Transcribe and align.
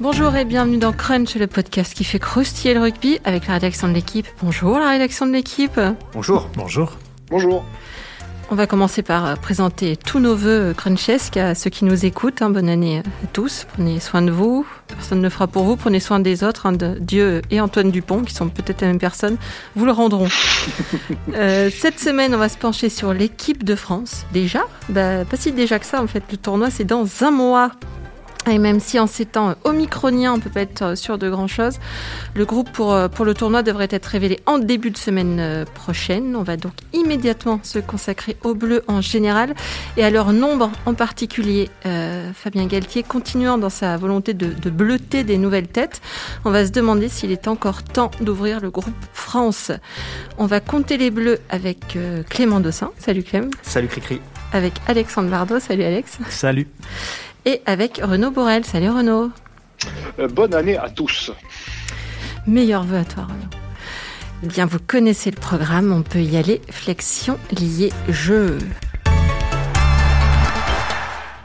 Bonjour 0.00 0.36
et 0.36 0.44
bienvenue 0.44 0.78
dans 0.78 0.92
Crunch, 0.92 1.34
le 1.34 1.48
podcast 1.48 1.92
qui 1.92 2.04
fait 2.04 2.20
croustiller 2.20 2.72
le 2.72 2.78
rugby 2.78 3.18
avec 3.24 3.48
la 3.48 3.54
rédaction 3.54 3.88
de 3.88 3.94
l'équipe. 3.94 4.28
Bonjour 4.40 4.78
la 4.78 4.90
rédaction 4.90 5.26
de 5.26 5.32
l'équipe. 5.32 5.80
Bonjour. 6.12 6.48
Bonjour. 6.54 6.92
Bonjour. 7.30 7.64
On 8.50 8.54
va 8.54 8.68
commencer 8.68 9.02
par 9.02 9.26
euh, 9.26 9.34
présenter 9.34 9.96
tous 9.96 10.20
nos 10.20 10.36
voeux 10.36 10.72
crunchesques 10.72 11.36
à 11.36 11.56
ceux 11.56 11.68
qui 11.68 11.84
nous 11.84 12.06
écoutent. 12.06 12.42
Hein. 12.42 12.50
Bonne 12.50 12.68
année 12.68 13.00
à 13.00 13.26
tous. 13.32 13.66
Prenez 13.74 13.98
soin 13.98 14.22
de 14.22 14.30
vous. 14.30 14.64
Personne 14.86 15.18
ne 15.18 15.24
le 15.24 15.30
fera 15.30 15.48
pour 15.48 15.64
vous. 15.64 15.74
Prenez 15.74 15.98
soin 15.98 16.20
des 16.20 16.44
autres. 16.44 16.66
Hein, 16.66 16.72
de 16.72 16.96
Dieu 17.00 17.42
et 17.50 17.60
Antoine 17.60 17.90
Dupont, 17.90 18.22
qui 18.22 18.32
sont 18.32 18.48
peut-être 18.48 18.80
la 18.82 18.86
même 18.86 19.00
personne, 19.00 19.36
vous 19.74 19.84
le 19.84 19.92
rendront. 19.92 20.28
euh, 21.34 21.70
cette 21.76 21.98
semaine, 21.98 22.36
on 22.36 22.38
va 22.38 22.48
se 22.48 22.56
pencher 22.56 22.88
sur 22.88 23.12
l'équipe 23.12 23.64
de 23.64 23.74
France. 23.74 24.26
Déjà? 24.32 24.62
Bah, 24.90 25.24
Pas 25.24 25.36
si 25.36 25.50
déjà 25.50 25.80
que 25.80 25.86
ça, 25.86 26.00
en 26.00 26.06
fait. 26.06 26.22
Le 26.30 26.36
tournoi, 26.36 26.70
c'est 26.70 26.84
dans 26.84 27.04
un 27.22 27.32
mois. 27.32 27.72
Et 28.50 28.58
même 28.58 28.80
si 28.80 28.98
en 28.98 29.06
ces 29.06 29.26
temps 29.26 29.54
omicroniens, 29.64 30.34
on 30.34 30.36
ne 30.36 30.42
peut 30.42 30.50
pas 30.50 30.62
être 30.62 30.96
sûr 30.96 31.18
de 31.18 31.28
grand-chose, 31.28 31.78
le 32.34 32.44
groupe 32.44 32.70
pour, 32.72 32.92
euh, 32.92 33.08
pour 33.08 33.24
le 33.24 33.34
tournoi 33.34 33.62
devrait 33.62 33.88
être 33.90 34.06
révélé 34.06 34.40
en 34.46 34.58
début 34.58 34.90
de 34.90 34.96
semaine 34.96 35.38
euh, 35.40 35.64
prochaine. 35.64 36.36
On 36.36 36.42
va 36.42 36.56
donc 36.56 36.72
immédiatement 36.92 37.60
se 37.62 37.78
consacrer 37.78 38.36
aux 38.44 38.54
Bleus 38.54 38.82
en 38.88 39.00
général 39.00 39.54
et 39.96 40.04
à 40.04 40.10
leur 40.10 40.32
nombre 40.32 40.70
en 40.86 40.94
particulier. 40.94 41.70
Euh, 41.86 42.32
Fabien 42.32 42.66
Galtier, 42.66 43.02
continuant 43.02 43.58
dans 43.58 43.70
sa 43.70 43.96
volonté 43.96 44.34
de, 44.34 44.52
de, 44.52 44.70
bleuter 44.70 45.24
des 45.24 45.38
nouvelles 45.38 45.68
têtes, 45.68 46.00
on 46.44 46.50
va 46.50 46.66
se 46.66 46.72
demander 46.72 47.08
s'il 47.08 47.32
est 47.32 47.48
encore 47.48 47.82
temps 47.82 48.10
d'ouvrir 48.20 48.60
le 48.60 48.70
groupe 48.70 48.94
France. 49.12 49.72
On 50.38 50.46
va 50.46 50.60
compter 50.60 50.96
les 50.96 51.10
Bleus 51.10 51.38
avec 51.50 51.96
euh, 51.96 52.22
Clément 52.28 52.60
Dossin. 52.60 52.90
Salut 52.98 53.22
Clem. 53.22 53.50
Salut 53.62 53.88
Cricri. 53.88 54.20
Avec 54.52 54.74
Alexandre 54.86 55.30
Bardot. 55.30 55.60
Salut 55.60 55.82
Alex. 55.82 56.18
Salut 56.28 56.66
et 57.48 57.62
avec 57.64 58.00
Renaud 58.04 58.30
Borel. 58.30 58.64
Salut 58.66 58.90
Renaud. 58.90 59.30
Euh, 60.18 60.28
bonne 60.28 60.52
année 60.52 60.76
à 60.76 60.90
tous. 60.90 61.32
Meilleur 62.46 62.84
vœu 62.84 62.98
à 62.98 63.04
toi 63.04 63.24
Renaud. 63.24 63.48
Eh 64.42 64.46
bien, 64.46 64.66
vous 64.66 64.78
connaissez 64.78 65.30
le 65.30 65.40
programme, 65.40 65.90
on 65.90 66.02
peut 66.02 66.20
y 66.20 66.36
aller. 66.36 66.60
Flexion 66.70 67.38
liée 67.50 67.90
jeu. 68.10 68.58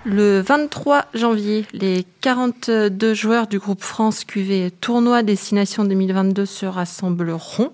Le 0.03 0.41
23 0.41 1.05
janvier, 1.13 1.65
les 1.71 2.05
42 2.19 3.13
joueurs 3.13 3.47
du 3.47 3.57
groupe 3.57 3.81
France 3.81 4.25
QV 4.25 4.71
Tournoi 4.81 5.23
Destination 5.23 5.85
2022 5.85 6.45
se 6.45 6.65
rassembleront. 6.65 7.71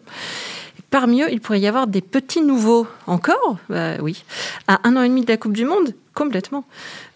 Parmi 0.89 1.21
eux, 1.21 1.27
il 1.31 1.39
pourrait 1.39 1.59
y 1.59 1.67
avoir 1.67 1.87
des 1.87 2.01
petits 2.01 2.41
nouveaux. 2.41 2.87
Encore 3.05 3.57
bah, 3.69 3.97
Oui. 4.01 4.23
À 4.67 4.79
un 4.87 4.95
an 4.95 5.03
et 5.03 5.09
demi 5.09 5.21
de 5.21 5.31
la 5.31 5.37
Coupe 5.37 5.53
du 5.53 5.65
Monde 5.65 5.93
Complètement. 6.15 6.65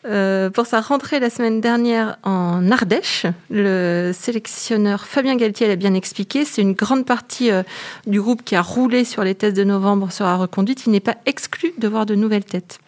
Euh, 0.05 0.49
pour 0.49 0.65
sa 0.65 0.79
rentrée 0.79 1.19
la 1.19 1.29
semaine 1.29 1.59
dernière 1.59 2.17
en 2.23 2.71
Ardèche, 2.71 3.25
le 3.49 4.11
sélectionneur 4.13 5.05
Fabien 5.05 5.35
Galtier 5.35 5.67
l'a 5.67 5.75
bien 5.75 5.93
expliqué. 5.93 6.45
C'est 6.45 6.61
une 6.61 6.73
grande 6.73 7.05
partie 7.05 7.51
euh, 7.51 7.63
du 8.05 8.21
groupe 8.21 8.43
qui 8.43 8.55
a 8.55 8.61
roulé 8.61 9.03
sur 9.03 9.23
les 9.23 9.35
tests 9.35 9.57
de 9.57 9.63
novembre 9.63 10.11
sera 10.11 10.37
reconduite. 10.37 10.85
Il 10.85 10.91
n'est 10.91 10.99
pas 10.99 11.17
exclu 11.25 11.73
de 11.77 11.87
voir 11.87 12.05
de 12.05 12.15
nouvelles 12.15 12.45
têtes. 12.45 12.79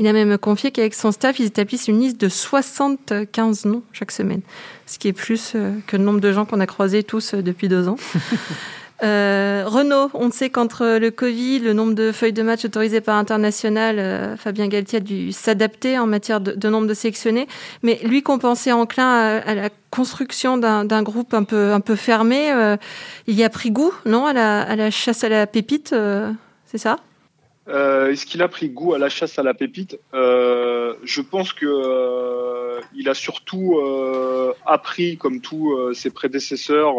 Il 0.00 0.06
a 0.08 0.12
même 0.12 0.36
confié 0.36 0.72
qu'avec 0.72 0.94
son 0.94 1.12
staff, 1.12 1.38
ils 1.38 1.46
établissent 1.46 1.86
une 1.86 2.00
liste 2.00 2.20
de 2.20 2.28
75 2.28 3.66
noms 3.66 3.82
chaque 3.92 4.10
semaine, 4.10 4.40
ce 4.86 4.98
qui 4.98 5.06
est 5.06 5.12
plus 5.12 5.52
euh, 5.54 5.78
que 5.86 5.96
le 5.96 6.02
nombre 6.02 6.20
de 6.20 6.32
gens 6.32 6.44
qu'on 6.44 6.58
a 6.58 6.66
croisés 6.66 7.04
tous 7.04 7.34
depuis 7.34 7.68
deux 7.68 7.86
ans. 7.86 7.96
Euh, 9.02 9.64
Renault, 9.66 10.10
on 10.12 10.30
sait 10.30 10.50
qu'entre 10.50 10.98
le 10.98 11.10
Covid, 11.10 11.60
le 11.60 11.72
nombre 11.72 11.94
de 11.94 12.12
feuilles 12.12 12.34
de 12.34 12.42
match 12.42 12.64
autorisées 12.64 13.00
par 13.00 13.16
international, 13.16 13.98
euh, 13.98 14.36
Fabien 14.36 14.68
Galtier 14.68 14.98
a 14.98 15.00
dû 15.00 15.32
s'adapter 15.32 15.98
en 15.98 16.06
matière 16.06 16.40
de, 16.40 16.68
nombre 16.68 16.86
de 16.86 16.94
sélectionnés. 16.94 17.46
Mais 17.82 17.98
lui 18.04 18.22
qu'on 18.22 18.38
pensait 18.38 18.72
enclin 18.72 19.40
à, 19.44 19.54
la 19.54 19.70
construction 19.90 20.58
d'un 20.58 21.02
groupe 21.02 21.32
un 21.32 21.44
peu, 21.44 21.96
fermé, 21.96 22.52
euh, 22.52 22.76
il 23.26 23.34
y 23.34 23.44
a 23.44 23.48
pris 23.48 23.70
goût, 23.70 23.92
non, 24.04 24.26
à 24.26 24.32
la, 24.32 24.62
à 24.62 24.76
la 24.76 24.90
chasse 24.90 25.24
à 25.24 25.28
la 25.28 25.46
pépite, 25.46 25.92
euh, 25.92 26.30
c'est 26.66 26.78
ça? 26.78 26.96
Est-ce 27.68 28.26
qu'il 28.26 28.42
a 28.42 28.48
pris 28.48 28.68
goût 28.68 28.94
à 28.94 28.98
la 28.98 29.08
chasse 29.08 29.38
à 29.38 29.44
la 29.44 29.54
pépite? 29.54 29.96
Je 30.12 31.20
pense 31.20 31.52
que 31.52 32.80
il 32.96 33.08
a 33.08 33.14
surtout 33.14 33.78
appris, 34.66 35.16
comme 35.16 35.40
tous 35.40 35.94
ses 35.94 36.10
prédécesseurs, 36.10 36.96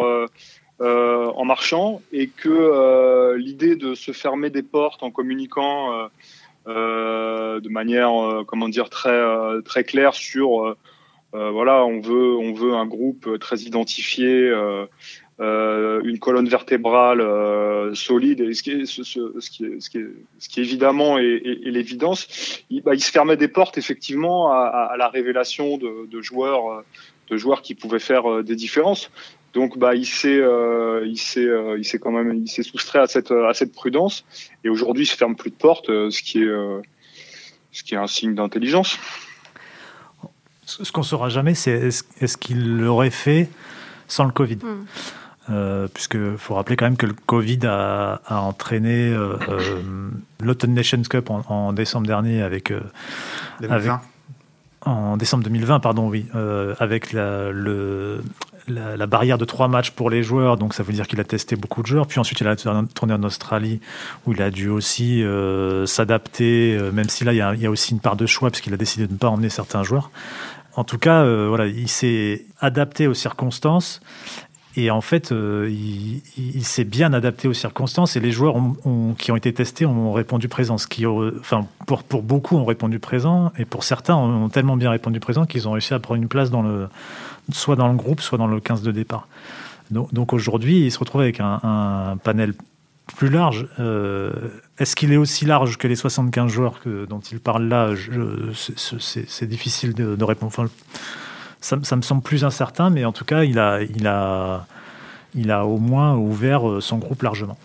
en 0.82 1.46
marchant 1.46 2.02
et 2.12 2.28
que 2.28 2.50
euh, 2.50 3.38
l'idée 3.38 3.76
de 3.76 3.94
se 3.94 4.12
fermer 4.12 4.50
des 4.50 4.64
portes 4.64 5.04
en 5.04 5.12
communiquant 5.12 5.94
euh, 5.94 6.08
euh 6.68 7.60
de 7.60 7.70
manière 7.70 8.12
comment 8.48 8.70
dire 8.70 8.90
très 8.90 9.20
très 9.66 9.84
claire 9.84 10.14
sur 10.14 10.76
voilà 11.34 11.86
on 11.86 12.00
veut 12.00 12.36
on 12.36 12.54
veut 12.54 12.74
un 12.74 12.86
groupe 12.86 13.40
très 13.40 13.58
identifié 13.58 14.52
une 15.40 16.20
colonne 16.20 16.48
vertébrale 16.48 17.96
solide. 17.96 18.42
Et 18.42 18.54
ce 18.54 18.62
qui 18.62 18.86
ce, 18.86 19.02
qui 19.02 19.82
ce 19.82 19.90
qui 19.90 20.00
ce 20.38 20.50
qui 20.50 20.60
évidemment 20.60 21.18
est, 21.18 21.42
l'évidence 21.66 22.64
il, 22.70 22.84
bah, 22.84 22.94
il, 22.94 23.02
se 23.02 23.12
fermait 23.12 23.38
des 23.38 23.48
portes 23.48 23.80
effectivement 23.80 24.52
à, 24.52 24.96
la 24.98 25.08
révélation 25.10 25.78
de 25.78 26.22
joueurs 26.22 26.84
de 27.30 27.38
joueurs 27.38 27.64
qui 27.64 27.74
pouvaient 27.74 28.00
faire 28.00 28.44
des 28.44 28.56
différences 28.56 29.10
donc, 29.54 29.78
bah, 29.78 29.96
il 29.96 30.06
s'est, 30.06 30.40
euh, 30.40 31.06
il 31.06 31.18
s'est, 31.18 31.46
euh, 31.46 31.78
il 31.78 31.84
s'est 31.84 32.00
quand 32.00 32.12
même, 32.12 32.34
il 32.34 32.50
s'est 32.50 32.64
soustrait 32.64 33.00
à 33.00 33.08
cette, 33.08 33.32
à 33.32 33.54
cette 33.54 33.74
prudence. 33.74 34.24
Et 34.64 34.70
aujourd'hui, 34.70 35.04
il 35.04 35.08
se 35.08 35.16
ferme 35.16 35.36
plus 35.36 35.50
de 35.50 35.56
portes, 35.56 35.90
euh, 35.90 36.10
ce 36.10 36.22
qui 36.22 36.40
est, 36.42 36.48
euh, 36.48 36.82
ce 37.72 37.84
qui 37.84 37.96
est 37.96 37.98
un 37.98 38.08
signe 38.08 38.34
d'intelligence. 38.34 38.98
Ce 40.66 40.90
qu'on 40.92 41.04
saura 41.04 41.28
jamais, 41.28 41.54
c'est 41.54 41.72
est-ce, 41.72 42.04
est-ce 42.22 42.38
qu'il 42.38 42.78
l'aurait 42.78 43.10
fait 43.10 43.50
sans 44.08 44.24
le 44.24 44.32
Covid? 44.32 44.56
Mm. 44.56 44.86
Euh, 45.50 45.88
puisque 45.94 46.36
faut 46.38 46.54
rappeler 46.54 46.78
quand 46.78 46.86
même 46.86 46.96
que 46.96 47.08
le 47.08 47.16
Covid 47.26 47.60
a, 47.64 48.22
a 48.26 48.40
entraîné 48.40 49.12
euh, 49.12 49.38
l'Autumn 50.40 50.72
Nations 50.72 51.02
Cup 51.02 51.30
en, 51.30 51.42
en, 51.50 51.74
décembre 51.74 52.08
dernier 52.08 52.42
avec, 52.42 52.72
avec 53.68 53.92
en 54.86 55.18
décembre 55.18 55.44
2020, 55.44 55.80
pardon, 55.82 56.08
oui, 56.08 56.28
avec 56.80 57.12
la, 57.12 57.52
le, 57.52 58.22
la, 58.68 59.08
barrière 59.08 59.38
de 59.38 59.46
trois 59.46 59.68
matchs 59.68 59.92
pour 59.92 60.10
les 60.10 60.24
joueurs, 60.24 60.58
donc 60.58 60.74
ça 60.74 60.84
veut 60.84 60.94
dire 60.94 61.08
qu'il 61.08 61.20
a 61.20 61.24
testé 61.24 61.56
beaucoup 61.56 61.82
de 61.82 61.88
joueurs. 61.88 62.08
Puis 62.08 62.20
ensuite, 62.20 62.42
il 62.42 62.48
a 62.48 62.56
tourné 62.56 63.14
en 63.14 63.24
Australie, 63.24 63.80
où 64.26 64.34
il 64.34 64.42
a 64.42 64.50
dû 64.50 64.70
aussi 64.70 65.24
euh, 65.24 65.86
s'adapter, 65.86 66.76
euh, 66.76 66.92
même 66.92 67.10
si 67.10 67.24
là, 67.24 67.34
il 67.34 67.62
y, 67.62 67.66
a, 67.66 67.70
aussi 67.70 67.94
une 67.94 68.00
part 68.00 68.16
de 68.16 68.26
choix, 68.26 68.50
puisqu'il 68.50 68.74
a 68.74 68.78
décidé 68.78 69.08
de 69.08 69.14
ne 69.14 69.18
pas 69.18 69.30
emmener 69.30 69.50
certains 69.50 69.84
joueurs. 69.84 70.12
En 70.76 70.84
tout 70.84 70.98
cas, 70.98 71.24
euh, 71.24 71.48
voilà, 71.50 71.68
il 71.68 71.90
s'est 71.90 72.46
adapté 72.60 73.08
aux 73.08 73.14
circonstances. 73.14 74.02
Et 74.78 74.90
en 74.90 75.02
fait, 75.02 75.34
il, 75.34 76.64
s'est 76.64 76.86
bien 76.86 77.12
adapté 77.12 77.50
aux 77.50 77.54
circonstances 77.54 78.16
et 78.16 78.22
les 78.22 78.32
joueurs 78.32 78.56
qui 79.18 79.30
ont 79.34 79.36
été 79.36 79.52
testés 79.52 79.86
ont 79.86 80.14
répondu 80.14 80.48
présent. 80.48 80.78
Ce 80.78 80.88
qui, 80.88 81.06
enfin, 81.06 81.68
pour, 81.88 82.04
pour 82.04 82.24
beaucoup 82.24 82.56
ont 82.56 82.64
répondu 82.64 82.98
présent 82.98 83.52
et 83.58 83.66
pour 83.66 83.84
certains 83.84 84.16
ont 84.16 84.48
tellement 84.48 84.78
bien 84.78 84.90
répondu 84.90 85.20
présent 85.20 85.46
qu'ils 85.46 85.68
ont 85.68 85.74
réussi 85.74 85.94
à 85.94 86.00
prendre 86.00 86.22
une 86.22 86.30
place 86.30 86.52
dans 86.52 86.62
le, 86.62 86.88
soit 87.54 87.76
dans 87.76 87.88
le 87.88 87.96
groupe, 87.96 88.22
soit 88.22 88.38
dans 88.38 88.48
le 88.48 88.60
15 88.60 88.82
de 88.82 88.92
départ. 88.92 89.28
Donc, 89.92 90.32
aujourd'hui, 90.32 90.86
il 90.86 90.92
se 90.92 91.00
retrouve 91.00 91.22
avec 91.22 91.40
un, 91.42 92.18
panel 92.24 92.54
plus 93.18 93.30
large. 93.30 93.68
Euh, 93.80 94.32
Est-ce 94.78 94.96
qu'il 94.96 95.12
est 95.12 95.18
aussi 95.18 95.46
large 95.46 95.78
que 95.78 95.88
les 95.88 95.98
75 95.98 96.50
joueurs 96.50 96.80
que, 96.80 97.06
dont 97.06 97.20
il 97.20 97.40
parle 97.42 97.68
là? 97.68 97.90
C'est 98.56 99.48
difficile 99.48 99.94
de, 99.94 100.24
répondre. 100.24 100.54
Ça, 101.60 101.76
me 101.76 102.02
semble 102.02 102.22
plus 102.22 102.46
incertain, 102.46 102.90
mais 102.90 103.04
en 103.04 103.12
tout 103.12 103.26
cas, 103.26 103.44
il 103.44 103.60
a, 103.60 104.66
au 105.66 105.78
moins 105.78 106.16
ouvert 106.16 106.62
son 106.80 106.98
groupe 106.98 107.22
largement. 107.24 107.58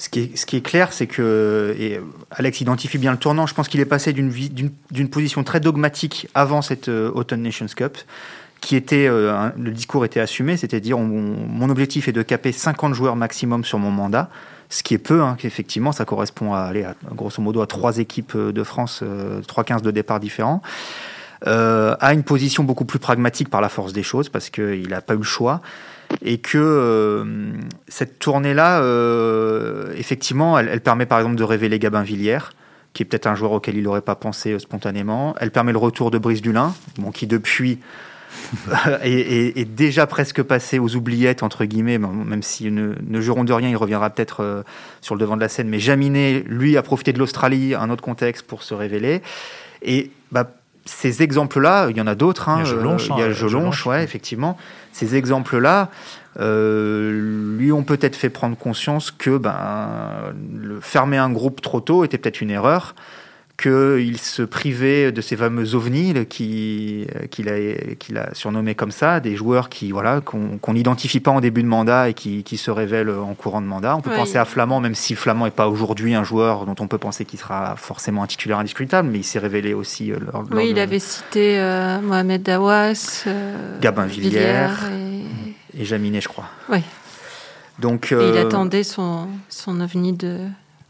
Ce 0.00 0.08
qui 0.08 0.56
est, 0.56 0.62
clair, 0.62 0.94
c'est 0.94 1.06
que, 1.06 2.00
Alex 2.30 2.62
identifie 2.62 2.96
bien 2.96 3.12
le 3.12 3.18
tournant, 3.18 3.46
je 3.46 3.52
pense 3.52 3.68
qu'il 3.68 3.80
est 3.80 3.84
passé 3.84 4.14
d'une 4.14 5.08
position 5.10 5.44
très 5.44 5.60
dogmatique 5.60 6.26
avant 6.34 6.62
cette 6.62 6.88
euh, 6.88 7.12
Autumn 7.14 7.42
Nations 7.42 7.66
Cup, 7.76 7.98
qui 8.60 8.76
était, 8.76 9.06
euh, 9.08 9.48
le 9.58 9.70
discours 9.70 10.04
était 10.04 10.20
assumé, 10.20 10.56
c'est-à-dire 10.56 10.98
mon 10.98 11.70
objectif 11.70 12.08
est 12.08 12.12
de 12.12 12.22
caper 12.22 12.52
50 12.52 12.94
joueurs 12.94 13.16
maximum 13.16 13.64
sur 13.64 13.78
mon 13.78 13.90
mandat, 13.90 14.28
ce 14.68 14.82
qui 14.82 14.94
est 14.94 14.98
peu, 14.98 15.22
hein, 15.22 15.36
effectivement, 15.42 15.92
ça 15.92 16.04
correspond 16.04 16.54
à, 16.54 16.72
grosso 17.12 17.42
modo 17.42 17.60
à 17.60 17.66
trois 17.66 17.98
équipes 17.98 18.36
de 18.36 18.62
France, 18.62 19.00
euh, 19.02 19.40
trois 19.46 19.64
15 19.64 19.82
de 19.82 19.90
départ 19.90 20.20
différents. 20.20 20.62
Euh, 21.46 21.96
a 22.00 22.12
une 22.12 22.22
position 22.22 22.64
beaucoup 22.64 22.84
plus 22.84 22.98
pragmatique 22.98 23.48
par 23.48 23.62
la 23.62 23.70
force 23.70 23.94
des 23.94 24.02
choses 24.02 24.28
parce 24.28 24.50
qu'il 24.50 24.90
n'a 24.90 25.00
pas 25.00 25.14
eu 25.14 25.18
le 25.18 25.22
choix 25.22 25.62
et 26.22 26.38
que 26.38 26.58
euh, 26.58 27.52
cette 27.88 28.18
tournée-là, 28.18 28.80
euh, 28.80 29.92
effectivement, 29.96 30.58
elle, 30.58 30.80
permet 30.80 31.06
par 31.06 31.18
exemple 31.18 31.36
de 31.36 31.44
révéler 31.44 31.78
Gabin 31.78 32.02
Villière, 32.02 32.52
qui 32.92 33.02
est 33.02 33.06
peut-être 33.06 33.26
un 33.26 33.34
joueur 33.34 33.52
auquel 33.52 33.76
il 33.76 33.84
n'aurait 33.84 34.00
pas 34.00 34.16
pensé 34.16 34.52
euh, 34.52 34.58
spontanément. 34.58 35.34
Elle 35.40 35.50
permet 35.50 35.72
le 35.72 35.78
retour 35.78 36.10
de 36.10 36.18
Brice 36.18 36.42
Dulin, 36.42 36.74
bon, 36.98 37.10
qui 37.10 37.26
depuis 37.26 37.78
est, 39.02 39.10
est, 39.10 39.58
est, 39.58 39.64
déjà 39.64 40.06
presque 40.06 40.42
passé 40.42 40.78
aux 40.78 40.96
oubliettes, 40.96 41.42
entre 41.42 41.64
guillemets, 41.64 41.98
même 41.98 42.42
si 42.42 42.70
ne, 42.70 42.94
ne 43.00 43.20
jurons 43.20 43.44
de 43.44 43.52
rien, 43.52 43.68
il 43.68 43.76
reviendra 43.76 44.10
peut-être 44.10 44.42
euh, 44.42 44.62
sur 45.00 45.14
le 45.14 45.20
devant 45.20 45.36
de 45.36 45.40
la 45.40 45.48
scène. 45.48 45.68
Mais 45.68 45.78
Jaminet, 45.78 46.44
lui, 46.46 46.76
a 46.76 46.82
profité 46.82 47.12
de 47.12 47.18
l'Australie, 47.18 47.74
un 47.74 47.90
autre 47.90 48.02
contexte, 48.02 48.46
pour 48.46 48.62
se 48.62 48.74
révéler. 48.74 49.22
Et 49.82 50.10
bah, 50.32 50.50
ces 50.84 51.22
exemples-là, 51.22 51.88
il 51.90 51.96
y 51.96 52.00
en 52.00 52.06
a 52.06 52.14
d'autres. 52.14 52.48
Hein, 52.48 52.60
il 52.60 52.66
y 52.66 52.70
a 52.70 52.74
Jelonche, 52.74 53.08
il 53.10 53.18
y 53.18 53.22
a 53.22 53.32
Jelonche, 53.32 53.50
Jelonche. 53.50 53.86
ouais, 53.86 54.02
effectivement. 54.02 54.56
Ces 54.92 55.16
exemples-là 55.16 55.90
euh, 56.38 57.56
lui 57.58 57.72
ont 57.72 57.82
peut-être 57.82 58.16
fait 58.16 58.30
prendre 58.30 58.56
conscience 58.56 59.10
que 59.10 59.36
ben, 59.36 60.32
le, 60.52 60.80
fermer 60.80 61.16
un 61.16 61.30
groupe 61.30 61.60
trop 61.60 61.80
tôt 61.80 62.04
était 62.04 62.18
peut-être 62.18 62.40
une 62.40 62.50
erreur, 62.50 62.94
qu'il 63.60 64.18
se 64.18 64.42
privait 64.42 65.12
de 65.12 65.20
ces 65.20 65.36
fameux 65.36 65.74
ovnis 65.74 66.14
qui- 66.26 67.06
qu'il 67.30 67.48
a, 68.18 68.34
surnommés 68.34 68.74
comme 68.74 68.90
ça, 68.90 69.20
des 69.20 69.36
joueurs 69.36 69.68
qui 69.68 69.92
voilà 69.92 70.20
qu'on 70.20 70.72
n'identifie 70.72 71.20
pas 71.20 71.30
en 71.30 71.40
début 71.40 71.62
de 71.62 71.68
mandat 71.68 72.08
et 72.08 72.14
qui, 72.14 72.42
qui 72.42 72.56
se 72.56 72.70
révèlent 72.70 73.10
en 73.10 73.34
courant 73.34 73.60
de 73.60 73.66
mandat. 73.66 73.96
On 73.96 74.00
peut 74.00 74.10
penser 74.10 74.38
à 74.38 74.44
Flamand, 74.44 74.80
même 74.80 74.94
si 74.94 75.14
Flamand 75.14 75.44
n'est 75.44 75.50
pas 75.50 75.68
aujourd'hui 75.68 76.14
un 76.14 76.24
joueur 76.24 76.66
dont 76.66 76.74
on 76.80 76.86
peut 76.88 76.98
penser 76.98 77.24
qu'il 77.24 77.38
sera 77.38 77.76
forcément 77.76 78.22
un 78.22 78.26
titulaire 78.26 78.58
indiscutable, 78.58 79.08
mais 79.10 79.18
il 79.18 79.24
s'est 79.24 79.38
révélé 79.38 79.74
aussi 79.74 80.10
euh, 80.12 80.16
lors, 80.32 80.42
lors 80.42 80.52
Oui, 80.52 80.68
il 80.70 80.78
avait 80.78 80.98
cité 80.98 81.58
euh, 81.60 82.00
Mohamed 82.00 82.42
Dawas, 82.42 83.24
euh, 83.26 83.78
Gabin 83.80 84.06
Villiers. 84.06 84.68
et, 85.74 85.82
et 85.82 85.84
Jaminet, 85.84 86.20
je 86.20 86.28
crois. 86.28 86.46
Ouais. 86.68 86.82
Donc, 87.78 88.12
et 88.12 88.14
il 88.14 88.36
euh, 88.36 88.42
attendait 88.42 88.82
son, 88.82 89.26
son 89.48 89.80
ovni 89.80 90.12
de, 90.12 90.38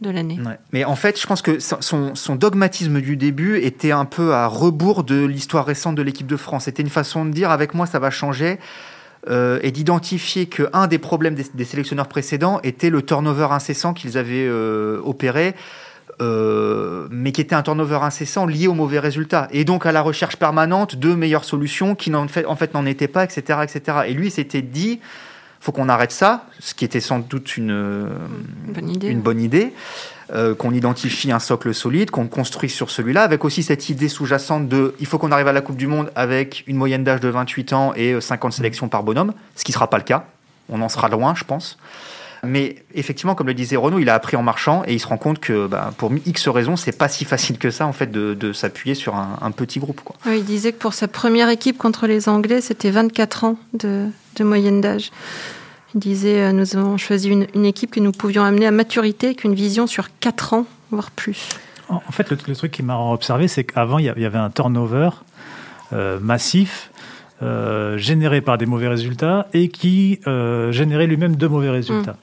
de 0.01 0.11
l'année. 0.11 0.39
Mais 0.73 0.85
en 0.85 0.97
fait, 0.97 1.21
je 1.21 1.27
pense 1.27 1.43
que 1.43 1.59
son- 1.59 2.37
dogmatisme 2.37 3.01
du 3.01 3.17
début 3.17 3.59
était 3.59 3.93
un 3.93 4.05
peu 4.05 4.33
à 4.33 4.47
rebours 4.47 5.05
de 5.05 5.25
l'histoire 5.25 5.67
récente 5.67 5.95
de 5.95 6.03
l'équipe 6.03 6.27
de 6.27 6.37
France. 6.37 6.65
C'était 6.65 6.83
une 6.83 6.89
façon 6.89 7.25
de 7.25 7.31
dire, 7.31 7.51
avec 7.51 7.75
moi, 7.75 7.87
ça 7.87 7.99
va 7.99 8.11
changer. 8.11 8.59
euh, 9.29 9.59
et 9.63 9.71
d'identifier 9.71 10.47
qu'un 10.47 10.87
des 10.87 10.97
problèmes 10.97 11.35
des, 11.35 11.65
sélectionneurs 11.67 12.09
précédents 12.09 12.59
était 12.63 12.89
le 12.89 13.03
turnover 13.03 13.49
incessant 13.51 13.93
qu'ils 13.93 14.17
avaient 14.17 14.47
euh, 14.49 14.99
opéré, 15.05 15.55
euh, 16.23 17.07
mais 17.11 17.31
qui 17.33 17.43
était 17.43 17.55
un 17.55 17.61
turnover 17.63 17.99
incessant 18.01 18.47
lié 18.47 18.67
aux 18.67 18.73
mauvais 18.73 18.99
résultats. 18.99 19.47
Et 19.53 19.67
donc 19.67 19.85
à 19.85 19.93
la 19.93 20.01
recherche 20.01 20.37
permanente 20.37 20.97
de 20.97 21.15
meilleures 21.15 21.45
solutions 21.45 21.95
qui 21.95 22.11
en 22.15 22.29
fait 22.29 22.73
n'en 22.73 22.87
étaient 22.87 23.09
pas, 23.09 23.25
etc., 23.25 23.59
etc. 23.63 23.99
Et 24.07 24.15
lui 24.15 24.31
s'était 24.31 24.63
dit, 24.63 25.01
faut 25.61 25.73
qu'on 25.73 25.89
arrête 25.89 26.13
ça, 26.13 26.47
ce 26.59 26.75
qui 26.75 26.85
était 26.85 27.01
sans 27.01 27.19
doute 27.19 27.57
une, 27.57 27.71
euh, 27.71 28.07
Bonne 28.69 28.89
idée. 28.91 29.09
une 29.09 29.21
bonne 29.21 29.41
idée, 29.41 29.75
euh, 30.33 30.55
qu'on 30.55 30.73
identifie 30.73 31.33
un 31.33 31.39
socle 31.39 31.75
solide, 31.75 32.11
qu'on 32.11 32.29
construise 32.29 32.73
sur 32.73 32.91
celui-là, 32.91 33.23
avec 33.23 33.45
aussi 33.45 33.63
cette 33.63 33.91
idée 33.91 34.09
sous-jacente 34.09 34.69
de 34.69 34.95
il 35.01 35.07
faut 35.07 35.19
qu'on 35.19 35.33
arrive 35.33 35.49
à 35.49 35.53
la 35.53 35.61
Coupe 35.61 35.77
du 35.77 35.87
Monde 35.87 36.11
avec 36.15 36.65
une 36.67 36.77
moyenne 36.77 37.05
d'âge 37.05 37.21
de 37.21 37.29
28 37.29 37.73
ans 37.75 37.93
et 37.95 38.13
euh, 38.13 38.21
50 38.21 38.55
sélections 38.55 38.89
par 38.89 39.03
bonhomme, 39.03 39.35
ce 39.55 39.65
qui 39.65 39.73
ne 39.73 39.75
sera 39.75 39.91
pas 39.91 39.99
le 39.99 40.05
cas. 40.05 40.25
On 40.71 40.81
en 40.81 40.89
sera 40.89 41.09
loin, 41.09 41.35
je 41.35 41.45
pense. 41.45 41.79
Mais 42.43 42.77
effectivement, 42.95 43.35
comme 43.35 43.49
le 43.49 43.55
disait 43.55 43.77
Renaud, 43.77 43.99
il 43.99 44.09
a 44.09 44.15
appris 44.15 44.37
en 44.37 44.43
marchant 44.43 44.83
et 44.87 44.95
il 44.95 44.99
se 44.99 45.07
rend 45.07 45.19
compte 45.19 45.41
que 45.41 45.67
bah, 45.67 45.93
pour 45.99 46.11
X 46.25 46.49
raisons, 46.49 46.77
c'est 46.77 46.97
pas 46.97 47.09
si 47.09 47.27
facile 47.27 47.59
que 47.59 47.71
ça 47.71 47.87
en 47.87 47.93
fait 47.93 48.11
de, 48.11 48.33
de 48.33 48.55
s'appuyer 48.55 48.95
sur 48.95 49.15
un, 49.15 49.39
un 49.43 49.51
petit 49.51 49.79
groupe. 49.79 50.01
Quoi. 50.03 50.17
Oui, 50.25 50.39
il 50.39 50.45
disait 50.45 50.73
que 50.73 50.79
pour 50.79 50.95
sa 50.95 51.07
première 51.07 51.51
équipe 51.51 51.77
contre 51.77 52.07
les 52.07 52.31
Anglais, 52.31 52.63
c'était 52.63 52.91
24 52.91 53.45
ans 53.45 53.59
de, 53.75 54.07
de 54.37 54.45
moyenne 54.45 54.81
d'âge. 54.81 55.11
Il 55.95 56.01
disait 56.01 56.41
euh, 56.43 56.53
Nous 56.53 56.77
avons 56.77 56.97
choisi 56.97 57.29
une, 57.29 57.47
une 57.55 57.65
équipe 57.67 57.91
que 57.93 58.01
nous 58.01 58.13
pouvions 58.13 58.45
amener 58.45 58.67
à 58.67 58.71
maturité 58.71 59.29
avec 59.29 59.45
une 59.45 59.55
vision 59.55 59.87
sur 59.87 60.09
4 60.21 60.55
ans, 60.55 60.67
voire 60.91 61.11
plus. 61.11 61.49
En 61.89 61.97
en 61.97 62.13
fait, 62.13 62.31
le, 62.31 62.39
le 62.47 62.55
truc 62.57 62.71
qui 62.73 62.83
m'a 62.83 62.97
observé, 62.97 63.49
c'est 63.49 63.65
qu'avant, 63.65 63.99
il 63.99 64.05
y 64.05 64.09
avait 64.09 64.39
un 64.39 64.51
turnover 64.51 65.11
euh, 65.93 66.21
massif 66.21 66.91
euh, 67.43 67.97
généré 67.99 68.41
par 68.43 68.59
des 68.59 68.67
mauvais 68.67 68.87
résultats 68.89 69.49
et 69.55 69.69
qui 69.69 70.21
euh, 70.27 70.71
générait 70.73 71.07
lui-même 71.09 71.35
de 71.37 71.47
mauvais 71.49 71.71
résultats. 71.71 72.17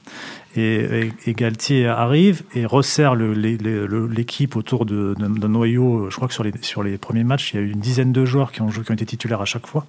Et, 0.56 0.62
et- 0.62 1.12
et 1.26 1.34
Galtier 1.34 1.86
arrive 1.86 2.42
et 2.54 2.64
resserre 2.64 3.14
l'équipe 3.16 4.56
autour 4.56 4.86
de- 4.86 5.14
d'un 5.18 5.48
noyau. 5.48 6.08
Je 6.10 6.16
crois 6.16 6.28
que 6.28 6.34
sur 6.34 6.44
les, 6.44 6.52
sur 6.62 6.82
les 6.82 6.96
premiers 6.98 7.24
matchs, 7.24 7.52
il 7.52 7.56
y 7.56 7.62
a 7.62 7.62
eu 7.66 7.70
une 7.70 7.80
dizaine 7.80 8.12
de 8.12 8.24
joueurs 8.24 8.52
qui 8.52 8.62
ont, 8.62 8.70
joué, 8.70 8.84
qui 8.84 8.90
ont 8.90 8.94
été 8.94 9.06
titulaires 9.06 9.40
à 9.40 9.44
chaque 9.44 9.66
fois. 9.66 9.86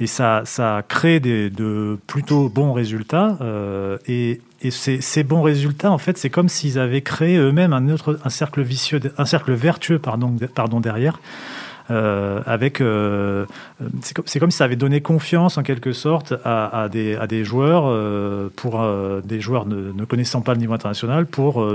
Et 0.00 0.06
ça, 0.06 0.42
ça 0.46 0.78
a 0.78 0.82
créé 0.82 1.20
des, 1.20 1.50
de 1.50 1.98
plutôt 2.06 2.48
bons 2.48 2.72
résultats. 2.72 3.36
euh, 3.42 3.98
et 4.08 4.40
ces, 4.70 5.24
bons 5.24 5.42
résultats, 5.42 5.90
en 5.90 5.98
fait, 5.98 6.16
c'est 6.18 6.30
comme 6.30 6.48
s'ils 6.48 6.78
avaient 6.78 7.02
créé 7.02 7.36
eux-mêmes 7.36 7.72
un 7.72 8.30
cercle 8.30 8.62
vicieux, 8.62 9.00
un 9.18 9.24
cercle 9.26 9.52
vertueux, 9.52 9.98
pardon, 9.98 10.34
pardon 10.54 10.80
derrière. 10.80 11.20
euh, 11.90 12.40
avec, 12.46 12.80
euh, 12.80 13.46
c'est 14.02 14.14
comme, 14.14 14.24
comme 14.40 14.50
si 14.50 14.56
ça 14.58 14.64
avait 14.64 14.76
donné 14.76 15.00
confiance 15.00 15.58
en 15.58 15.62
quelque 15.62 15.92
sorte 15.92 16.34
à, 16.44 16.88
des, 16.90 17.44
joueurs, 17.44 18.50
pour 18.56 18.82
des 19.24 19.40
joueurs 19.40 19.66
ne, 19.66 20.04
connaissant 20.04 20.40
pas 20.40 20.54
le 20.54 20.60
niveau 20.60 20.72
international, 20.72 21.26
pour 21.26 21.66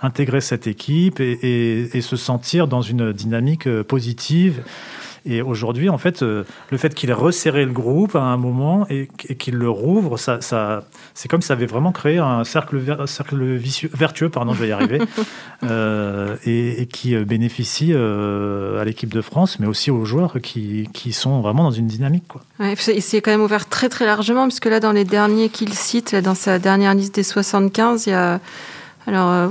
intégrer 0.00 0.40
cette 0.40 0.66
équipe 0.66 1.20
et, 1.20 2.00
se 2.00 2.16
sentir 2.16 2.66
dans 2.66 2.82
une 2.82 3.12
dynamique 3.12 3.68
positive. 3.82 4.62
Et 5.26 5.42
aujourd'hui, 5.42 5.88
en 5.88 5.98
fait, 5.98 6.22
euh, 6.22 6.44
le 6.70 6.78
fait 6.78 6.94
qu'il 6.94 7.10
ait 7.10 7.14
resserré 7.14 7.64
le 7.64 7.72
groupe 7.72 8.16
à 8.16 8.22
un 8.22 8.36
moment 8.36 8.86
et, 8.88 9.08
et 9.28 9.34
qu'il 9.36 9.54
le 9.56 9.68
rouvre, 9.70 10.16
ça, 10.18 10.40
ça, 10.40 10.84
c'est 11.14 11.28
comme 11.28 11.42
ça 11.42 11.52
avait 11.54 11.66
vraiment 11.66 11.92
créé 11.92 12.18
un 12.18 12.44
cercle, 12.44 12.78
ver- 12.78 13.00
un 13.00 13.06
cercle 13.06 13.42
vicieux, 13.54 13.90
vertueux, 13.92 14.28
pardon, 14.28 14.54
je 14.54 14.60
vais 14.62 14.68
y 14.68 14.72
arriver, 14.72 14.98
euh, 15.64 16.36
et, 16.44 16.82
et 16.82 16.86
qui 16.86 17.14
euh, 17.14 17.24
bénéficie 17.24 17.92
à 17.94 18.84
l'équipe 18.84 19.12
de 19.12 19.20
France, 19.20 19.58
mais 19.60 19.66
aussi 19.66 19.90
aux 19.90 20.04
joueurs 20.04 20.36
qui, 20.42 20.88
qui 20.92 21.12
sont 21.12 21.40
vraiment 21.40 21.64
dans 21.64 21.70
une 21.70 21.86
dynamique. 21.86 22.24
Quoi. 22.28 22.40
Ouais, 22.58 22.74
c'est- 22.78 22.94
il 22.96 23.02
s'est 23.02 23.20
quand 23.20 23.30
même 23.30 23.42
ouvert 23.42 23.68
très 23.68 23.88
très 23.88 24.06
largement, 24.06 24.44
puisque 24.46 24.66
là, 24.66 24.80
dans 24.80 24.92
les 24.92 25.04
derniers 25.04 25.48
qu'il 25.48 25.72
cite, 25.74 26.12
là, 26.12 26.20
dans 26.22 26.34
sa 26.34 26.58
dernière 26.58 26.94
liste 26.94 27.14
des 27.14 27.22
75, 27.22 28.06
il 28.06 28.10
y 28.10 28.12
a. 28.12 28.40
Alors, 29.06 29.30
euh, 29.32 29.48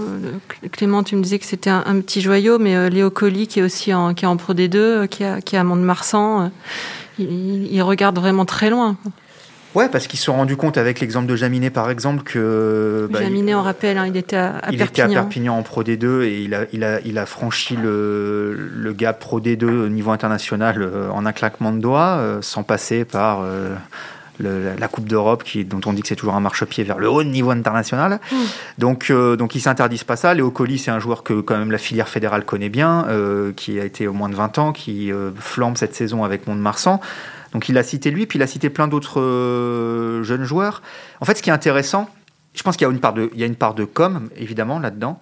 Clément, 0.72 1.04
tu 1.04 1.16
me 1.16 1.24
disais 1.24 1.40
que 1.40 1.46
c'était 1.46 1.70
un, 1.70 1.84
un 1.86 2.00
petit 2.02 2.22
joyau, 2.22 2.60
mais 2.60 2.76
euh, 2.76 2.90
Léo 2.90 3.10
Colli, 3.10 3.48
qui 3.48 3.60
est 3.60 3.64
aussi 3.64 3.94
en, 3.94 4.14
qui 4.14 4.26
est 4.26 4.28
en 4.28 4.38
Pro 4.38 4.54
D2, 4.54 4.76
euh, 4.78 5.08
qui, 5.08 5.24
a, 5.24 5.42
qui 5.42 5.56
est 5.56 5.60
à 5.60 5.64
Mont-de-Marsan, 5.64 6.42
euh, 6.44 6.48
il, 7.18 7.68
il 7.74 7.82
regarde 7.82 8.18
vraiment 8.20 8.46
très 8.46 8.70
loin. 8.70 8.96
Ouais, 9.76 9.88
parce 9.90 10.08
qu'ils 10.08 10.18
se 10.18 10.26
sont 10.26 10.34
rendus 10.36 10.56
compte 10.56 10.78
avec 10.80 11.00
l'exemple 11.00 11.28
de 11.28 11.36
Jaminet 11.36 11.70
par 11.70 11.92
exemple 11.92 12.24
que 12.24 13.08
bah, 13.12 13.20
Jaminet, 13.22 13.52
il- 13.52 13.56
on 13.56 13.62
rappelle, 13.62 14.00
hein, 14.00 14.08
il 14.08 14.18
était 14.18 14.36
à, 14.36 14.58
à 14.58 14.72
il 14.72 14.78
Perpignan. 14.80 15.08
était 15.08 15.18
à 15.18 15.22
Perpignan 15.22 15.58
en 15.58 15.62
Pro 15.64 15.84
D2 15.84 16.24
et 16.24 16.42
il 16.42 16.56
a, 16.56 16.66
il 16.74 16.84
a, 16.84 17.00
il 17.02 17.18
a 17.20 17.26
franchi 17.28 17.76
le, 17.76 18.56
le 18.56 18.94
gap 18.94 19.20
Pro 19.20 19.40
D2 19.40 19.66
au 19.66 19.90
niveau 19.90 20.10
international 20.10 20.90
en 21.14 21.24
un 21.26 21.32
claquement 21.34 21.72
de 21.72 21.78
doigts, 21.80 22.20
sans 22.42 22.64
passer 22.64 23.06
par 23.06 23.44
le- 24.40 24.74
la- 24.78 24.88
Coupe 24.88 25.08
d'Europe, 25.08 25.44
qui, 25.44 25.66
dont 25.66 25.82
on 25.86 25.94
dit 25.94 26.02
que 26.02 26.08
c'est 26.08 26.16
toujours 26.16 26.36
un 26.36 26.40
marchepied 26.40 26.84
vers 26.84 26.98
le 26.98 27.10
haut 27.10 27.24
niveau 27.24 27.52
international. 27.52 28.20
Mm. 28.32 28.36
Donc, 28.80 29.08
euh, 29.12 29.36
donc 29.36 29.54
ils 29.56 29.60
s'interdisent 29.62 30.04
pas 30.04 30.16
ça. 30.16 30.34
Léo 30.34 30.50
Colli, 30.52 30.80
c'est 30.80 30.92
un 30.92 31.00
joueur 31.00 31.24
que 31.24 31.42
quand 31.42 31.58
même 31.58 31.72
la 31.72 31.78
filière 31.78 32.10
fédérale 32.10 32.44
connaît 32.46 32.70
bien, 32.70 33.06
euh, 33.10 33.52
qui 33.56 33.80
a 33.80 33.86
été 33.86 34.08
au 34.08 34.14
moins 34.14 34.30
de 34.30 34.36
20 34.36 34.58
ans, 34.58 34.72
qui 34.74 35.12
euh, 35.12 35.30
flambe 35.38 35.78
cette 35.78 35.94
saison 35.94 36.24
avec 36.24 36.48
Mont-de-Marsan. 36.48 37.00
Donc 37.54 37.70
il 37.70 37.78
a 37.78 37.84
cité 37.84 38.12
lui, 38.12 38.26
puis 38.26 38.40
il 38.40 38.44
a 38.44 38.48
cité 38.48 38.70
plein 38.70 38.88
d'autres 38.88 39.20
euh, 39.22 40.24
jeunes 40.24 40.44
joueurs. 40.44 40.82
En 41.22 41.26
fait, 41.26 41.36
ce 41.36 41.42
qui 41.44 41.50
est 41.50 41.54
intéressant, 41.54 42.10
je 42.54 42.64
pense 42.64 42.78
qu'il 42.78 42.86
y 42.88 42.90
a 42.90 42.94
une 42.94 43.00
part 43.00 43.14
de, 43.14 43.30
il 43.34 43.40
y 43.40 43.44
a 43.44 43.48
une 43.48 43.56
part 43.56 43.74
de 43.76 43.86
com, 43.86 44.30
évidemment, 44.38 44.80
là-dedans. 44.80 45.20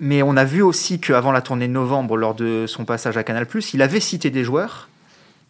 Mais 0.00 0.22
on 0.22 0.36
a 0.36 0.44
vu 0.44 0.62
aussi 0.62 1.00
qu'avant 1.00 1.30
la 1.32 1.40
tournée 1.42 1.68
de 1.68 1.72
novembre, 1.72 2.16
lors 2.16 2.34
de 2.34 2.66
son 2.66 2.84
passage 2.84 3.16
à 3.16 3.22
Canal+, 3.22 3.46
il 3.74 3.82
avait 3.82 4.00
cité 4.00 4.30
des 4.30 4.42
joueurs 4.42 4.88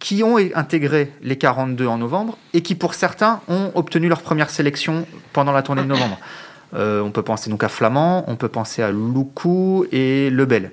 qui 0.02 0.25
ont 0.25 0.37
intégré 0.37 1.12
les 1.23 1.37
42 1.37 1.87
en 1.87 1.97
novembre 1.97 2.37
et 2.54 2.61
qui, 2.61 2.75
pour 2.75 2.94
certains, 2.94 3.40
ont 3.47 3.71
obtenu 3.76 4.09
leur 4.09 4.21
première 4.21 4.50
sélection 4.50 5.06
pendant 5.32 5.52
la 5.52 5.62
tournée 5.62 5.82
de 5.82 5.87
novembre. 5.87 6.18
Euh, 6.75 7.00
on 7.02 7.12
peut 7.12 7.23
penser 7.23 7.50
donc 7.50 7.62
à 7.62 7.68
Flamand, 7.68 8.25
on 8.26 8.35
peut 8.35 8.49
penser 8.49 8.82
à 8.82 8.90
Loukou 8.90 9.87
et 9.92 10.28
Lebel. 10.28 10.73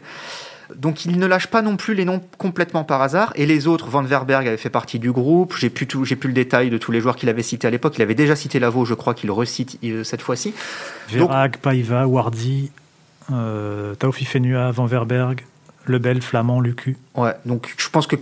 Donc 0.75 1.05
il 1.05 1.19
ne 1.19 1.27
lâche 1.27 1.45
pas 1.45 1.62
non 1.62 1.77
plus 1.77 1.93
les 1.93 2.05
noms 2.05 2.24
complètement 2.39 2.83
par 2.83 3.03
hasard. 3.03 3.31
Et 3.36 3.45
les 3.45 3.67
autres, 3.67 3.88
Van 3.88 4.01
Verberg 4.01 4.48
avait 4.48 4.57
fait 4.57 4.71
partie 4.71 4.98
du 4.98 5.12
groupe. 5.12 5.55
J'ai 5.55 5.69
plus, 5.69 5.86
tout, 5.86 6.05
j'ai 6.05 6.15
plus 6.15 6.29
le 6.29 6.33
détail 6.33 6.71
de 6.71 6.79
tous 6.79 6.91
les 6.91 7.00
joueurs 7.00 7.15
qu'il 7.15 7.29
avait 7.29 7.43
cités 7.43 7.67
à 7.67 7.69
l'époque. 7.69 7.98
Il 7.98 8.01
avait 8.01 8.15
déjà 8.15 8.36
cité 8.36 8.59
Lavaux, 8.59 8.86
je 8.86 8.95
crois 8.95 9.13
qu'il 9.13 9.29
recite 9.29 9.77
euh, 9.83 10.03
cette 10.03 10.24
fois-ci. 10.24 10.55
Verhaeg, 11.07 11.57
Paiva, 11.57 12.07
Wardy, 12.07 12.71
euh, 13.31 13.93
Taofi 13.93 14.25
Fenua, 14.25 14.71
Van 14.71 14.88
Verberg, 14.88 15.45
Lebel, 15.86 16.24
Flamand, 16.24 16.62
Lucu. 16.62 16.98
Ouais, 17.13 17.33
donc 17.45 17.75
je 17.77 17.89
pense 17.89 18.07
que 18.07 18.15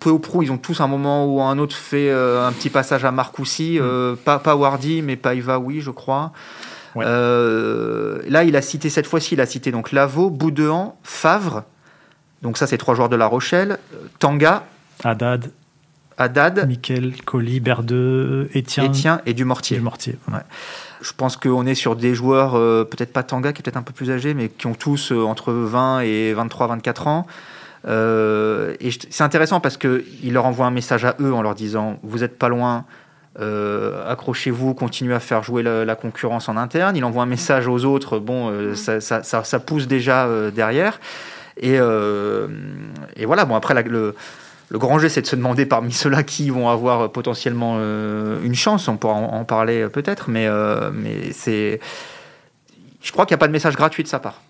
peu 0.00 0.10
ou 0.10 0.18
prou, 0.18 0.42
ils 0.42 0.50
ont 0.50 0.58
tous 0.58 0.80
un 0.80 0.86
moment 0.86 1.26
ou 1.26 1.40
un 1.42 1.58
autre 1.58 1.76
fait 1.76 2.10
euh, 2.10 2.46
un 2.46 2.52
petit 2.52 2.70
passage 2.70 3.04
à 3.04 3.12
Marcoussis. 3.12 3.78
Euh, 3.78 4.16
pas, 4.16 4.38
pas 4.38 4.56
Wardy, 4.56 5.02
mais 5.02 5.16
Paiva, 5.16 5.58
oui, 5.58 5.80
je 5.80 5.90
crois. 5.90 6.32
Ouais. 6.94 7.04
Euh, 7.06 8.20
là, 8.26 8.42
il 8.44 8.56
a 8.56 8.62
cité 8.62 8.90
cette 8.90 9.06
fois-ci, 9.06 9.34
il 9.34 9.40
a 9.40 9.46
cité 9.46 9.70
donc 9.70 9.92
Lavaux, 9.92 10.30
Boudéan, 10.30 10.98
Favre. 11.04 11.64
Donc 12.42 12.56
ça, 12.56 12.66
c'est 12.66 12.78
trois 12.78 12.94
joueurs 12.94 13.08
de 13.10 13.16
La 13.16 13.26
Rochelle. 13.26 13.78
Tanga, 14.18 14.64
Haddad, 15.04 15.52
Haddad, 16.20 16.66
Michael, 16.66 17.14
Colli, 17.24 17.60
Berdeux, 17.60 18.50
Etienne, 18.54 18.90
Etienne 18.90 19.20
et 19.26 19.34
Dumortier. 19.34 19.78
Dumortier. 19.78 20.16
Je 21.00 21.12
pense 21.16 21.36
qu'on 21.36 21.64
est 21.66 21.74
sur 21.74 21.96
des 21.96 22.14
joueurs, 22.14 22.56
euh, 22.56 22.84
peut-être 22.84 23.12
pas 23.12 23.22
Tanga, 23.22 23.52
qui 23.52 23.60
est 23.60 23.62
peut-être 23.62 23.78
un 23.78 23.82
peu 23.82 23.94
plus 23.94 24.10
âgé, 24.10 24.34
mais 24.34 24.48
qui 24.48 24.66
ont 24.66 24.74
tous 24.74 25.12
euh, 25.12 25.22
entre 25.22 25.52
20 25.52 26.00
et 26.00 26.34
23, 26.34 26.66
24 26.66 27.06
ans. 27.06 27.26
Euh, 27.86 28.74
et 28.80 28.90
c'est 28.90 29.24
intéressant 29.24 29.60
parce 29.60 29.76
qu'il 29.78 30.32
leur 30.32 30.44
envoie 30.44 30.66
un 30.66 30.70
message 30.70 31.04
à 31.04 31.16
eux 31.20 31.32
en 31.32 31.42
leur 31.42 31.54
disant 31.54 31.98
Vous 32.02 32.18
n'êtes 32.18 32.38
pas 32.38 32.48
loin, 32.48 32.84
euh, 33.40 34.10
accrochez-vous, 34.10 34.74
continuez 34.74 35.14
à 35.14 35.20
faire 35.20 35.42
jouer 35.42 35.62
la, 35.62 35.84
la 35.84 35.94
concurrence 35.96 36.48
en 36.48 36.56
interne. 36.56 36.96
Il 36.96 37.04
envoie 37.04 37.22
un 37.22 37.26
message 37.26 37.68
aux 37.68 37.84
autres 37.84 38.18
Bon, 38.18 38.50
euh, 38.50 38.74
ça, 38.74 39.00
ça- 39.00 39.22
ça- 39.22 39.44
ça 39.44 39.58
pousse 39.60 39.86
déjà 39.86 40.28
derrière. 40.54 41.00
Et, 41.62 41.74
et 41.74 43.26
voilà, 43.26 43.44
bon, 43.44 43.54
après, 43.54 43.74
le, 43.82 44.14
le 44.70 44.78
grand 44.78 44.98
jeu, 44.98 45.08
c'est 45.10 45.20
de 45.22 45.26
se 45.26 45.36
demander 45.36 45.66
parmi 45.66 45.92
ceux-là 45.92 46.22
qui 46.22 46.48
vont 46.48 46.68
avoir 46.70 47.10
potentiellement 47.12 47.78
une 47.78 48.54
chance. 48.54 48.88
On 48.88 48.96
pourra 48.96 49.14
en, 49.14 49.44
parler 49.44 49.86
peut-être, 49.88 50.30
mais, 50.30 50.48
mais 50.92 51.32
c'est. 51.32 51.80
Je 53.02 53.12
crois 53.12 53.26
qu'il 53.26 53.34
n'y 53.34 53.38
a 53.38 53.40
pas 53.40 53.46
de 53.48 53.52
message 53.52 53.76
gratuit 53.76 54.02
de 54.02 54.08
sa 54.08 54.18
part. 54.20 54.40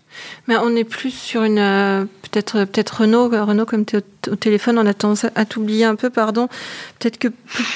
Mais 0.46 0.56
on 0.56 0.74
est 0.76 0.84
plus 0.84 1.10
sur 1.10 1.42
une 1.42 1.58
euh, 1.58 2.04
peut-être 2.22 2.64
peut-être 2.64 3.02
Renault 3.02 3.28
Renault 3.28 3.66
comme 3.66 3.84
tu 3.84 3.96
es 3.96 4.02
au, 4.30 4.36
téléphone 4.36 4.78
on 4.78 4.86
a 4.86 4.94
tendance 4.94 5.26
à, 5.34 5.44
t'oublier 5.44 5.84
un 5.84 5.96
peu 5.96 6.10
pardon. 6.10 6.48
Peut-être 6.98 7.18
que 7.18 7.28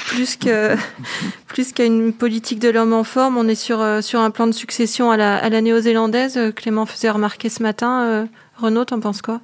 plus, 0.07 0.35
que 0.35 0.75
plus 1.47 1.71
qu'à 1.71 1.85
une 1.85 2.13
politique 2.13 2.59
de 2.59 2.69
l'homme 2.69 2.93
en 2.93 3.03
forme 3.03 3.37
on 3.37 3.47
est 3.47 3.55
sur 3.55 3.81
euh, 3.81 4.01
sur 4.01 4.19
un 4.19 4.31
plan 4.31 4.47
de 4.47 4.53
succession 4.53 5.11
à 5.11 5.17
la, 5.17 5.37
à 5.37 5.49
la 5.49 5.61
néo-zélandaise. 5.61 6.39
Clément 6.55 6.85
faisait 6.85 7.09
remarquer 7.09 7.49
ce 7.49 7.63
matin 7.63 8.03
euh, 8.03 8.25
Renault 8.57 8.85
t'en 8.85 8.99
penses 8.99 9.21
quoi? 9.21 9.41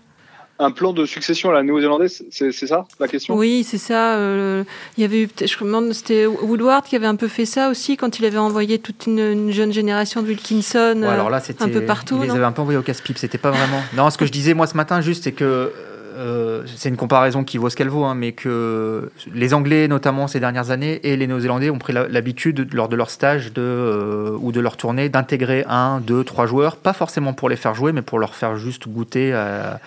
Un 0.62 0.72
plan 0.72 0.94
de 0.94 1.06
succession 1.06 1.50
à 1.50 1.54
la 1.54 1.64
néo-zélandaise, 1.64 2.24
c'est 2.30 2.52
ça 2.52 2.86
la 3.00 3.08
question? 3.08 3.36
Oui, 3.36 3.66
c'est 3.68 3.80
ça. 3.80 4.16
Euh, 4.16 4.64
il 4.98 5.02
y 5.02 5.06
avait 5.06 5.24
eu, 5.24 5.30
je 5.40 5.56
me 5.62 5.66
demande, 5.66 5.92
c'était 5.94 6.26
Woodward 6.28 6.86
qui 6.86 6.96
avait 6.96 7.08
un 7.08 7.16
peu 7.16 7.28
fait 7.28 7.46
ça 7.46 7.70
aussi 7.70 7.98
quand 7.98 8.20
il 8.20 8.26
avait 8.26 8.38
envoyé 8.38 8.78
toute 8.78 9.08
une, 9.08 9.52
jeune 9.52 9.74
génération 9.74 10.22
de 10.22 10.28
Wilkinson 10.28 11.04
alors 11.04 11.30
là, 11.30 11.42
un 11.60 11.70
peu 11.70 11.82
partout. 11.82 12.20
Il 12.22 12.30
les 12.30 12.36
avait 12.36 12.44
un 12.44 12.52
peu 12.52 12.62
envoyés 12.62 12.78
au 12.78 12.84
casse-pipe, 12.84 13.18
c'était 13.18 13.38
pas 13.38 13.52
vraiment. 13.52 13.82
non, 13.98 14.10
ce 14.10 14.18
que 14.18 14.26
je 14.26 14.32
disais 14.32 14.54
moi 14.54 14.68
ce 14.68 14.78
matin 14.78 15.02
juste, 15.02 15.24
c'est 15.24 15.32
que 15.32 15.72
euh, 16.16 16.64
c'est 16.76 16.90
une 16.90 16.98
comparaison 16.98 17.44
qui 17.44 17.58
vaut 17.58 17.70
ce 17.70 17.76
qu'elle 17.76 17.90
vaut, 17.90 18.04
hein, 18.04 18.16
mais 18.16 18.32
que 18.34 19.10
les 19.34 19.54
Anglais, 19.54 19.88
notamment 19.88 20.28
ces 20.28 20.40
dernières 20.40 20.70
années, 20.70 21.00
et 21.04 21.16
les 21.16 21.26
Néo-Zélandais 21.26 21.70
ont 21.70 21.80
pris 21.80 21.94
l'habitude, 21.94 22.74
lors 22.74 22.90
de 22.90 22.96
leur 22.96 23.10
stage 23.10 23.54
de, 23.54 23.62
euh, 23.62 24.38
ou 24.40 24.52
de 24.52 24.60
leur 24.60 24.78
tournée, 24.78 25.10
d'intégrer 25.10 25.66
un, 25.68 26.00
deux, 26.00 26.24
trois 26.24 26.46
joueurs, 26.46 26.76
pas 26.76 26.94
forcément 26.94 27.34
pour 27.34 27.50
les 27.50 27.56
faire 27.56 27.74
jouer, 27.74 27.92
mais 27.92 28.02
pour 28.02 28.20
leur 28.20 28.36
faire 28.36 28.56
juste 28.58 28.88
goûter 28.88 29.34
à 29.34 29.80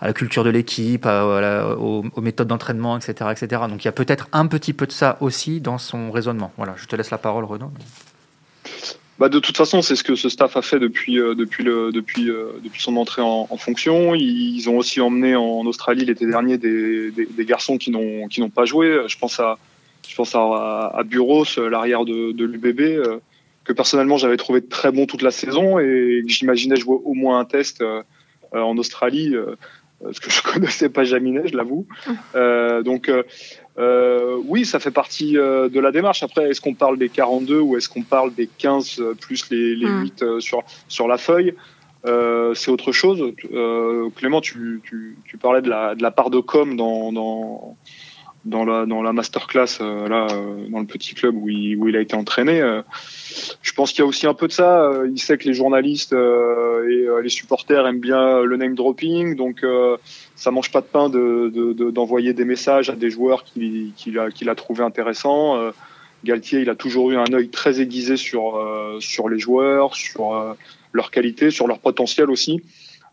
à 0.00 0.06
la 0.06 0.12
culture 0.12 0.44
de 0.44 0.50
l'équipe, 0.50 1.06
aux, 1.06 2.20
méthodes 2.20 2.48
d'entraînement, 2.48 2.96
etc., 2.96 3.30
etc. 3.30 3.62
Donc 3.68 3.84
il 3.84 3.86
y 3.86 3.88
a 3.88 3.92
peut-être 3.92 4.28
un 4.32 4.46
petit 4.46 4.72
peu 4.72 4.86
de 4.86 4.92
ça 4.92 5.18
aussi 5.20 5.60
dans 5.60 5.78
son 5.78 6.10
raisonnement. 6.10 6.52
Voilà, 6.56 6.74
je 6.76 6.86
te 6.86 6.96
laisse 6.96 7.10
la 7.10 7.18
parole, 7.18 7.44
Renaud. 7.44 7.70
Bah 9.20 9.28
de 9.28 9.38
toute 9.38 9.58
façon, 9.58 9.82
c'est 9.82 9.96
ce 9.96 10.02
que 10.02 10.14
ce 10.14 10.30
staff 10.30 10.56
a 10.56 10.62
fait 10.62 10.78
depuis 10.78 11.20
euh, 11.20 11.34
depuis 11.34 11.62
le 11.62 11.92
depuis 11.92 12.30
euh, 12.30 12.52
depuis 12.64 12.80
son 12.80 12.96
entrée 12.96 13.20
en, 13.20 13.54
fonction. 13.58 14.14
Ils, 14.14 14.66
ont 14.70 14.78
aussi 14.78 15.02
emmené 15.02 15.36
en 15.36 15.66
Australie 15.66 16.06
l'été 16.06 16.26
dernier 16.26 16.56
des, 16.56 17.10
des, 17.10 17.44
garçons 17.44 17.76
qui 17.76 17.90
n'ont 17.90 18.48
pas 18.48 18.64
joué. 18.64 19.02
Je 19.08 19.18
pense 19.18 19.38
à 19.38 19.58
je 20.08 20.14
pense 20.16 20.34
à, 20.34 20.86
à 20.94 21.02
Buros, 21.04 21.44
l'arrière 21.70 22.06
de, 22.06 22.32
de 22.32 22.44
l'UBB, 22.46 22.80
euh, 22.80 23.18
que 23.64 23.74
personnellement 23.74 24.16
j'avais 24.16 24.38
trouvé 24.38 24.64
très 24.64 24.90
bon 24.90 25.04
toute 25.04 25.20
la 25.20 25.30
saison 25.30 25.78
et 25.78 26.22
que 26.24 26.32
j'imaginais 26.32 26.76
jouer 26.76 26.96
au 27.04 27.12
moins 27.12 27.40
un 27.40 27.44
test 27.44 27.84
en 28.52 28.78
Australie. 28.78 29.36
Euh, 30.04 30.12
ce 30.12 30.20
que 30.20 30.30
je 30.30 30.42
connaissais 30.52 30.88
pas 30.88 31.04
Jaminet, 31.04 31.48
je 31.48 31.56
l'avoue. 31.56 31.86
Euh, 32.34 32.82
donc 32.82 33.08
euh, 33.08 33.22
euh, 33.78 34.36
oui, 34.44 34.64
ça 34.64 34.78
fait 34.78 34.90
partie 34.90 35.32
de 35.32 35.80
la 35.80 35.92
démarche. 35.92 36.22
Après, 36.22 36.50
est-ce 36.50 36.60
qu'on 36.60 36.74
parle 36.74 36.98
des 36.98 37.08
42 37.08 37.60
ou 37.60 37.76
est-ce 37.76 37.88
qu'on 37.88 38.02
parle 38.02 38.34
des 38.34 38.46
15 38.46 39.02
plus 39.20 39.50
les, 39.50 39.74
les 39.74 39.88
8 39.88 40.22
mm. 40.22 40.40
sur, 40.40 40.62
sur 40.88 41.08
la 41.08 41.18
feuille? 41.18 41.54
C'est 42.04 42.70
autre 42.70 42.92
chose. 42.92 43.32
Clément, 44.16 44.40
tu, 44.40 44.80
tu, 44.84 45.16
tu, 45.24 45.36
parlais 45.36 45.62
de 45.62 45.68
la, 45.68 45.94
de 45.94 46.02
la 46.02 46.10
part 46.10 46.30
de 46.30 46.40
com 46.40 46.76
dans, 46.76 47.12
dans, 47.12 47.76
dans 48.44 48.64
la, 48.64 48.86
dans 48.86 49.02
la 49.02 49.12
masterclass, 49.12 49.80
là, 49.80 50.26
dans 50.68 50.80
le 50.80 50.86
petit 50.86 51.14
club 51.14 51.34
où 51.36 51.48
il, 51.48 51.76
où 51.76 51.88
il 51.88 51.96
a 51.96 52.00
été 52.00 52.14
entraîné 52.14 52.62
je 53.62 53.72
pense 53.72 53.90
qu'il 53.90 54.00
y 54.00 54.02
a 54.02 54.06
aussi 54.06 54.26
un 54.26 54.34
peu 54.34 54.48
de 54.48 54.52
ça. 54.52 54.82
Euh, 54.82 55.08
il 55.10 55.20
sait 55.20 55.38
que 55.38 55.46
les 55.46 55.54
journalistes 55.54 56.12
euh, 56.12 56.88
et 56.88 57.06
euh, 57.06 57.22
les 57.22 57.28
supporters 57.28 57.86
aiment 57.86 58.00
bien 58.00 58.40
le 58.42 58.56
name 58.56 58.74
dropping, 58.74 59.36
donc 59.36 59.64
ça 60.34 60.50
mange 60.50 60.70
pas 60.70 60.80
de 60.80 60.86
pain 60.86 61.08
d'envoyer 61.08 62.32
de, 62.32 62.36
des 62.36 62.44
messages 62.44 62.90
à 62.90 62.96
des 62.96 63.10
joueurs 63.10 63.44
qu'il 63.44 63.92
qui 63.96 64.18
a, 64.18 64.30
qu'il 64.30 64.48
a 64.48 64.54
trouvé 64.54 64.82
intéressants. 64.82 65.72
Galtier, 66.24 66.60
il 66.60 66.68
a 66.68 66.74
toujours 66.74 67.10
eu 67.10 67.16
un 67.16 67.32
œil 67.32 67.48
très 67.48 67.80
aiguisé 67.80 68.16
sur 68.16 68.60
sur 69.00 69.28
les 69.28 69.38
joueurs, 69.38 69.94
sur 69.94 70.56
leur 70.92 71.10
qualité, 71.10 71.50
sur 71.50 71.66
leur 71.66 71.78
potentiel 71.78 72.30
aussi. 72.30 72.62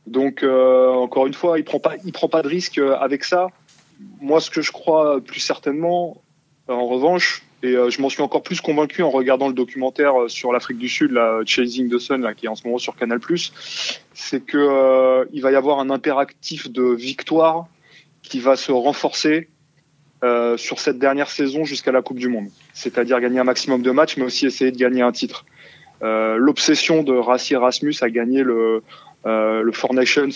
Donc 0.05 0.43
encore 0.43 1.27
une 1.27 1.33
fois, 1.33 1.59
il 1.59 1.63
prend 1.63 1.79
pas 1.79 1.95
il 2.05 2.11
prend 2.11 2.29
pas 2.29 2.41
de 2.41 2.47
risque 2.47 2.79
avec 2.79 3.23
ça. 3.23 3.47
Moi, 4.21 4.39
ce 4.41 4.49
que 4.49 4.61
je 4.61 4.71
crois 4.71 5.21
plus 5.21 5.39
certainement, 5.39 6.21
en 6.67 6.85
revanche, 6.87 7.43
et 7.63 7.75
euh, 7.75 7.89
je 7.89 8.01
m'en 8.01 8.09
suis 8.09 8.21
encore 8.21 8.43
plus 8.43 8.61
convaincu 8.61 9.01
en 9.01 9.09
regardant 9.09 9.47
le 9.47 9.53
documentaire 9.53 10.21
euh, 10.21 10.27
sur 10.27 10.53
l'Afrique 10.53 10.77
du 10.77 10.89
Sud, 10.89 11.11
la 11.11 11.39
Chasing 11.45 11.89
the 11.89 11.97
Sun, 11.97 12.21
là, 12.21 12.33
qui 12.33 12.45
est 12.45 12.49
en 12.49 12.55
ce 12.55 12.65
moment 12.65 12.77
sur 12.77 12.95
Canal+. 12.95 13.19
C'est 14.13 14.45
que 14.45 14.57
euh, 14.57 15.25
il 15.33 15.41
va 15.41 15.51
y 15.51 15.55
avoir 15.55 15.79
un 15.79 15.89
impératif 15.89 16.69
de 16.69 16.83
victoire 16.83 17.67
qui 18.21 18.39
va 18.39 18.55
se 18.55 18.71
renforcer 18.71 19.47
euh, 20.23 20.57
sur 20.57 20.79
cette 20.79 20.99
dernière 20.99 21.29
saison 21.29 21.63
jusqu'à 21.63 21.91
la 21.91 22.01
Coupe 22.01 22.19
du 22.19 22.27
Monde. 22.27 22.49
C'est-à-dire 22.73 23.19
gagner 23.19 23.39
un 23.39 23.43
maximum 23.43 23.81
de 23.81 23.91
matchs, 23.91 24.17
mais 24.17 24.25
aussi 24.25 24.45
essayer 24.45 24.71
de 24.71 24.77
gagner 24.77 25.01
un 25.01 25.11
titre. 25.11 25.45
Euh, 26.03 26.37
L'obsession 26.37 27.01
de 27.01 27.13
Rassi 27.13 27.55
Erasmus 27.55 27.95
à 28.01 28.09
gagner 28.09 28.43
le, 28.43 28.83
le 29.25 29.71
Four 29.71 29.95
Nations 29.95 30.29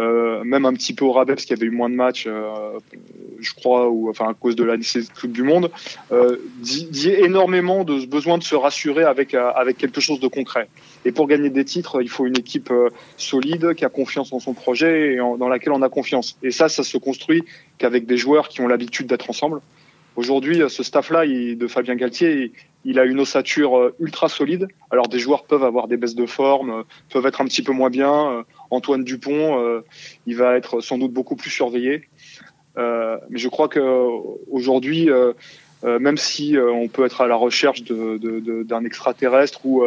euh, 0.00 0.42
même 0.44 0.64
un 0.64 0.72
petit 0.72 0.94
peu 0.94 1.04
au 1.04 1.12
rabais 1.12 1.34
parce 1.34 1.44
qu'il 1.44 1.56
y 1.56 1.60
avait 1.60 1.66
eu 1.66 1.74
moins 1.74 1.90
de 1.90 1.94
matchs, 1.94 2.24
euh, 2.26 2.78
je 3.38 3.52
crois, 3.54 3.88
ou 3.88 4.08
enfin 4.08 4.28
à 4.30 4.34
cause 4.34 4.56
de 4.56 4.64
la 4.64 4.76
Coupe 5.20 5.32
du 5.32 5.42
Monde, 5.42 5.70
euh, 6.10 6.36
dit, 6.58 7.10
énormément 7.10 7.84
de 7.84 8.06
besoin 8.06 8.38
de 8.38 8.42
se 8.42 8.54
rassurer 8.54 9.04
avec 9.04 9.34
avec 9.34 9.76
quelque 9.76 10.00
chose 10.00 10.20
de 10.20 10.28
concret. 10.28 10.68
Et 11.04 11.12
pour 11.12 11.26
gagner 11.26 11.50
des 11.50 11.64
titres, 11.64 12.00
il 12.02 12.08
faut 12.08 12.26
une 12.26 12.38
équipe 12.38 12.72
solide 13.16 13.74
qui 13.74 13.84
a 13.84 13.88
confiance 13.88 14.32
en 14.32 14.40
son 14.40 14.54
projet 14.54 15.14
et 15.14 15.16
dans 15.16 15.48
laquelle 15.48 15.72
on 15.72 15.82
a 15.82 15.88
confiance. 15.88 16.36
Et 16.42 16.50
ça, 16.50 16.68
ça 16.68 16.82
se 16.82 16.98
construit 16.98 17.44
qu'avec 17.78 18.06
des 18.06 18.16
joueurs 18.16 18.48
qui 18.48 18.60
ont 18.60 18.68
l'habitude 18.68 19.06
d'être 19.06 19.28
ensemble. 19.30 19.60
Aujourd'hui, 20.16 20.60
ce 20.68 20.82
staff-là 20.82 21.24
de 21.26 21.66
Fabien 21.66 21.94
Galtier, 21.94 22.52
il 22.84 22.98
a 22.98 23.04
une 23.04 23.20
ossature 23.20 23.78
euh, 23.78 23.94
ultra 24.00 24.28
solide. 24.28 24.68
Alors 24.90 25.08
des 25.08 25.18
joueurs 25.18 25.44
peuvent 25.44 25.64
avoir 25.64 25.88
des 25.88 25.96
baisses 25.96 26.14
de 26.14 26.26
forme, 26.26 26.70
euh, 26.70 26.82
peuvent 27.10 27.26
être 27.26 27.40
un 27.40 27.44
petit 27.44 27.62
peu 27.62 27.72
moins 27.72 27.90
bien. 27.90 28.44
Euh, 28.70 28.76
Antoine 28.76 29.04
Dupont, 29.04 29.82
il 30.26 30.36
va 30.36 30.56
être 30.56 30.80
sans 30.80 30.98
doute 30.98 31.12
beaucoup 31.12 31.36
plus 31.36 31.50
surveillé. 31.50 32.08
mais 32.76 33.38
je 33.38 33.48
crois 33.48 33.68
que 33.68 33.80
aujourd'hui, 34.50 35.08
même 35.82 36.16
si 36.16 36.56
on 36.58 36.88
peut 36.88 37.04
être 37.04 37.20
à 37.20 37.26
la 37.26 37.36
recherche 37.36 37.82
d'un 37.82 38.16
de, 38.16 38.62
de, 38.62 38.84
extraterrestre 38.84 39.64
ou 39.64 39.84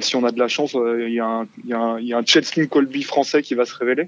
si 0.00 0.16
on 0.16 0.24
a 0.24 0.32
de 0.32 0.38
la 0.38 0.48
chance, 0.48 0.74
il 0.74 1.12
y 1.12 1.20
a 1.20 1.26
un, 1.26 1.46
il 1.64 1.74
un, 2.14 2.18
un 2.18 2.66
Colby 2.66 3.02
français 3.02 3.42
qui 3.42 3.54
va 3.54 3.64
se 3.64 3.74
révéler. 3.74 4.06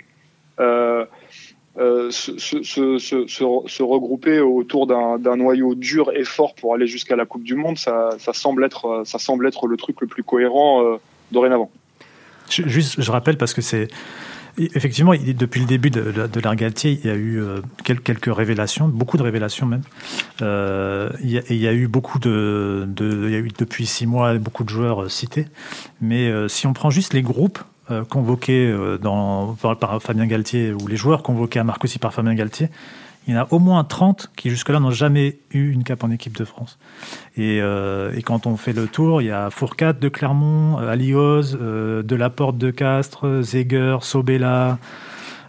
Euh, 1.79 2.11
se, 2.11 2.37
se, 2.39 2.63
se, 2.65 2.99
se, 2.99 3.83
regrouper 3.83 4.41
autour 4.41 4.89
d'un 4.89 5.37
noyau 5.37 5.77
dur 5.77 6.11
et 6.13 6.25
fort 6.25 6.55
pour 6.57 6.75
aller 6.75 6.89
jusqu'à 6.89 7.15
la 7.15 7.27
Coupe 7.27 7.45
du 7.45 7.55
Monde, 7.55 7.79
ça, 7.79 8.11
ça, 8.19 8.33
semble 8.33 8.65
être, 8.65 9.03
ça 9.07 9.21
semble 9.21 9.47
être 9.47 9.69
le 9.69 9.77
truc 9.77 10.01
le 10.01 10.09
plus 10.09 10.25
cohérent 10.25 10.85
euh, 10.85 10.97
dorénavant. 11.31 11.71
Juste, 12.51 13.01
je 13.01 13.11
rappelle 13.11 13.37
parce 13.37 13.55
que 13.55 13.63
c'est 13.63 13.89
effectivement 14.59 15.13
depuis 15.15 15.61
le 15.61 15.67
début 15.67 15.91
de, 15.91 16.11
de, 16.11 16.41
l'ère 16.41 16.57
Galtier, 16.57 16.99
il 17.03 17.09
y 17.09 17.13
a 17.13 17.15
eu 17.15 17.41
euh, 17.41 17.61
quelques 17.85 18.35
révélations, 18.35 18.89
beaucoup 18.89 19.17
de 19.17 19.23
révélations 19.23 19.67
même. 19.67 19.83
il, 20.41 21.31
y 21.31 21.39
a, 21.39 21.43
il, 21.49 21.57
y 21.57 21.69
a, 21.69 21.73
eu 21.73 21.87
beaucoup 21.87 22.19
de, 22.19 22.85
de, 22.89 23.29
il 23.29 23.33
y 23.33 23.37
a 23.37 23.39
eu 23.39 23.49
depuis 23.57 23.87
six 23.87 24.07
mois 24.07 24.35
beaucoup 24.35 24.65
de 24.65 24.69
joueurs 24.69 25.11
cités, 25.11 25.47
mais 26.01 26.31
si 26.49 26.67
on 26.67 26.73
prend 26.73 26.91
juste 26.91 27.15
les 27.15 27.23
groupes 27.23 27.61
euh, 27.91 28.05
convoqués 28.05 28.71
euh, 28.71 28.99
par, 29.75 30.01
Fabien 30.01 30.27
Galtier, 30.27 30.73
ou 30.73 30.87
les 30.87 30.97
joueurs 30.97 31.25
convoqués 31.25 31.59
à 31.59 31.65
Marcoussis 31.65 31.99
par 31.99 32.15
Fabien 32.15 32.35
Galtier, 32.35 32.69
il 33.27 33.35
y 33.35 33.37
en 33.37 33.43
a 33.43 33.47
au 33.51 33.59
moins 33.59 33.85
30 33.85 34.31
qui 34.35 34.51
jusque-là 34.51 34.81
n'ont 34.81 34.91
jamais 34.91 35.39
eu 35.51 35.71
une 35.71 35.85
cape 35.85 36.05
en 36.05 36.11
équipe 36.11 36.37
de 36.37 36.45
France. 36.45 36.79
Et, 37.37 37.61
euh, 37.61 38.19
quand 38.25 38.47
on 38.47 38.57
fait 38.57 38.73
le 38.73 38.87
tour, 38.87 39.23
il 39.23 39.27
y 39.27 39.31
a 39.31 39.51
Fourcade 39.51 39.99
de 39.99 40.09
Clermont, 40.09 40.79
Alioz, 40.79 41.57
euh, 41.61 42.03
Delaporte 42.03 42.57
de 42.59 42.71
Castres, 42.71 43.43
Zeger, 43.43 43.99
Sobella, 44.01 44.79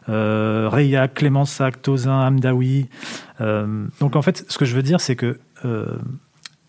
euh, 0.09 0.67
Reillac, 0.69 1.13
Clémensac, 1.13 1.81
Tozin, 1.81 2.27
Hamdaoui. 2.27 2.87
donc 3.39 4.15
en 4.15 4.21
fait, 4.21 4.45
ce 4.47 4.57
que 4.57 4.65
je 4.65 4.75
veux 4.75 4.83
dire, 4.83 5.01
c'est 5.01 5.15
que 5.15 5.39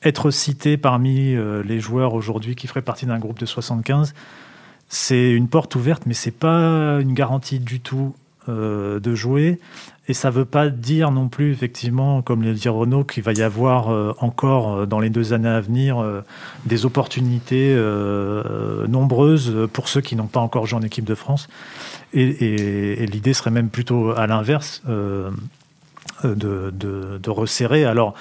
être 0.02 0.30
cité 0.30 0.76
parmi 0.76 1.37
les 1.64 1.80
joueurs 1.80 2.14
aujourd'hui 2.14 2.54
qui 2.54 2.66
feraient 2.66 2.82
partie 2.82 3.06
d'un 3.06 3.18
groupe 3.18 3.38
de 3.38 3.47
75, 3.47 4.14
c'est 4.88 5.30
une 5.30 5.49
porte 5.49 5.75
ouverte, 5.75 6.04
mais 6.06 6.14
c'est 6.14 6.30
pas 6.30 7.00
une 7.00 7.14
garantie 7.14 7.59
du 7.59 7.80
tout 7.80 8.14
euh, 8.49 8.99
de 8.99 9.15
jouer. 9.15 9.61
Et 10.09 10.15
ça 10.15 10.31
veut 10.31 10.45
pas 10.45 10.69
dire 10.69 11.13
non 11.13 11.29
plus, 11.29 11.53
effectivement, 11.53 12.21
comme 12.21 12.43
le 12.43 12.55
dit 12.55 12.69
Renault, 12.69 13.05
qu'il 13.05 13.23
va 13.23 13.33
y 13.33 13.43
avoir 13.43 13.93
euh, 13.93 14.17
encore 14.19 14.79
euh, 14.79 14.85
dans 14.85 14.99
les 14.99 15.11
deux 15.11 15.33
années 15.33 15.49
à 15.49 15.61
venir 15.61 16.05
des 16.67 16.85
opportunités 16.85 17.77
nombreuses 18.89 19.69
pour 19.73 19.89
ceux 19.89 20.01
qui 20.01 20.17
n'ont 20.17 20.27
pas 20.27 20.41
encore 20.41 20.67
joué 20.67 20.81
en 20.81 20.83
équipe 20.83 21.05
de 21.05 21.15
France. 21.15 21.47
Et, 22.15 23.07
l'idée 23.07 23.33
serait 23.33 23.53
même 23.53 23.69
plutôt 23.69 24.11
à 24.11 24.27
l'inverse 24.27 24.83
de, 24.89 25.31
resserrer. 27.29 27.85
Alors, 27.85 28.15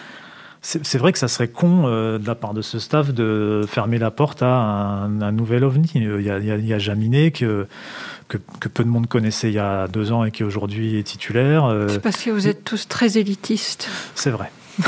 c'est 0.62 1.00
vrai 1.00 1.12
que 1.12 1.18
ça 1.18 1.28
serait 1.28 1.48
con 1.48 1.88
de 1.88 2.28
la 2.28 2.36
part 2.36 2.54
de 2.54 2.62
ce 2.62 2.78
staff 2.78 3.12
de 3.12 3.66
fermer 3.68 3.98
la 3.98 4.12
porte 4.12 4.44
à 4.44 4.54
un, 4.54 5.32
nouvel 5.32 5.64
ovni. 5.64 5.92
Il 5.96 6.22
y 6.22 6.30
a, 6.30 6.38
il 6.38 6.70
y 6.70 6.80
Jaminet 6.80 7.32
que, 7.32 7.68
que, 8.38 8.68
peu 8.68 8.84
de 8.84 8.90
monde 8.90 9.08
connaissait 9.08 9.50
il 9.50 9.56
y 9.56 9.60
a 9.60 9.88
deux 9.88 10.12
ans 10.12 10.24
et 10.24 10.32
qui 10.32 10.44
aujourd'hui 10.44 10.98
est 10.98 11.04
titulaire. 11.04 11.74
C'est 11.90 12.02
parce 12.02 12.22
que 12.22 12.30
vous 12.32 12.48
êtes 12.48 12.64
tous 12.64 12.88
très 12.88 13.18
élitistes. 13.18 13.90
C'est 14.16 14.32
vrai. 14.32 14.52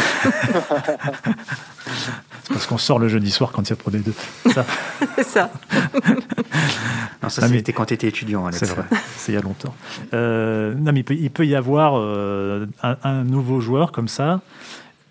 C'est 2.43 2.53
parce 2.53 2.67
qu'on 2.67 2.77
sort 2.77 3.00
le 3.00 3.07
jeudi 3.07 3.31
soir 3.31 3.51
quand 3.53 3.62
il 3.63 3.69
y 3.69 3.73
a 3.73 3.75
Pro 3.77 3.89
D2. 3.89 4.12
Ça. 4.53 4.65
c'est 5.15 5.23
ça. 5.23 5.50
non, 7.23 7.29
ça, 7.29 7.47
c'était 7.47 7.71
quand 7.71 7.85
tu 7.85 7.93
étais 7.93 8.07
étudiant, 8.07 8.51
C'est 8.51 8.65
vrai, 8.65 8.83
c'est 9.15 9.31
il 9.31 9.35
y 9.35 9.38
a 9.38 9.41
longtemps. 9.41 9.73
Euh, 10.13 10.73
non, 10.73 10.91
mais 10.91 11.05
il 11.09 11.31
peut, 11.31 11.45
y 11.45 11.55
avoir 11.55 11.97
euh, 11.97 12.65
un, 12.81 13.23
nouveau 13.23 13.62
joueur 13.62 13.93
comme 13.93 14.09
ça. 14.09 14.41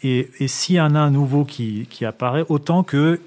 Et, 0.03 0.31
et 0.41 0.49
s'il 0.49 0.77
y 0.77 0.81
en 0.81 0.95
a 0.95 0.99
un 0.99 1.11
nouveau 1.11 1.45
qui, 1.45 1.87
qui 1.89 2.05
apparaît, 2.05 2.45
autant 2.49 2.83
que 2.83 3.19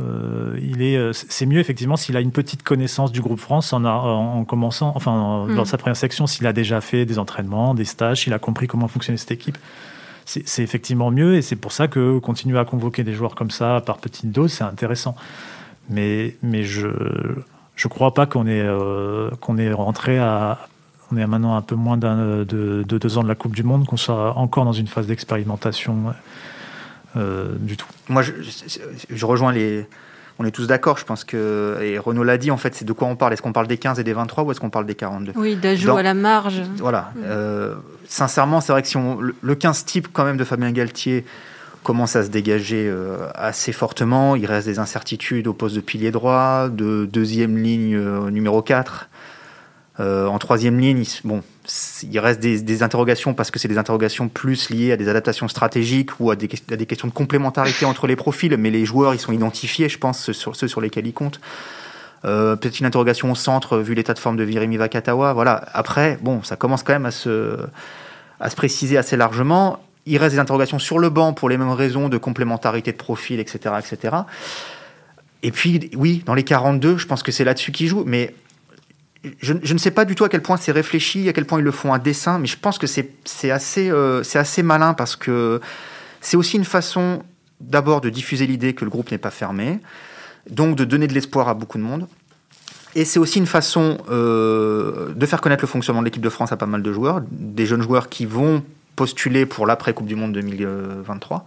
euh, 0.00 0.58
il 0.62 0.82
est, 0.82 1.12
c'est 1.12 1.46
mieux 1.46 1.58
effectivement 1.58 1.96
s'il 1.96 2.16
a 2.16 2.20
une 2.20 2.32
petite 2.32 2.62
connaissance 2.62 3.10
du 3.12 3.20
groupe 3.20 3.40
France 3.40 3.72
en, 3.72 3.84
en, 3.84 4.44
commençant, 4.44 4.92
enfin 4.94 5.46
dans 5.48 5.62
mm. 5.62 5.64
sa 5.64 5.78
première 5.78 5.96
section, 5.96 6.26
s'il 6.26 6.46
a 6.46 6.52
déjà 6.52 6.80
fait 6.80 7.04
des 7.04 7.18
entraînements, 7.18 7.74
des 7.74 7.84
stages, 7.84 8.22
s'il 8.22 8.32
a 8.32 8.38
compris 8.38 8.66
comment 8.66 8.88
fonctionnait 8.88 9.18
cette 9.18 9.32
équipe 9.32 9.58
c'est 10.28 10.62
effectivement 10.62 11.10
mieux 11.10 11.36
et 11.36 11.42
c'est 11.42 11.56
pour 11.56 11.72
ça 11.72 11.88
que 11.88 12.18
continuer 12.18 12.58
à 12.58 12.64
convoquer 12.64 13.02
des 13.02 13.14
joueurs 13.14 13.34
comme 13.34 13.50
ça 13.50 13.82
par 13.84 13.98
petite 13.98 14.30
dose, 14.30 14.52
c'est 14.52 14.64
intéressant. 14.64 15.14
Mais, 15.88 16.36
mais 16.42 16.64
je 16.64 16.86
ne 16.86 17.88
crois 17.88 18.12
pas 18.12 18.26
qu'on 18.26 18.46
est, 18.46 18.60
euh, 18.60 19.30
qu'on 19.40 19.56
est 19.56 19.72
rentré 19.72 20.18
à. 20.18 20.58
On 21.10 21.16
est 21.16 21.26
maintenant 21.26 21.56
un 21.56 21.62
peu 21.62 21.74
moins 21.74 21.96
de, 21.96 22.44
de, 22.44 22.82
deux 22.84 23.16
ans 23.16 23.22
de 23.22 23.28
la 23.28 23.34
Coupe 23.34 23.56
du 23.56 23.62
Monde, 23.62 23.86
qu'on 23.86 23.96
soit 23.96 24.36
encore 24.36 24.66
dans 24.66 24.74
une 24.74 24.88
phase 24.88 25.06
d'expérimentation 25.06 26.12
euh, 27.18 27.54
du 27.58 27.76
tout. 27.76 27.86
Moi, 28.08 28.22
je, 28.22 28.32
je 29.10 29.26
rejoins 29.26 29.52
les, 29.52 29.86
on 30.38 30.44
est 30.44 30.52
tous 30.52 30.66
d'accord, 30.68 30.98
je 30.98 31.04
pense 31.04 31.24
que, 31.24 31.78
et 31.82 31.98
Renaud 31.98 32.22
l'a 32.22 32.38
dit, 32.38 32.52
en 32.52 32.56
fait, 32.56 32.74
c'est 32.74 32.84
de 32.84 32.92
quoi 32.92 33.08
on 33.08 33.16
parle 33.16 33.32
Est-ce 33.32 33.42
qu'on 33.42 33.52
parle 33.52 33.66
des 33.66 33.76
15 33.76 33.98
et 33.98 34.04
des 34.04 34.12
23 34.12 34.44
ou 34.44 34.52
est-ce 34.52 34.60
qu'on 34.60 34.70
parle 34.70 34.86
des 34.86 34.94
42 34.94 35.32
Oui, 35.34 35.56
d'ajout 35.56 35.96
à 35.96 36.02
la 36.02 36.14
marge. 36.14 36.62
Voilà. 36.76 37.12
Euh, 37.24 37.74
sincèrement, 38.06 38.60
c'est 38.60 38.70
vrai 38.70 38.82
que 38.82 38.88
si 38.88 38.96
on, 38.96 39.18
le 39.20 39.54
15 39.54 39.84
type 39.84 40.08
quand 40.12 40.24
même 40.24 40.36
de 40.36 40.44
Fabien 40.44 40.70
Galtier 40.70 41.24
commence 41.82 42.14
à 42.14 42.22
se 42.22 42.28
dégager 42.28 42.88
euh, 42.88 43.28
assez 43.34 43.72
fortement, 43.72 44.36
il 44.36 44.46
reste 44.46 44.68
des 44.68 44.78
incertitudes 44.78 45.48
au 45.48 45.54
poste 45.54 45.74
de 45.74 45.80
pilier 45.80 46.12
droit, 46.12 46.68
de 46.68 47.08
deuxième 47.10 47.56
ligne 47.56 47.96
euh, 47.96 48.30
numéro 48.30 48.62
4. 48.62 49.08
en 49.98 50.38
troisième 50.38 50.78
ligne, 50.78 51.02
bon, 51.24 51.42
il 52.02 52.18
reste 52.18 52.40
des, 52.40 52.82
interrogations 52.82 53.34
parce 53.34 53.50
que 53.50 53.58
c'est 53.58 53.68
des 53.68 53.78
interrogations 53.78 54.28
plus 54.28 54.70
liées 54.70 54.92
à 54.92 54.96
des 54.96 55.08
adaptations 55.08 55.48
stratégiques 55.48 56.18
ou 56.20 56.30
à 56.30 56.36
des, 56.36 56.48
questions 56.48 57.08
de 57.08 57.12
complémentarité 57.12 57.84
entre 57.84 58.06
les 58.06 58.16
profils, 58.16 58.56
mais 58.56 58.70
les 58.70 58.84
joueurs, 58.84 59.14
ils 59.14 59.20
sont 59.20 59.32
identifiés, 59.32 59.88
je 59.88 59.98
pense, 59.98 60.32
sur 60.32 60.56
ceux 60.56 60.68
sur 60.68 60.80
lesquels 60.80 61.06
ils 61.06 61.12
comptent. 61.12 61.40
Euh, 62.24 62.56
peut-être 62.56 62.80
une 62.80 62.86
interrogation 62.86 63.30
au 63.30 63.34
centre, 63.34 63.78
vu 63.78 63.94
l'état 63.94 64.14
de 64.14 64.18
forme 64.18 64.36
de 64.36 64.44
Virimi 64.44 64.76
Vakatawa. 64.76 65.32
Voilà. 65.34 65.62
Après, 65.72 66.18
bon, 66.22 66.42
ça 66.42 66.56
commence 66.56 66.82
quand 66.82 66.94
même 66.94 67.06
à 67.06 67.10
se, 67.10 67.58
à 68.40 68.50
se 68.50 68.56
préciser 68.56 68.96
assez 68.96 69.16
largement. 69.16 69.80
Il 70.06 70.16
reste 70.18 70.34
des 70.34 70.40
interrogations 70.40 70.78
sur 70.78 70.98
le 70.98 71.10
banc 71.10 71.32
pour 71.34 71.48
les 71.48 71.58
mêmes 71.58 71.70
raisons 71.70 72.08
de 72.08 72.16
complémentarité 72.16 72.92
de 72.92 72.96
profil, 72.96 73.40
etc., 73.40 73.74
etc. 73.78 74.16
Et 75.42 75.52
puis, 75.52 75.90
oui, 75.94 76.22
dans 76.26 76.34
les 76.34 76.44
42, 76.44 76.96
je 76.96 77.06
pense 77.06 77.22
que 77.22 77.30
c'est 77.30 77.44
là-dessus 77.44 77.72
qu'ils 77.72 77.88
jouent, 77.88 78.04
mais 78.06 78.34
je, 79.40 79.52
ne 79.52 79.78
sais 79.78 79.90
pas 79.90 80.04
du 80.04 80.14
tout 80.14 80.24
à 80.24 80.28
quel 80.28 80.42
point 80.42 80.56
c'est 80.56 80.72
réfléchi, 80.72 81.28
à 81.28 81.32
quel 81.32 81.44
point 81.44 81.58
ils 81.58 81.64
le 81.64 81.70
font 81.70 81.92
à 81.92 81.98
dessin, 81.98 82.38
mais 82.38 82.46
je 82.46 82.58
pense 82.58 82.78
que 82.78 82.86
c'est 82.86 83.50
assez, 83.50 83.90
euh, 83.90 84.22
malin 84.62 84.94
parce 84.94 85.16
que 85.16 85.60
c'est 86.20 86.36
aussi 86.36 86.56
une 86.56 86.64
façon 86.64 87.22
d'abord 87.60 88.00
de 88.00 88.08
diffuser 88.08 88.46
l'idée 88.46 88.74
que 88.74 88.84
le 88.84 88.90
groupe 88.90 89.10
n'est 89.10 89.18
pas 89.18 89.30
fermé, 89.30 89.80
donc 90.50 90.76
de 90.76 90.84
donner 90.84 91.06
de 91.06 91.14
l'espoir 91.14 91.48
à 91.48 91.54
beaucoup 91.54 91.78
de 91.78 91.82
monde. 91.82 92.06
Et 92.94 93.04
c'est 93.04 93.18
aussi 93.18 93.38
une 93.38 93.46
façon 93.46 93.98
euh, 94.10 95.12
de 95.14 95.26
faire 95.26 95.40
connaître 95.40 95.62
le 95.62 95.68
fonctionnement 95.68 96.00
de 96.00 96.06
l'équipe 96.06 96.22
de 96.22 96.30
France 96.30 96.52
à 96.52 96.56
pas 96.56 96.66
mal 96.66 96.82
de 96.82 96.92
joueurs, 96.92 97.20
des 97.30 97.66
jeunes 97.66 97.82
joueurs 97.82 98.08
qui 98.08 98.24
vont 98.24 98.62
postuler 98.96 99.46
pour 99.46 99.66
l'après-Coupe 99.66 100.06
du 100.06 100.16
Monde 100.16 100.32
2023. 100.32 101.44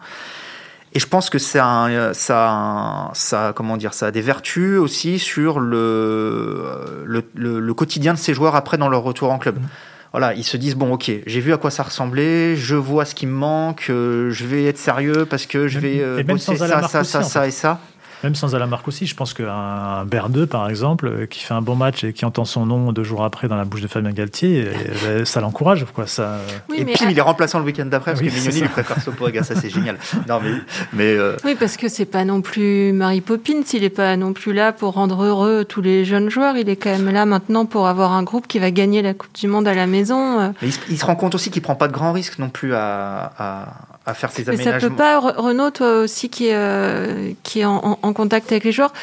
Et 0.93 0.99
je 0.99 1.07
pense 1.07 1.29
que 1.29 1.39
ça, 1.39 2.11
ça, 2.13 3.11
ça, 3.13 3.53
comment 3.55 3.77
dire, 3.77 3.93
ça 3.93 4.07
a 4.07 4.11
des 4.11 4.21
vertus 4.21 4.77
aussi 4.77 5.19
sur 5.19 5.59
le, 5.59 7.03
le, 7.05 7.23
le, 7.33 7.73
quotidien 7.73 8.13
de 8.13 8.17
ces 8.19 8.33
joueurs 8.33 8.55
après 8.55 8.77
dans 8.77 8.89
leur 8.89 9.01
retour 9.01 9.31
en 9.31 9.37
club. 9.37 9.57
Mmh. 9.57 9.67
Voilà, 10.11 10.33
ils 10.33 10.43
se 10.43 10.57
disent 10.57 10.75
bon, 10.75 10.91
ok, 10.91 11.09
j'ai 11.25 11.39
vu 11.39 11.53
à 11.53 11.57
quoi 11.57 11.71
ça 11.71 11.83
ressemblait, 11.83 12.57
je 12.57 12.75
vois 12.75 13.05
ce 13.05 13.15
qui 13.15 13.25
me 13.25 13.31
manque, 13.31 13.85
euh, 13.89 14.29
je 14.31 14.45
vais 14.45 14.65
être 14.65 14.77
sérieux 14.77 15.25
parce 15.25 15.45
que 15.45 15.69
je 15.69 15.79
vais 15.79 16.01
euh, 16.01 16.21
bosser 16.23 16.57
ça, 16.57 16.85
ça, 16.89 17.03
ça, 17.05 17.23
ça 17.23 17.47
et 17.47 17.51
ça. 17.51 17.79
Même 18.23 18.35
sans 18.35 18.53
Alamarque 18.53 18.87
aussi, 18.87 19.07
je 19.07 19.15
pense 19.15 19.33
qu'un 19.33 20.05
Berdeux, 20.05 20.45
par 20.45 20.69
exemple, 20.69 21.07
euh, 21.07 21.25
qui 21.25 21.43
fait 21.43 21.53
un 21.53 21.61
bon 21.61 21.75
match 21.75 22.03
et 22.03 22.13
qui 22.13 22.25
entend 22.25 22.45
son 22.45 22.65
nom 22.65 22.91
deux 22.91 23.03
jours 23.03 23.23
après 23.23 23.47
dans 23.47 23.55
la 23.55 23.65
bouche 23.65 23.81
de 23.81 23.87
Fabien 23.87 24.11
Galtier, 24.11 24.67
euh, 25.05 25.25
ça 25.25 25.41
l'encourage. 25.41 25.85
Quoi, 25.93 26.05
ça... 26.05 26.37
et 26.75 26.85
puis, 26.85 27.05
il 27.09 27.17
est 27.17 27.21
remplaçant 27.21 27.59
le 27.59 27.65
week-end 27.65 27.85
d'après, 27.85 28.11
parce 28.11 28.23
que 28.23 28.33
Mignoni 28.33 28.61
lui 28.61 28.67
préfère 28.67 29.01
Soporega, 29.01 29.43
ça 29.43 29.55
c'est 29.55 29.69
génial. 29.69 29.97
Non, 30.27 30.39
mais, 30.43 30.51
mais 30.93 31.15
euh, 31.15 31.35
Oui, 31.43 31.55
parce 31.59 31.77
que 31.77 31.89
c'est 31.89 32.05
pas 32.05 32.23
non 32.23 32.41
plus 32.41 32.93
Marie 32.93 33.21
Poppins, 33.21 33.63
il 33.73 33.83
est 33.83 33.89
pas 33.89 34.15
non 34.17 34.33
plus 34.33 34.53
là 34.53 34.71
pour 34.71 34.93
rendre 34.93 35.23
heureux 35.23 35.65
tous 35.65 35.81
les 35.81 36.05
jeunes 36.05 36.29
joueurs, 36.29 36.57
il 36.57 36.69
est 36.69 36.75
quand 36.75 36.91
même 36.91 37.09
là 37.09 37.25
maintenant 37.25 37.65
pour 37.65 37.87
avoir 37.87 38.11
un 38.13 38.23
groupe 38.23 38.47
qui 38.47 38.59
va 38.59 38.71
gagner 38.71 39.01
la 39.01 39.13
Coupe 39.13 39.33
du 39.33 39.47
Monde 39.47 39.67
à 39.67 39.73
la 39.73 39.87
maison. 39.87 40.53
il, 40.61 40.97
se 40.97 41.05
rend 41.05 41.15
compte 41.15 41.33
aussi 41.35 41.49
qu'il 41.49 41.61
prend 41.61 41.75
pas 41.75 41.87
de 41.87 41.93
grands 41.93 42.11
risques 42.11 42.37
non 42.37 42.49
plus 42.49 42.75
à, 42.75 43.31
à, 43.37 43.65
faire 44.13 44.31
ses 44.31 44.49
aménagements. 44.49 44.73
Mais 44.73 44.79
ça 44.79 44.87
peut 44.87 44.95
pas, 44.95 45.19
Renaud, 45.19 45.71
toi 45.71 45.99
aussi 45.99 46.29
qui 46.29 46.47
est, 46.47 47.35
qui 47.43 47.61
est 47.61 47.65
en, 47.65 47.99
en 48.01 48.13
contact 48.13 48.51
avec 48.51 48.63
les 48.63 48.71
joueurs, 48.71 48.93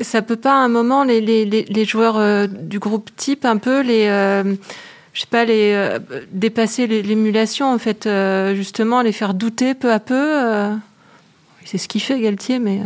ça 0.00 0.22
peut 0.22 0.36
pas 0.36 0.52
à 0.52 0.58
un 0.58 0.68
moment 0.68 1.04
les, 1.04 1.20
les, 1.20 1.44
les 1.44 1.84
joueurs 1.84 2.16
euh, 2.16 2.46
du 2.46 2.78
groupe 2.78 3.10
type 3.16 3.44
un 3.44 3.56
peu 3.56 3.80
les 3.80 4.06
euh, 4.06 4.54
je 5.12 5.20
sais 5.20 5.26
pas 5.26 5.44
les 5.44 5.72
euh, 5.72 5.98
dépasser 6.30 6.86
l'émulation 6.86 7.72
en 7.72 7.78
fait 7.78 8.08
justement 8.54 9.02
les 9.02 9.12
faire 9.12 9.34
douter 9.34 9.74
peu 9.74 9.92
à 9.92 10.00
peu 10.00 10.70
c'est 11.64 11.78
ce 11.78 11.88
qu'il 11.88 12.02
fait 12.02 12.20
Galtier 12.20 12.58
mais 12.58 12.80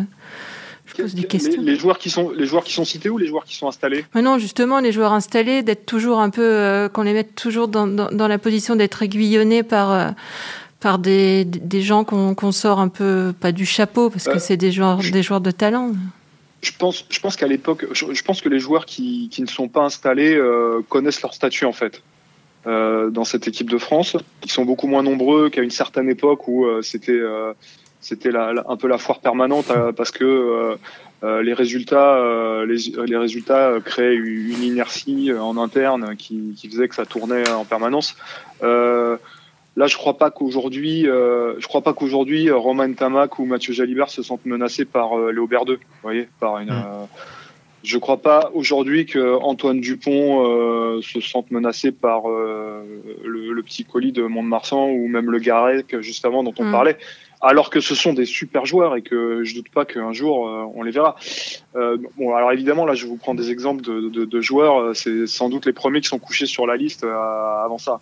je 0.86 1.02
pose 1.02 1.14
des 1.14 1.22
questions. 1.22 1.62
Les, 1.62 1.76
joueurs 1.76 1.98
qui 1.98 2.10
sont 2.10 2.30
les 2.30 2.46
joueurs 2.46 2.64
qui 2.64 2.72
sont 2.72 2.84
cités 2.84 3.08
ou 3.08 3.16
les 3.16 3.28
joueurs 3.28 3.44
qui 3.44 3.54
sont 3.54 3.68
installés? 3.68 4.04
Mais 4.14 4.22
non 4.22 4.38
justement 4.38 4.80
les 4.80 4.90
joueurs 4.90 5.12
installés 5.12 5.62
d'être 5.62 5.86
toujours 5.86 6.20
un 6.20 6.30
peu 6.30 6.88
qu'on 6.92 7.02
les 7.02 7.12
mette 7.12 7.36
toujours 7.36 7.68
dans, 7.68 7.86
dans, 7.86 8.10
dans 8.10 8.26
la 8.28 8.38
position 8.38 8.74
d'être 8.74 9.02
aiguillonnés 9.02 9.62
par 9.62 10.14
par 10.80 10.98
des, 10.98 11.44
des 11.44 11.82
gens 11.82 12.04
qu'on 12.04 12.52
sort 12.52 12.80
un 12.80 12.88
peu, 12.88 13.34
pas 13.38 13.52
du 13.52 13.66
chapeau, 13.66 14.08
parce 14.08 14.24
que 14.24 14.36
euh, 14.36 14.38
c'est 14.38 14.56
des 14.56 14.72
joueurs, 14.72 14.98
des 14.98 15.22
joueurs 15.22 15.42
de 15.42 15.50
talent. 15.50 15.92
Je 16.62 16.72
pense, 16.78 17.04
je 17.08 17.20
pense 17.20 17.36
qu'à 17.36 17.46
l'époque, 17.46 17.86
je, 17.92 18.22
pense 18.22 18.40
que 18.40 18.48
les 18.48 18.58
joueurs 18.58 18.86
qui, 18.86 19.28
qui 19.30 19.42
ne 19.42 19.46
sont 19.46 19.68
pas 19.68 19.82
installés 19.82 20.34
euh, 20.34 20.80
connaissent 20.88 21.22
leur 21.22 21.34
statut 21.34 21.66
en 21.66 21.72
fait. 21.72 22.02
Euh, 22.66 23.08
dans 23.08 23.24
cette 23.24 23.48
équipe 23.48 23.70
de 23.70 23.78
France, 23.78 24.16
ils 24.44 24.50
sont 24.50 24.64
beaucoup 24.64 24.86
moins 24.86 25.02
nombreux 25.02 25.48
qu'à 25.48 25.62
une 25.62 25.70
certaine 25.70 26.10
époque 26.10 26.48
où 26.48 26.66
c'était 26.82 27.20
c'était 28.02 28.30
un 28.34 28.76
peu 28.76 28.88
la 28.88 28.98
foire 28.98 29.20
permanente 29.20 29.66
parce 29.96 30.10
que 30.10 30.76
les 31.22 31.54
résultats 31.54 32.64
les, 32.66 32.92
les, 33.06 33.16
résultats 33.16 33.74
créaient 33.82 34.14
une 34.14 34.62
inertie 34.62 35.32
en 35.32 35.56
interne 35.56 36.16
qui, 36.16 36.54
qui, 36.56 36.68
faisait 36.68 36.88
que 36.88 36.94
ça 36.94 37.06
tournait 37.06 37.48
en 37.50 37.64
permanence. 37.64 38.16
Là, 39.76 39.86
je 39.86 39.96
crois 39.96 40.18
pas 40.18 40.30
qu'aujourd'hui, 40.30 41.08
euh, 41.08 41.54
je 41.60 41.66
crois 41.68 41.82
pas 41.82 41.92
qu'aujourd'hui 41.92 42.48
euh, 42.48 42.56
Romain 42.56 42.92
Tamac 42.92 43.38
ou 43.38 43.44
Mathieu 43.44 43.72
Jalibert 43.72 44.10
se 44.10 44.22
sentent 44.22 44.44
menacés 44.44 44.84
par 44.84 45.18
euh, 45.18 45.30
Léo 45.30 45.46
Berdeux. 45.46 45.76
Vous 45.76 46.02
voyez, 46.02 46.28
par 46.40 46.58
une. 46.58 46.70
Euh, 46.70 47.04
je 47.82 47.96
crois 47.96 48.18
pas 48.18 48.50
aujourd'hui 48.52 49.06
que 49.06 49.38
Antoine 49.40 49.80
Dupont 49.80 50.44
euh, 50.44 51.00
se 51.00 51.20
sente 51.20 51.50
menacé 51.50 51.92
par 51.92 52.28
le, 52.28 53.54
le, 53.54 53.62
petit 53.62 53.84
colis 53.84 54.12
de 54.12 54.22
Mont-de-Marsan 54.22 54.90
ou 54.90 55.08
même 55.08 55.30
le 55.30 55.38
Garec 55.38 55.98
juste 56.00 56.26
avant 56.26 56.42
dont 56.42 56.52
on 56.58 56.64
mm. 56.64 56.72
parlait. 56.72 56.98
Alors 57.40 57.70
que 57.70 57.80
ce 57.80 57.94
sont 57.94 58.12
des 58.12 58.26
super 58.26 58.66
joueurs 58.66 58.96
et 58.96 59.02
que 59.02 59.44
je 59.44 59.54
doute 59.54 59.70
pas 59.70 59.86
qu'un 59.86 60.12
jour 60.12 60.40
on 60.74 60.82
les 60.82 60.90
verra. 60.90 61.16
bon, 61.72 62.34
alors 62.34 62.52
évidemment 62.52 62.84
là, 62.84 62.92
je 62.92 63.06
vous 63.06 63.16
prends 63.16 63.34
des 63.34 63.50
exemples 63.50 63.80
de, 63.80 64.10
de, 64.10 64.26
de 64.26 64.40
joueurs. 64.42 64.94
C'est 64.94 65.26
sans 65.26 65.48
doute 65.48 65.64
les 65.64 65.72
premiers 65.72 66.02
qui 66.02 66.08
sont 66.08 66.18
couchés 66.18 66.44
sur 66.44 66.66
la 66.66 66.76
liste 66.76 67.04
avant 67.04 67.78
ça. 67.78 68.00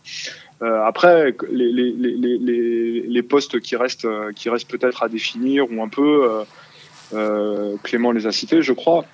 Euh, 0.62 0.84
après, 0.84 1.34
les, 1.52 1.72
les, 1.72 1.92
les, 1.92 3.02
les, 3.06 3.22
postes 3.22 3.60
qui 3.60 3.76
restent, 3.76 4.06
euh, 4.06 4.32
qui 4.32 4.50
restent 4.50 4.68
peut-être 4.68 5.04
à 5.04 5.08
définir 5.08 5.70
ou 5.70 5.82
un 5.82 5.88
peu, 5.88 6.24
euh, 6.24 6.44
euh, 7.14 7.76
Clément 7.84 8.10
les 8.10 8.26
a 8.26 8.32
cités, 8.32 8.62
je 8.62 8.72
crois. 8.72 9.04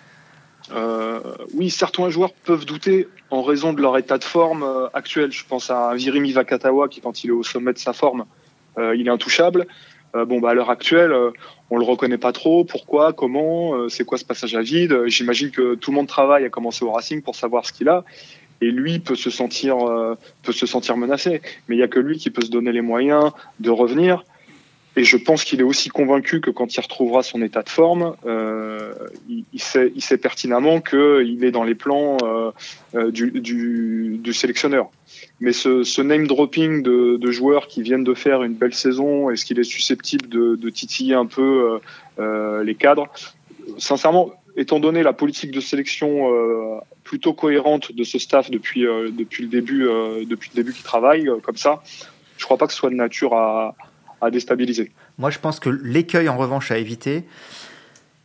Euh, 0.75 1.21
oui, 1.53 1.69
certains 1.69 2.09
joueurs 2.09 2.33
peuvent 2.33 2.65
douter 2.65 3.09
en 3.31 3.43
raison 3.43 3.75
de 3.75 3.83
leur 3.83 3.99
état 3.99 4.17
de 4.17 4.25
forme 4.25 4.65
actuel. 4.95 5.33
Je 5.33 5.45
pense 5.45 5.71
à 5.71 5.95
Virimi 5.95 6.33
Vakatawa 6.33 6.89
qui, 6.89 7.03
quand 7.03 7.25
il 7.25 7.29
est 7.29 7.35
au 7.35 7.43
sommet 7.43 7.75
de 7.75 7.79
sa 7.79 7.93
forme, 7.93 8.25
il 8.79 9.07
est 9.07 9.11
intouchable. 9.11 9.67
bon, 10.15 10.41
bah, 10.41 10.51
à 10.51 10.55
l'heure 10.55 10.71
actuelle, 10.71 11.15
on 11.69 11.77
le 11.77 11.85
reconnaît 11.85 12.19
pas 12.19 12.33
trop. 12.33 12.65
Pourquoi? 12.65 13.13
Comment? 13.13 13.89
C'est 13.91 14.05
quoi 14.05 14.17
ce 14.17 14.25
passage 14.25 14.55
à 14.55 14.63
vide? 14.63 15.05
J'imagine 15.07 15.51
que 15.51 15.75
tout 15.75 15.91
le 15.91 15.97
monde 15.97 16.09
travaille 16.09 16.47
à 16.47 16.49
commencer 16.49 16.85
au 16.85 16.93
Racing 16.93 17.21
pour 17.21 17.37
savoir 17.37 17.67
ce 17.67 17.73
qu'il 17.73 17.91
a 17.91 18.03
et 18.65 18.71
lui 18.71 18.99
peut 18.99 19.15
se 19.15 19.31
sentir 19.31 19.79
euh, 19.79 20.15
peut 20.43 20.53
se 20.53 20.67
sentir 20.67 20.97
menacé. 20.97 21.43
Mais 21.69 21.77
il 21.77 21.79
y 21.79 21.83
a 21.83 21.89
que 21.89 22.01
lui 22.01 22.19
qui 22.19 22.31
peut 22.31 22.43
se 22.43 22.51
donner 22.51 22.73
les 22.73 22.81
moyens 22.81 23.33
de 23.61 23.71
revenir. 23.71 24.25
et 24.97 25.05
je 25.05 25.17
pense 25.17 25.45
qu'il 25.45 25.61
est 25.61 25.65
aussi 25.65 25.89
convaincu 25.89 26.41
que 26.41 26.51
quand 26.51 26.75
il 26.75 26.81
retrouvera 26.81 27.23
son 27.23 27.43
état 27.43 27.63
de 27.63 27.69
forme, 27.69 28.15
euh, 28.27 28.95
il, 29.29 29.61
sait, 29.61 29.93
il, 29.95 30.03
sait, 30.03 30.19
pertinemment 30.19 30.81
qu'il 30.81 31.45
est 31.45 31.51
dans 31.51 31.65
les 31.65 31.75
plans 31.75 32.17
euh, 32.23 33.11
du, 33.11 33.33
du, 33.41 34.33
sélectionneur. 34.33 34.89
Mais 35.41 35.53
ce, 35.53 36.01
name 36.01 36.27
dropping 36.27 36.83
de, 36.83 37.31
joueurs 37.31 37.67
qui 37.67 37.83
viennent 37.83 38.05
de 38.05 38.15
faire 38.15 38.45
une 38.45 38.55
belle 38.55 38.75
saison, 38.75 39.31
est-ce 39.31 39.45
qu'il 39.45 39.59
est 39.59 39.71
susceptible 39.77 40.29
de, 40.29 40.55
de 40.55 40.71
titiller 40.71 41.15
un 41.15 41.27
peu 41.27 41.81
les 42.63 42.75
cadres? 42.77 43.09
Sincèrement, 43.79 44.33
étant 44.57 44.79
donné 44.79 45.03
la 45.03 45.13
politique 45.13 45.51
de 45.51 45.61
sélection 45.61 46.31
plutôt 47.05 47.35
cohérente 47.35 47.93
de 47.93 48.03
ce 48.03 48.19
staff 48.19 48.51
depuis, 48.51 48.83
depuis 48.83 49.45
le 49.45 49.49
début, 49.49 49.87
depuis 50.27 50.51
le 50.55 50.63
début 50.63 50.73
qui 50.73 50.83
travaille 50.83 51.29
comme 51.43 51.57
ça, 51.57 51.83
je 52.39 52.45
crois 52.45 52.57
pas 52.57 52.67
que 52.67 52.73
ce 52.73 52.79
soit 52.79 52.91
de 52.91 52.97
nature 52.97 53.35
à 53.35 53.77
à 54.25 54.31
déstabiliser. 54.31 54.91
Moi, 55.19 55.31
je 55.31 55.39
pense 55.39 55.61
que 55.61 55.69
l'écueil, 55.69 56.29
en 56.29 56.37
revanche, 56.37 56.71
à 56.71 56.79
éviter, 56.79 57.25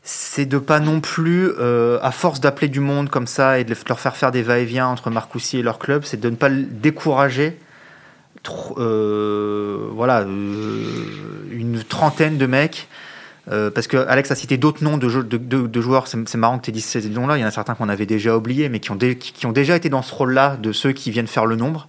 c'est 0.01 0.45
de 0.45 0.57
pas 0.57 0.79
non 0.79 1.01
plus, 1.01 1.49
euh, 1.59 1.99
à 2.01 2.11
force 2.11 2.39
d'appeler 2.39 2.67
du 2.67 2.79
monde 2.79 3.09
comme 3.09 3.27
ça 3.27 3.59
et 3.59 3.63
de 3.63 3.75
leur 3.87 3.99
faire 3.99 4.15
faire 4.15 4.31
des 4.31 4.41
va-et-vient 4.41 4.87
entre 4.87 5.09
Marcoussis 5.09 5.57
et 5.57 5.61
leur 5.61 5.77
club, 5.77 6.03
c'est 6.03 6.19
de 6.19 6.29
ne 6.29 6.35
pas 6.35 6.49
décourager 6.49 7.57
euh, 8.77 9.89
voilà, 9.91 10.21
euh, 10.21 10.85
une 11.51 11.83
trentaine 11.83 12.37
de 12.37 12.45
mecs. 12.45 12.87
Parce 13.49 13.87
que 13.87 13.97
Alex 13.97 14.31
a 14.31 14.35
cité 14.35 14.57
d'autres 14.57 14.83
noms 14.83 14.97
de, 14.97 15.81
joueurs, 15.81 16.07
c'est 16.07 16.35
marrant 16.35 16.59
que 16.59 16.65
tu 16.65 16.69
aies 16.69 16.73
dit 16.73 16.81
ces 16.81 17.09
noms-là, 17.09 17.37
il 17.37 17.41
y 17.41 17.43
en 17.43 17.47
a 17.47 17.51
certains 17.51 17.75
qu'on 17.75 17.89
avait 17.89 18.05
déjà 18.05 18.35
oubliés, 18.35 18.69
mais 18.69 18.79
qui 18.79 18.91
ont 18.91 19.51
déjà 19.51 19.75
été 19.75 19.89
dans 19.89 20.01
ce 20.01 20.13
rôle-là 20.13 20.57
de 20.57 20.71
ceux 20.71 20.91
qui 20.91 21.11
viennent 21.11 21.27
faire 21.27 21.45
le 21.45 21.55
nombre. 21.55 21.87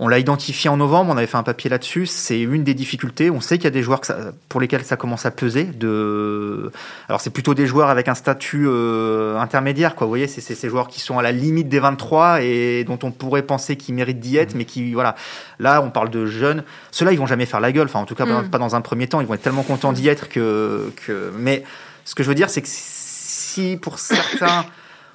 On 0.00 0.06
l'a 0.06 0.20
identifié 0.20 0.70
en 0.70 0.76
novembre, 0.76 1.12
on 1.12 1.16
avait 1.16 1.26
fait 1.26 1.36
un 1.36 1.42
papier 1.42 1.68
là-dessus. 1.68 2.06
C'est 2.06 2.40
une 2.40 2.62
des 2.62 2.74
difficultés. 2.74 3.30
On 3.30 3.40
sait 3.40 3.58
qu'il 3.58 3.64
y 3.64 3.66
a 3.66 3.70
des 3.72 3.82
joueurs 3.82 4.00
pour 4.48 4.60
lesquels 4.60 4.84
ça 4.84 4.96
commence 4.96 5.26
à 5.26 5.32
peser. 5.32 5.64
De... 5.64 6.70
Alors, 7.08 7.20
c'est 7.20 7.30
plutôt 7.30 7.52
des 7.52 7.66
joueurs 7.66 7.90
avec 7.90 8.06
un 8.06 8.14
statut 8.14 8.66
euh, 8.68 9.36
intermédiaire. 9.40 9.96
Quoi. 9.96 10.06
Vous 10.06 10.12
voyez, 10.12 10.28
c'est 10.28 10.40
ces 10.40 10.68
joueurs 10.68 10.86
qui 10.86 11.00
sont 11.00 11.18
à 11.18 11.22
la 11.22 11.32
limite 11.32 11.68
des 11.68 11.80
23 11.80 12.42
et 12.42 12.84
dont 12.84 13.00
on 13.02 13.10
pourrait 13.10 13.42
penser 13.42 13.74
qu'ils 13.74 13.96
méritent 13.96 14.20
d'y 14.20 14.36
être, 14.36 14.54
mais 14.54 14.64
qui, 14.64 14.94
voilà. 14.94 15.16
Là, 15.58 15.82
on 15.82 15.90
parle 15.90 16.10
de 16.10 16.26
jeunes. 16.26 16.62
Ceux-là, 16.92 17.10
ils 17.10 17.18
vont 17.18 17.26
jamais 17.26 17.46
faire 17.46 17.60
la 17.60 17.72
gueule. 17.72 17.86
Enfin, 17.86 17.98
en 17.98 18.06
tout 18.06 18.14
cas, 18.14 18.24
pas 18.24 18.58
mm. 18.58 18.60
dans 18.60 18.76
un 18.76 18.80
premier 18.80 19.08
temps. 19.08 19.20
Ils 19.20 19.26
vont 19.26 19.34
être 19.34 19.42
tellement 19.42 19.64
contents 19.64 19.92
d'y 19.92 20.06
être 20.06 20.28
que, 20.28 20.92
que. 21.06 21.32
Mais 21.36 21.64
ce 22.04 22.14
que 22.14 22.22
je 22.22 22.28
veux 22.28 22.36
dire, 22.36 22.50
c'est 22.50 22.62
que 22.62 22.68
si 22.70 23.76
pour 23.82 23.98
certains 23.98 24.64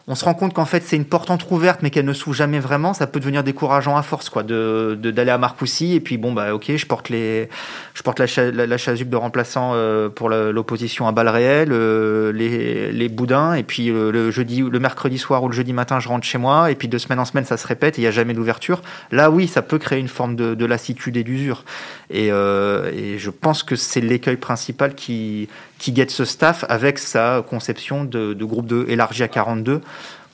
on 0.08 0.16
se 0.16 0.26
rend 0.26 0.34
compte 0.34 0.54
qu'en 0.54 0.66
fait 0.66 0.84
c'est 0.84 0.98
une 0.98 1.06
porte 1.06 1.32
entrouverte 1.32 1.82
mais 1.82 1.90
qu'elle 1.90 2.06
ne 2.06 2.14
s'ouvre 2.14 2.36
jamais 2.36 2.60
vraiment, 2.60 2.94
ça 2.94 3.08
peut 3.08 3.22
devenir 3.22 3.44
décourageant 3.44 3.96
à 3.96 4.04
force 4.04 4.30
quoi, 4.30 4.44
de 4.44 4.98
d'aller 5.00 5.32
à 5.32 5.38
Marcoussis. 5.38 5.94
Et 5.94 6.02
puis 6.02 6.18
bon 6.18 6.34
bah 6.34 6.54
ok 6.54 6.76
je 6.76 6.86
porte 6.86 7.10
les 7.10 7.48
je 7.94 8.04
porte 8.04 8.20
la, 8.20 8.26
la 8.52 8.78
chasuble 8.78 9.10
de 9.10 9.16
remplaçant 9.16 9.72
euh, 9.74 10.10
pour 10.10 10.30
l'opposition 10.30 11.08
à 11.08 11.14
balles 11.14 11.30
réelles, 11.30 11.72
euh, 11.72 12.34
les, 12.34 12.92
les 12.92 13.10
boudins. 13.10 13.54
Et 13.54 13.64
puis 13.64 13.90
euh, 13.90 14.12
le 14.12 14.30
jeudi 14.30 14.62
le 14.62 14.80
mercredi 14.80 15.18
soir 15.18 15.42
ou 15.44 15.48
le 15.48 15.56
jeudi 15.56 15.72
matin 15.72 16.02
je 16.02 16.10
rentre 16.10 16.26
chez 16.26 16.38
moi. 16.38 16.70
Et 16.70 16.76
puis 16.76 16.90
de 16.90 16.98
semaine 16.98 17.20
en 17.20 17.26
semaine 17.26 17.46
ça 17.46 17.56
se 17.56 17.66
répète. 17.66 17.98
Il 17.98 18.04
y 18.04 18.08
a 18.08 18.12
jamais 18.12 18.34
d'ouverture. 18.34 18.82
Là 19.12 19.32
oui 19.32 19.48
ça 19.48 19.62
peut 19.62 19.78
créer 19.78 20.00
une 20.00 20.10
forme 20.10 20.36
de, 20.36 20.54
de 20.54 20.66
lassitude 20.66 21.16
et 21.16 21.24
d'usure. 21.24 21.64
Et 22.10 22.28
je 22.30 23.30
pense 23.30 23.64
que 23.64 23.76
c'est 23.76 24.02
l'écueil 24.02 24.38
principal 24.38 24.96
qui 24.96 25.48
qui 25.84 25.92
guette 25.92 26.12
ce 26.12 26.24
staff 26.24 26.64
avec 26.70 26.98
sa 26.98 27.44
conception 27.46 28.06
de, 28.06 28.34
de 28.34 28.46
groupe 28.46 28.68
de 28.68 28.86
élargi 28.88 29.22
à 29.22 29.28
42 29.28 29.82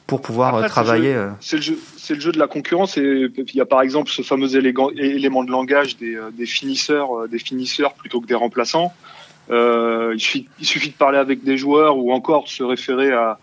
pour 0.05 0.21
pouvoir 0.21 0.53
euh, 0.53 0.67
travailler. 0.67 1.15
Euh. 1.15 1.31
C'est 1.39 1.57
le, 1.57 1.73
le, 1.73 2.15
le, 2.15 2.19
jeu 2.19 2.31
de 2.31 2.37
la 2.37 2.45
concurrence 2.45 2.97
et 2.97 3.31
il 3.35 3.55
y 3.55 3.59
a 3.59 3.65
par 3.65 3.81
exemple 3.81 4.11
ce 4.11 4.21
fameux 4.21 4.55
élément 4.55 5.43
de 5.43 5.49
langage 5.49 5.97
des, 5.97 6.13
euh, 6.13 6.29
des 6.31 6.45
finisseurs, 6.45 7.27
des 7.27 7.39
finisseurs 7.39 7.95
plutôt 7.95 8.21
que 8.21 8.27
des 8.27 8.35
remplaçants. 8.35 8.93
Euh, 9.49 10.11
il, 10.13 10.19
suffit, 10.19 10.47
il, 10.59 10.67
suffit, 10.67 10.89
de 10.89 10.93
parler 10.93 11.17
avec 11.17 11.43
des 11.43 11.57
joueurs 11.57 11.97
ou 11.97 12.13
encore 12.13 12.47
se 12.47 12.61
référer 12.61 13.11
à, 13.11 13.39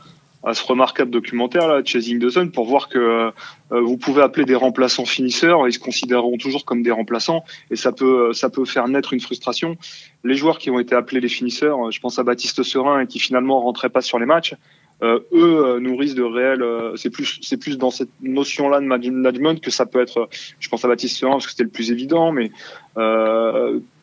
à 0.47 0.55
ce 0.55 0.65
remarquable 0.65 1.11
documentaire 1.11 1.69
là, 1.69 1.83
Chasing 1.85 2.19
the 2.19 2.31
Sun, 2.31 2.51
pour 2.51 2.65
voir 2.67 2.89
que 2.89 2.99
euh, 2.99 3.31
vous 3.71 3.99
pouvez 3.99 4.23
appeler 4.23 4.47
des 4.47 4.55
remplaçants 4.55 5.05
finisseurs, 5.05 5.67
ils 5.69 5.73
se 5.73 5.79
considéreront 5.79 6.39
toujours 6.39 6.65
comme 6.65 6.83
des 6.83 6.93
remplaçants, 6.93 7.45
et 7.71 7.77
ça 7.77 7.93
peut 7.93 8.33
ça 8.33 8.49
peut 8.49 8.65
faire 8.65 8.89
naître 8.89 9.13
une 9.13 9.21
frustration. 9.21 9.77
Les 10.25 10.35
joueurs 10.37 10.59
qui 10.59 10.71
ont 10.71 10.79
été 10.79 10.95
appelés 10.95 11.21
les 11.21 11.29
finisseurs, 11.29 11.91
je 11.91 12.01
pense 12.01 12.19
à 12.19 12.23
Baptiste 12.23 12.63
Serin 12.63 13.01
et 13.01 13.07
qui 13.07 13.19
finalement 13.19 13.61
rentraient 13.61 13.91
pas 13.91 14.01
sur 14.01 14.19
les 14.19 14.27
matchs, 14.27 14.55
euh, 15.03 15.21
eux 15.33 15.67
euh, 15.67 15.81
nourrissent 15.81 16.15
de 16.15 16.23
réels. 16.23 16.63
Euh, 16.63 16.97
c'est 16.97 17.11
plus 17.11 17.39
c'est 17.43 17.59
plus 17.59 17.77
dans 17.77 17.91
cette 17.91 18.09
notion 18.23 18.71
là 18.71 18.81
de 18.81 18.87
management 18.87 19.61
que 19.61 19.71
ça 19.71 19.85
peut 19.85 20.01
être. 20.01 20.29
Je 20.59 20.69
pense 20.69 20.85
à 20.85 20.89
Baptiste 20.89 21.19
Serin 21.19 21.33
parce 21.33 21.45
que 21.45 21.51
c'était 21.51 21.65
le 21.65 21.71
plus 21.71 21.91
évident, 21.91 22.33
mais 22.33 22.51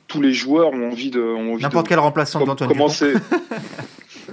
tous 0.08 0.21
les 0.21 0.34
joueurs 0.34 0.71
ont 0.71 0.91
envie 0.91 1.10
de. 1.10 1.60
N'importe 1.60 1.88
quel 1.88 1.99
remplaçant 1.99 2.45
d'Antoine 2.45 2.69
commencer. 2.69 3.13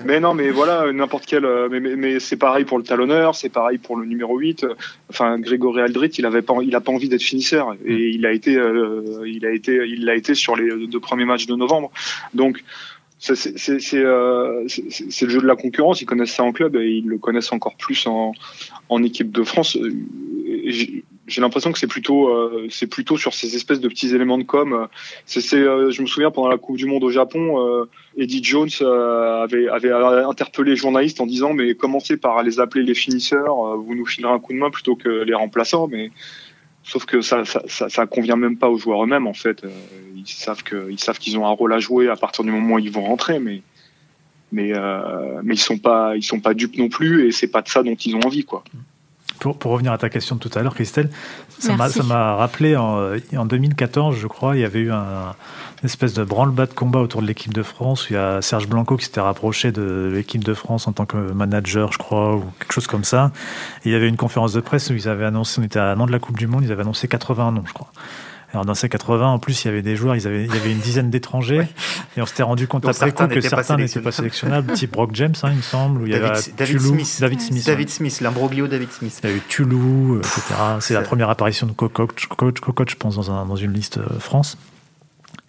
Mais 0.04 0.20
non, 0.20 0.34
mais 0.34 0.50
voilà, 0.50 0.92
n'importe 0.92 1.26
quel. 1.26 1.44
Euh, 1.44 1.68
mais, 1.70 1.80
mais, 1.80 1.96
mais 1.96 2.20
c'est 2.20 2.36
pareil 2.36 2.64
pour 2.64 2.78
le 2.78 2.84
talonneur, 2.84 3.34
c'est 3.34 3.48
pareil 3.48 3.78
pour 3.78 3.96
le 3.96 4.06
numéro 4.06 4.38
8. 4.38 4.66
Enfin, 5.08 5.38
Grégory 5.38 5.80
Aldrit, 5.82 6.08
il 6.18 6.26
avait 6.26 6.42
pas, 6.42 6.54
il 6.62 6.74
a 6.74 6.80
pas 6.80 6.92
envie 6.92 7.08
d'être 7.08 7.22
finisseur 7.22 7.74
et 7.84 8.08
il 8.08 8.24
a 8.26 8.32
été, 8.32 8.56
euh, 8.56 9.22
il 9.26 9.44
a 9.46 9.52
été, 9.52 9.86
il 9.86 10.04
l'a 10.04 10.14
été 10.14 10.34
sur 10.34 10.56
les 10.56 10.86
deux 10.86 11.00
premiers 11.00 11.24
matchs 11.24 11.46
de 11.46 11.54
novembre. 11.54 11.90
Donc 12.34 12.62
c'est 13.18 13.94
euh, 13.94 14.62
le 14.62 15.28
jeu 15.28 15.40
de 15.40 15.46
la 15.46 15.56
concurrence. 15.56 16.00
Ils 16.00 16.06
connaissent 16.06 16.34
ça 16.34 16.42
en 16.42 16.52
club 16.52 16.76
et 16.76 16.88
ils 16.88 17.06
le 17.06 17.18
connaissent 17.18 17.52
encore 17.52 17.76
plus 17.76 18.06
en, 18.06 18.32
en 18.88 19.02
équipe 19.02 19.30
de 19.30 19.42
France. 19.42 19.76
J'ai 21.30 21.40
l'impression 21.40 21.70
que 21.70 21.78
c'est 21.78 21.86
plutôt, 21.86 22.28
euh, 22.28 22.66
c'est 22.70 22.88
plutôt 22.88 23.16
sur 23.16 23.34
ces 23.34 23.54
espèces 23.54 23.78
de 23.78 23.86
petits 23.86 24.12
éléments 24.12 24.36
de 24.36 24.42
com. 24.42 24.88
C'est, 25.26 25.54
euh, 25.54 25.92
je 25.92 26.02
me 26.02 26.06
souviens 26.08 26.32
pendant 26.32 26.48
la 26.48 26.58
Coupe 26.58 26.76
du 26.76 26.86
Monde 26.86 27.04
au 27.04 27.10
Japon, 27.10 27.64
euh, 27.64 27.84
Eddie 28.18 28.42
Jones 28.42 28.68
avait, 28.80 29.68
interpellé 29.68 30.72
les 30.72 30.76
journalistes 30.76 31.20
en 31.20 31.26
disant 31.26 31.54
mais 31.54 31.76
commencez 31.76 32.16
par 32.16 32.42
les 32.42 32.58
appeler 32.58 32.82
les 32.82 32.94
finisseurs, 32.94 33.76
vous 33.76 33.94
nous 33.94 34.06
filerez 34.06 34.32
un 34.32 34.40
coup 34.40 34.52
de 34.52 34.58
main 34.58 34.70
plutôt 34.70 34.96
que 34.96 35.08
les 35.08 35.34
remplaçants. 35.34 35.86
Mais 35.86 36.10
sauf 36.82 37.04
que 37.04 37.20
ça, 37.20 37.44
ça, 37.44 38.06
convient 38.06 38.36
même 38.36 38.58
pas 38.58 38.68
aux 38.68 38.78
joueurs 38.78 39.04
eux-mêmes 39.04 39.28
en 39.28 39.34
fait. 39.34 39.62
Ils 40.16 40.26
savent 40.26 40.64
savent 40.96 41.18
qu'ils 41.18 41.38
ont 41.38 41.46
un 41.46 41.52
rôle 41.52 41.72
à 41.72 41.78
jouer 41.78 42.08
à 42.08 42.16
partir 42.16 42.42
du 42.42 42.50
moment 42.50 42.74
où 42.74 42.78
ils 42.80 42.90
vont 42.90 43.04
rentrer, 43.04 43.38
mais 43.38 43.62
mais 44.50 44.72
ils 44.72 45.58
sont 45.58 45.78
pas 45.78 46.16
ils 46.16 46.24
sont 46.24 46.40
pas 46.40 46.54
dupes 46.54 46.76
non 46.76 46.88
plus 46.88 47.28
et 47.28 47.30
c'est 47.30 47.46
pas 47.46 47.62
de 47.62 47.68
ça 47.68 47.84
dont 47.84 47.94
ils 47.94 48.16
ont 48.16 48.22
envie 48.26 48.44
quoi. 48.44 48.64
Pour, 49.40 49.58
pour, 49.58 49.72
revenir 49.72 49.92
à 49.92 49.98
ta 49.98 50.08
question 50.10 50.36
de 50.36 50.40
tout 50.40 50.50
à 50.56 50.62
l'heure, 50.62 50.74
Christelle, 50.74 51.10
ça 51.48 51.74
m'a 51.74 52.36
rappelé 52.36 52.76
en, 52.76 53.14
en, 53.36 53.44
2014, 53.46 54.16
je 54.16 54.26
crois, 54.26 54.54
il 54.56 54.60
y 54.60 54.64
avait 54.64 54.80
eu 54.80 54.92
un, 54.92 55.34
une 55.82 55.86
espèce 55.86 56.12
de 56.12 56.24
branle-bas 56.24 56.66
de 56.66 56.74
combat 56.74 57.00
autour 57.00 57.22
de 57.22 57.26
l'équipe 57.26 57.54
de 57.54 57.62
France. 57.62 58.04
Où 58.04 58.12
il 58.12 58.16
y 58.16 58.18
a 58.18 58.42
Serge 58.42 58.68
Blanco 58.68 58.96
qui 58.96 59.06
s'était 59.06 59.20
rapproché 59.20 59.72
de 59.72 60.10
l'équipe 60.14 60.44
de 60.44 60.54
France 60.54 60.86
en 60.86 60.92
tant 60.92 61.06
que 61.06 61.16
manager, 61.16 61.92
je 61.92 61.98
crois, 61.98 62.36
ou 62.36 62.44
quelque 62.58 62.72
chose 62.72 62.86
comme 62.86 63.04
ça. 63.04 63.32
Et 63.84 63.88
il 63.88 63.92
y 63.92 63.94
avait 63.94 64.08
une 64.08 64.18
conférence 64.18 64.52
de 64.52 64.60
presse 64.60 64.90
où 64.90 64.94
ils 64.94 65.08
avaient 65.08 65.24
annoncé, 65.24 65.60
on 65.60 65.64
était 65.64 65.78
à 65.78 65.90
un 65.90 66.00
an 66.00 66.06
de 66.06 66.12
la 66.12 66.18
Coupe 66.18 66.38
du 66.38 66.46
Monde, 66.46 66.64
ils 66.64 66.72
avaient 66.72 66.82
annoncé 66.82 67.08
80 67.08 67.52
noms, 67.52 67.64
je 67.66 67.72
crois. 67.72 67.90
Alors 68.52 68.64
dans 68.64 68.74
ces 68.74 68.88
80, 68.88 69.28
en 69.28 69.38
plus, 69.38 69.64
il 69.64 69.68
y 69.68 69.70
avait 69.70 69.82
des 69.82 69.94
joueurs, 69.94 70.16
ils 70.16 70.26
avaient, 70.26 70.44
il 70.44 70.52
y 70.52 70.56
avait 70.56 70.72
une 70.72 70.80
dizaine 70.80 71.08
d'étrangers, 71.08 71.68
et 72.16 72.22
on 72.22 72.26
s'était 72.26 72.42
rendu 72.42 72.66
compte 72.66 72.84
après 72.84 73.12
coup 73.12 73.26
que 73.28 73.40
certains 73.40 73.76
n'étaient 73.76 74.00
pas 74.00 74.10
sélectionnables, 74.10 74.72
type 74.72 74.90
Brock 74.92 75.10
James, 75.14 75.34
hein, 75.42 75.50
il 75.50 75.58
me 75.58 75.62
semble, 75.62 76.02
où 76.02 76.06
il 76.06 76.12
y 76.12 76.16
avait 76.16 76.32
David 76.56 76.80
Smith, 76.80 77.16
David 77.20 77.40
Smith, 77.40 77.66
David 77.66 77.90
Smith, 77.90 78.20
l'imbroglio 78.20 78.66
David 78.66 78.90
Smith. 78.90 79.20
Il 79.22 79.30
y 79.30 79.32
a 79.32 79.36
eu 79.36 79.42
Tulou, 79.48 80.18
etc. 80.18 80.42
C'est 80.80 80.94
la 80.94 81.02
première 81.02 81.30
apparition 81.30 81.66
de 81.66 81.72
Cocotte, 81.72 82.90
je 82.90 82.96
pense, 82.96 83.16
dans, 83.16 83.30
un, 83.30 83.46
dans 83.46 83.56
une 83.56 83.72
liste 83.72 83.98
euh, 83.98 84.18
France. 84.18 84.58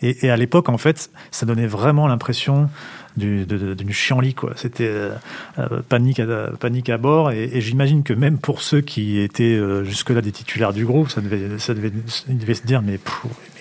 Et, 0.01 0.25
et 0.25 0.29
à 0.29 0.37
l'époque, 0.37 0.69
en 0.69 0.77
fait, 0.77 1.09
ça 1.31 1.45
donnait 1.45 1.67
vraiment 1.67 2.07
l'impression 2.07 2.69
d'une 3.17 3.91
chienlit 3.91 4.33
quoi. 4.33 4.53
C'était 4.55 4.87
euh, 4.87 5.11
euh, 5.59 5.81
panique, 5.87 6.19
à, 6.19 6.51
panique 6.59 6.89
à 6.89 6.97
bord 6.97 7.31
et, 7.31 7.49
et 7.53 7.61
j'imagine 7.61 8.03
que 8.03 8.13
même 8.13 8.37
pour 8.37 8.61
ceux 8.61 8.81
qui 8.81 9.19
étaient 9.19 9.43
euh, 9.43 9.83
jusque-là 9.83 10.21
des 10.21 10.31
titulaires 10.31 10.73
du 10.73 10.85
groupe, 10.85 11.09
ça 11.09 11.21
devait, 11.21 11.59
ça 11.59 11.73
devait, 11.73 11.91
ils 12.29 12.37
devaient 12.37 12.53
se 12.53 12.65
dire 12.65 12.81
mais, 12.81 12.99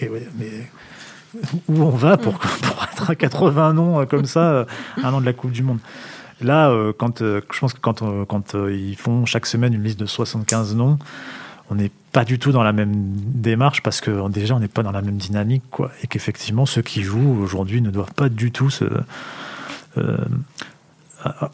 mais, 0.01 0.11
mais, 0.39 0.51
où 1.69 1.83
on 1.83 1.91
va 1.91 2.17
pour, 2.17 2.39
pour 2.39 2.85
être 2.85 3.11
à 3.11 3.15
80 3.15 3.75
noms 3.75 4.07
comme 4.07 4.27
ça 4.27 4.67
un 5.03 5.13
an 5.13 5.21
de 5.21 5.27
la 5.27 5.33
Coupe 5.33 5.53
du 5.53 5.63
Monde? 5.63 5.79
Là, 6.43 6.75
quand 6.97 7.19
je 7.21 7.59
pense 7.61 7.75
que 7.75 7.81
quand, 7.81 8.03
quand 8.25 8.55
ils 8.55 8.97
font 8.97 9.27
chaque 9.27 9.45
semaine 9.45 9.75
une 9.75 9.83
liste 9.83 10.01
de 10.01 10.07
75 10.07 10.75
noms, 10.75 10.99
on 11.71 11.77
n'est 11.77 11.91
pas 12.13 12.25
du 12.25 12.39
tout 12.39 12.53
dans 12.53 12.65
la 12.65 12.73
même 12.73 12.93
démarche 12.95 13.83
parce 13.83 14.01
que 14.01 14.29
déjà 14.29 14.57
on 14.57 14.61
n'est 14.61 14.69
pas 14.69 14.83
dans 14.83 14.91
la 14.91 15.03
même 15.03 15.17
dynamique 15.17 15.63
quoi. 15.71 15.93
Et 16.03 16.07
qu'effectivement 16.07 16.67
ceux 16.67 16.83
qui 16.83 17.03
jouent 17.03 17.41
aujourd'hui 17.41 17.81
ne 17.81 17.91
doivent 17.91 18.13
pas 18.15 18.29
du 18.29 18.51
tout 18.51 18.71
se 18.71 18.85
euh, 19.99 20.17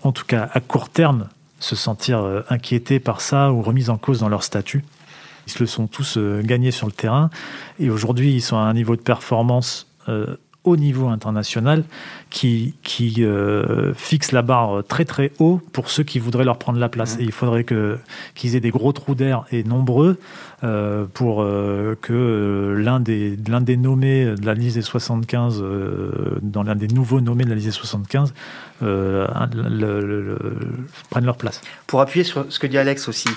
en 0.03 0.13
tout 0.13 0.25
cas 0.25 0.49
à 0.53 0.61
court 0.61 0.89
terme 0.89 1.29
se 1.61 1.77
sentir 1.77 2.21
euh, 2.21 2.43
inquiétés 2.49 2.99
par 2.99 3.21
ça 3.21 3.53
ou 3.53 3.63
remis 3.63 3.91
en 3.91 3.99
cause 3.99 4.21
dans 4.21 4.29
leur 4.29 4.43
statut. 4.43 4.85
Ils 5.47 5.53
se 5.53 5.61
le 5.61 5.67
sont 5.67 5.87
tous 5.87 6.17
euh, 6.17 6.43
gagnés 6.43 6.71
sur 6.71 6.87
le 6.87 6.93
terrain. 6.93 7.31
Et 7.79 7.91
aujourd'hui 7.91 8.33
ils 8.33 8.43
sont 8.43 8.57
à 8.57 8.63
un 8.63 8.75
niveau 8.75 8.97
de 8.97 9.03
performance 9.03 9.87
haut 10.67 10.77
niveau 10.77 11.09
international 11.09 11.85
qui, 12.29 12.75
qui 12.83 13.25
euh, 13.25 13.95
fixe 13.95 14.33
la 14.33 14.43
barre 14.43 14.83
très 14.87 15.07
très 15.07 15.33
haut 15.39 15.63
pour 15.73 15.89
ceux 15.89 16.03
qui 16.03 16.19
voudraient 16.19 16.45
leur 16.45 16.59
prendre 16.59 16.79
la 16.79 16.91
place. 16.91 17.17
Mmh. 17.17 17.21
Et 17.21 17.25
il 17.25 17.33
faudrait 17.33 17.65
que, 17.65 17.99
qu'ils 18.35 18.57
aient 18.57 18.61
des 18.61 18.71
gros 18.71 18.93
trous 18.93 19.15
d'air 19.15 19.45
et 19.53 19.63
nombreux 19.63 20.19
euh, 20.65 21.07
pour 21.15 21.41
euh, 21.41 21.97
que 22.03 22.77
l'un 22.79 23.01
des, 23.01 23.39
l'un 23.49 23.61
des 23.61 23.77
nommés 23.77 24.27
de 24.27 24.45
la 24.45 24.55
liste 24.55 24.77
des 24.77 24.83
75, 24.83 25.65
dans 26.43 26.63
l'un 26.65 26.75
des 26.75 26.89
nouveaux 26.89 27.21
nommés 27.21 27.45
de 27.45 27.51
la 27.51 27.55
liste 27.55 27.69
des 27.69 27.73
75, 27.73 28.35
le, 28.83 30.37
prennent 31.09 31.25
leur 31.25 31.37
place. 31.37 31.63
Pour 31.87 32.01
appuyer 32.01 32.25
sur 32.25 32.45
ce 32.49 32.59
que 32.59 32.67
dit 32.67 32.77
Alex 32.77 33.09
aussi, 33.09 33.29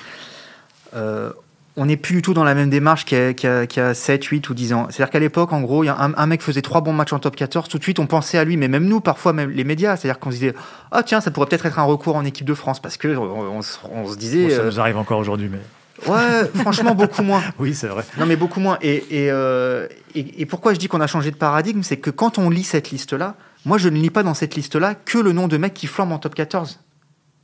on 1.80 1.86
n'est 1.86 1.98
plus 1.98 2.16
du 2.16 2.22
tout 2.22 2.34
dans 2.34 2.44
la 2.44 2.56
même 2.56 2.70
démarche 2.70 3.06
qu'il 3.06 3.36
y 3.42 3.80
a, 3.80 3.94
7, 3.94 4.26
8 4.26 4.50
ou 4.50 4.54
10 4.54 4.74
ans. 4.74 4.88
C'est-à-dire 4.90 5.10
qu'à 5.10 5.20
l'époque, 5.20 5.54
en 5.54 5.62
gros, 5.62 5.86
y 5.86 5.88
a 5.88 5.96
un, 5.98 6.26
mec 6.28 6.42
faisait 6.42 6.62
trois 6.62 6.82
bons 6.82 6.92
matchs 6.92 7.14
en 7.14 7.20
top 7.20 7.38
14, 7.38 7.70
tout 7.70 7.78
de 7.78 7.84
suite 7.84 8.00
on 8.00 8.06
pensait 8.06 8.38
à 8.38 8.44
lui, 8.44 8.58
mais 8.58 8.68
même 8.68 8.86
nous, 8.86 9.00
parfois, 9.00 9.32
même 9.32 9.50
les 9.50 9.64
médias, 9.64 9.96
c'est-à-dire 9.96 10.20
qu'on 10.20 10.30
se 10.30 10.36
disait, 10.36 10.54
ah 10.92 11.04
tiens, 11.04 11.22
ça 11.22 11.32
pourrait 11.32 11.48
peut-être 11.48 11.66
être 11.66 11.80
un 11.80 11.84
recours 11.84 12.18
en 12.18 12.26
équipe 12.26 12.46
de 12.46 12.54
France, 12.54 12.82
parce 12.82 12.98
que 12.98 13.08
on, 13.16 13.62
se 13.62 14.18
disait. 14.18 14.50
ça 14.50 14.66
nous 14.66 14.80
arrive 14.80 14.98
encore 14.98 15.20
aujourd'hui, 15.20 15.50
mais. 15.50 15.60
Ouais, 16.06 16.50
franchement, 16.56 16.96
beaucoup 16.96 17.24
moins. 17.24 17.42
Oui, 17.60 17.74
c'est 17.74 17.88
vrai. 17.88 18.04
Non, 18.18 18.26
mais 18.26 18.36
beaucoup 18.36 18.60
moins. 18.60 18.78
Euh, 18.84 19.88
et, 20.16 20.42
et, 20.42 20.46
pourquoi 20.46 20.74
je 20.74 20.80
dis 20.80 20.88
qu'on 20.90 21.02
a 21.02 21.08
changé 21.08 21.32
de 21.32 21.36
paradigme, 21.36 21.82
c'est 21.84 21.98
que 21.98 22.10
quand 22.10 22.38
on 22.38 22.50
lit 22.50 22.64
cette 22.64 22.92
liste-là, 22.92 23.36
moi, 23.66 23.78
je 23.78 23.88
ne 23.88 23.98
lis 23.98 24.10
pas 24.10 24.24
dans 24.24 24.34
cette 24.34 24.56
liste-là 24.56 24.96
que 24.96 25.18
le 25.18 25.32
nom 25.32 25.48
de 25.48 25.58
mecs 25.58 25.74
qui 25.74 25.88
flambent 25.88 26.14
en 26.14 26.20
top 26.20 26.36
14. 26.36 26.80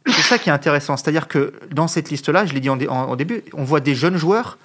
C'est 0.07 0.21
ça 0.21 0.37
qui 0.37 0.49
est 0.49 0.53
intéressant. 0.53 0.97
C'est-à-dire 0.97 1.27
que 1.27 1.53
dans 1.71 1.87
cette 1.87 2.09
liste-là, 2.09 2.45
je 2.45 2.53
l'ai 2.53 2.59
dit 2.59 2.69
en, 2.69 3.15
début, 3.15 3.43
on 3.53 3.63
voit 3.63 3.79
des 3.79 3.95
jeunes 3.95 4.17
joueurs 4.17 4.57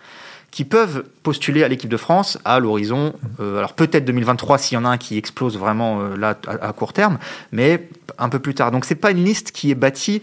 qui 0.50 0.64
peuvent 0.64 1.04
postuler 1.22 1.62
à 1.62 1.68
l'équipe 1.68 1.88
de 1.88 1.96
France 1.96 2.38
à 2.44 2.58
l'horizon, 2.58 3.14
euh, 3.38 3.58
alors 3.58 3.74
peut-être 3.74 4.04
2023 4.04 4.58
s'il 4.58 4.74
y 4.74 4.78
en 4.78 4.84
a 4.84 4.88
un 4.88 4.98
qui 4.98 5.16
explose 5.16 5.56
vraiment 5.56 6.00
euh, 6.00 6.16
là 6.16 6.36
à, 6.46 6.72
court 6.72 6.92
terme, 6.92 7.18
mais 7.52 7.88
un 8.18 8.28
peu 8.28 8.40
plus 8.40 8.54
tard. 8.54 8.72
Donc 8.72 8.84
c'est 8.84 8.96
pas 8.96 9.12
une 9.12 9.24
liste 9.24 9.52
qui 9.52 9.70
est 9.70 9.76
bâtie 9.76 10.22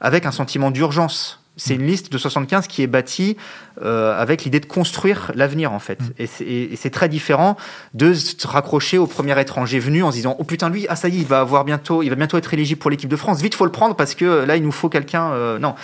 avec 0.00 0.26
un 0.26 0.30
sentiment 0.30 0.70
d'urgence. 0.70 1.41
C'est 1.56 1.74
une 1.74 1.86
liste 1.86 2.10
de 2.10 2.16
75 2.16 2.66
qui 2.66 2.82
est 2.82 2.86
bâtie 2.86 3.36
euh, 3.82 4.18
avec 4.18 4.44
l'idée 4.44 4.60
de 4.60 4.66
construire 4.66 5.30
l'avenir 5.34 5.72
en 5.72 5.78
fait. 5.78 6.00
Mm. 6.00 6.42
Et 6.46 6.76
c'est 6.76 6.90
très 6.90 7.08
différent 7.08 7.56
de 7.94 8.14
se 8.14 8.46
raccrocher 8.46 8.96
au 8.96 9.06
premier 9.06 9.38
étranger 9.40 9.78
venu 9.78 10.02
en 10.02 10.10
se 10.10 10.16
disant 10.16 10.36
oh 10.38 10.44
putain 10.44 10.70
lui 10.70 10.86
ah 10.88 10.96
ça 10.96 11.08
y 11.08 11.18
est 11.18 11.20
il 11.20 11.26
va 11.26 11.40
avoir 11.40 11.64
bientôt 11.64 12.02
il 12.02 12.08
va 12.08 12.16
bientôt 12.16 12.38
être 12.38 12.54
éligible 12.54 12.80
pour 12.80 12.90
l'équipe 12.90 13.10
de 13.10 13.16
France 13.16 13.42
vite 13.42 13.54
faut 13.54 13.66
le 13.66 13.70
prendre 13.70 13.96
parce 13.96 14.14
que 14.14 14.44
là 14.44 14.56
il 14.56 14.62
nous 14.62 14.72
faut 14.72 14.88
quelqu'un 14.88 15.32
euh, 15.32 15.58
non. 15.58 15.74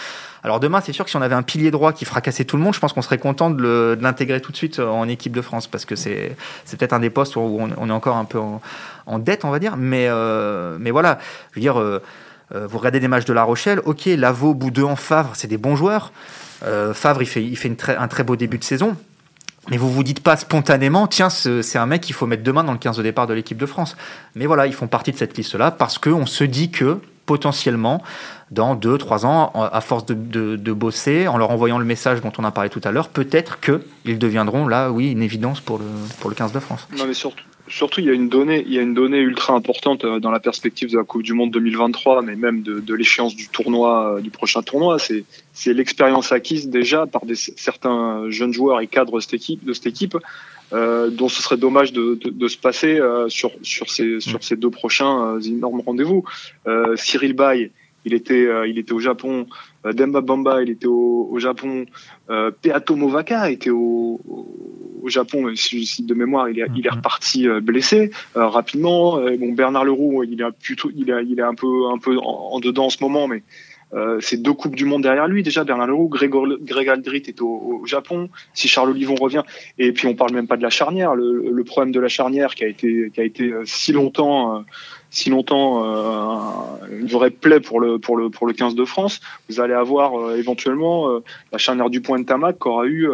Alors 0.44 0.60
demain, 0.60 0.80
c'est 0.80 0.92
sûr 0.92 1.04
que 1.04 1.10
si 1.10 1.16
on 1.16 1.20
avait 1.20 1.34
un 1.34 1.42
pilier 1.42 1.72
droit 1.72 1.92
qui 1.92 2.04
fracassait 2.04 2.44
tout 2.44 2.56
le 2.56 2.62
monde, 2.62 2.72
je 2.72 2.78
pense 2.78 2.92
qu'on 2.92 3.02
serait 3.02 3.18
content 3.18 3.50
de 3.50 3.98
l'intégrer 4.00 4.40
tout 4.40 4.52
de 4.52 4.56
suite 4.56 4.78
en 4.78 5.08
équipe 5.08 5.32
de 5.32 5.42
France 5.42 5.66
parce 5.66 5.84
que 5.84 5.96
c'est 5.96 6.36
peut-être 6.70 6.92
un 6.92 7.00
des 7.00 7.10
postes 7.10 7.34
où 7.34 7.40
on, 7.40 7.88
est 7.88 7.92
encore 7.92 8.16
un 8.16 8.24
peu 8.24 8.38
en, 8.38 9.18
dette, 9.18 9.44
on 9.44 9.50
va 9.50 9.58
dire. 9.58 9.76
Mais, 9.76 10.06
euh, 10.08 10.76
mais 10.78 10.92
voilà, 10.92 11.18
je 11.50 11.56
veux 11.56 11.60
dire, 11.60 12.00
euh, 12.54 12.66
vous 12.66 12.78
regardez 12.78 13.00
des 13.00 13.08
matchs 13.08 13.24
de 13.24 13.32
La 13.32 13.42
Rochelle, 13.42 13.80
ok, 13.84 14.06
Lavaux, 14.06 14.54
Boudin, 14.54 14.96
Favre, 14.96 15.32
c'est 15.34 15.48
des 15.48 15.58
bons 15.58 15.76
joueurs. 15.76 16.12
Euh, 16.64 16.94
Favre, 16.94 17.22
il 17.22 17.26
fait, 17.26 17.44
il 17.44 17.56
fait 17.56 17.76
un 17.88 18.08
très 18.08 18.24
beau 18.24 18.36
début 18.36 18.58
de 18.58 18.64
saison. 18.64 18.96
Mais 19.70 19.76
vous 19.76 19.90
vous 19.90 20.02
dites 20.02 20.20
pas 20.20 20.36
spontanément, 20.36 21.06
tiens, 21.06 21.28
c'est 21.28 21.76
un 21.76 21.86
mec 21.86 22.00
qu'il 22.00 22.14
faut 22.14 22.26
mettre 22.26 22.42
demain 22.42 22.64
dans 22.64 22.72
le 22.72 22.78
15 22.78 22.96
de 22.96 23.02
départ 23.02 23.26
de 23.26 23.34
l'équipe 23.34 23.58
de 23.58 23.66
France. 23.66 23.96
Mais 24.34 24.46
voilà, 24.46 24.66
ils 24.66 24.72
font 24.72 24.86
partie 24.86 25.12
de 25.12 25.18
cette 25.18 25.36
liste-là 25.36 25.70
parce 25.70 25.98
qu'on 25.98 26.24
se 26.24 26.44
dit 26.44 26.70
que 26.70 26.98
potentiellement, 27.26 28.02
dans 28.50 28.74
2-3 28.74 29.26
ans, 29.26 29.52
à 29.54 29.80
force 29.82 30.06
de, 30.06 30.72
bosser, 30.72 31.28
en 31.28 31.36
leur 31.36 31.50
envoyant 31.50 31.78
le 31.78 31.84
message 31.84 32.22
dont 32.22 32.32
on 32.38 32.44
a 32.44 32.50
parlé 32.50 32.70
tout 32.70 32.80
à 32.84 32.90
l'heure, 32.90 33.10
peut-être 33.10 33.60
qu'ils 33.60 34.18
deviendront 34.18 34.66
là, 34.66 34.90
oui, 34.90 35.12
une 35.12 35.22
évidence 35.22 35.60
pour 35.60 35.78
le, 35.78 35.84
pour 36.20 36.30
le 36.30 36.36
15 36.36 36.52
de 36.52 36.60
France. 36.60 36.88
Non, 36.96 37.04
mais 37.06 37.12
surtout, 37.12 37.44
surtout, 37.68 38.00
il 38.00 38.06
y 38.06 38.10
a 38.10 38.12
une 38.12 38.28
donnée, 38.28 38.62
il 38.66 38.72
y 38.72 38.78
a 38.78 38.82
une 38.82 38.94
donnée 38.94 39.18
ultra 39.18 39.54
importante 39.54 40.04
euh, 40.04 40.20
dans 40.20 40.30
la 40.30 40.40
perspective 40.40 40.90
de 40.90 40.96
la 40.96 41.04
Coupe 41.04 41.22
du 41.22 41.32
Monde 41.32 41.50
2023, 41.50 42.22
mais 42.22 42.36
même 42.36 42.62
de, 42.62 42.94
l'échéance 42.94 43.34
du 43.34 43.48
tournoi, 43.48 44.16
euh, 44.16 44.20
du 44.20 44.30
prochain 44.30 44.62
tournoi. 44.62 44.98
C'est, 44.98 45.24
c'est 45.52 45.72
l'expérience 45.72 46.32
acquise 46.32 46.68
déjà 46.68 47.06
par 47.06 47.24
des, 47.24 47.34
certains 47.34 48.30
jeunes 48.30 48.52
joueurs 48.52 48.80
et 48.80 48.86
cadres 48.86 49.16
de 49.16 49.20
cette 49.20 49.34
équipe, 49.34 49.64
de 49.64 49.72
cette 49.72 49.86
équipe 49.86 50.16
euh, 50.72 51.10
dont 51.10 51.28
ce 51.28 51.42
serait 51.42 51.56
dommage 51.56 51.92
de, 51.92 52.18
de, 52.22 52.30
de 52.30 52.48
se 52.48 52.58
passer 52.58 53.00
sur, 53.28 53.52
sur, 53.62 53.90
ces, 53.90 54.20
sur 54.20 54.42
ces 54.42 54.56
deux 54.56 54.70
prochains 54.70 55.40
énormes 55.40 55.80
rendez-vous. 55.80 56.24
Cyril 56.96 57.32
Bay, 57.32 57.70
il 58.04 58.14
était, 58.14 58.48
il 58.66 58.78
était 58.78 58.92
au 58.92 59.00
Japon. 59.00 59.46
Demba 59.84 60.20
Bamba, 60.20 60.62
il 60.62 60.70
était 60.70 60.86
au, 60.86 61.28
au 61.30 61.38
Japon. 61.38 61.86
Peato 62.62 62.96
Movaka 62.96 63.50
était 63.50 63.70
au, 63.70 64.20
au 65.02 65.08
Japon, 65.08 65.50
si, 65.54 66.02
de 66.02 66.14
mémoire, 66.14 66.48
il 66.48 66.60
est, 66.60 66.66
il 66.74 66.86
est 66.86 66.90
mm-hmm. 66.90 66.94
reparti 66.94 67.48
euh, 67.48 67.60
blessé 67.60 68.10
euh, 68.36 68.46
rapidement. 68.46 69.18
Euh, 69.18 69.36
bon, 69.36 69.52
Bernard 69.52 69.84
Leroux, 69.84 70.22
il 70.24 70.40
est 70.40 70.50
plutôt, 70.62 70.90
il 70.94 71.10
est, 71.10 71.24
il 71.26 71.38
est 71.38 71.42
un 71.42 71.54
peu, 71.54 71.88
un 71.92 71.98
peu 71.98 72.16
en, 72.18 72.58
dedans 72.60 72.86
en 72.86 72.90
ce 72.90 73.02
moment, 73.02 73.28
mais 73.28 73.42
c'est 74.20 74.42
deux 74.42 74.52
coupes 74.52 74.76
du 74.76 74.84
monde 74.84 75.02
derrière 75.02 75.28
lui 75.28 75.42
déjà. 75.42 75.64
Bernard 75.64 75.86
Leroux, 75.86 76.08
Greg 76.08 76.88
Aldrit 76.88 77.22
est 77.26 77.40
au, 77.40 77.82
Japon. 77.86 78.28
Si 78.54 78.68
Charles 78.68 78.90
Olivon 78.90 79.14
revient, 79.14 79.42
et 79.78 79.92
puis 79.92 80.06
on 80.06 80.14
parle 80.14 80.32
même 80.32 80.46
pas 80.46 80.56
de 80.56 80.62
la 80.62 80.70
charnière. 80.70 81.14
Le, 81.14 81.64
problème 81.64 81.92
de 81.92 82.00
la 82.00 82.08
charnière 82.08 82.54
qui 82.54 82.64
a 82.64 82.68
été, 82.68 83.10
qui 83.12 83.20
a 83.20 83.24
été 83.24 83.52
si 83.64 83.92
longtemps 83.92 84.64
si 85.10 85.30
longtemps 85.30 85.84
euh, 85.84 86.98
une 87.00 87.06
vraie 87.06 87.30
plaie 87.30 87.60
pour 87.60 87.80
le 87.80 87.98
pour 87.98 88.16
le 88.16 88.30
pour 88.30 88.46
le 88.46 88.52
15 88.52 88.74
de 88.74 88.84
France. 88.84 89.20
Vous 89.48 89.60
allez 89.60 89.74
avoir 89.74 90.14
euh, 90.14 90.36
éventuellement 90.36 91.10
euh, 91.10 91.20
la 91.52 91.58
charnière 91.58 91.90
du 91.90 92.00
point 92.00 92.18
de 92.18 92.24
Tamac 92.24 92.58
qui 92.58 92.68
aura 92.68 92.86
eu 92.86 93.08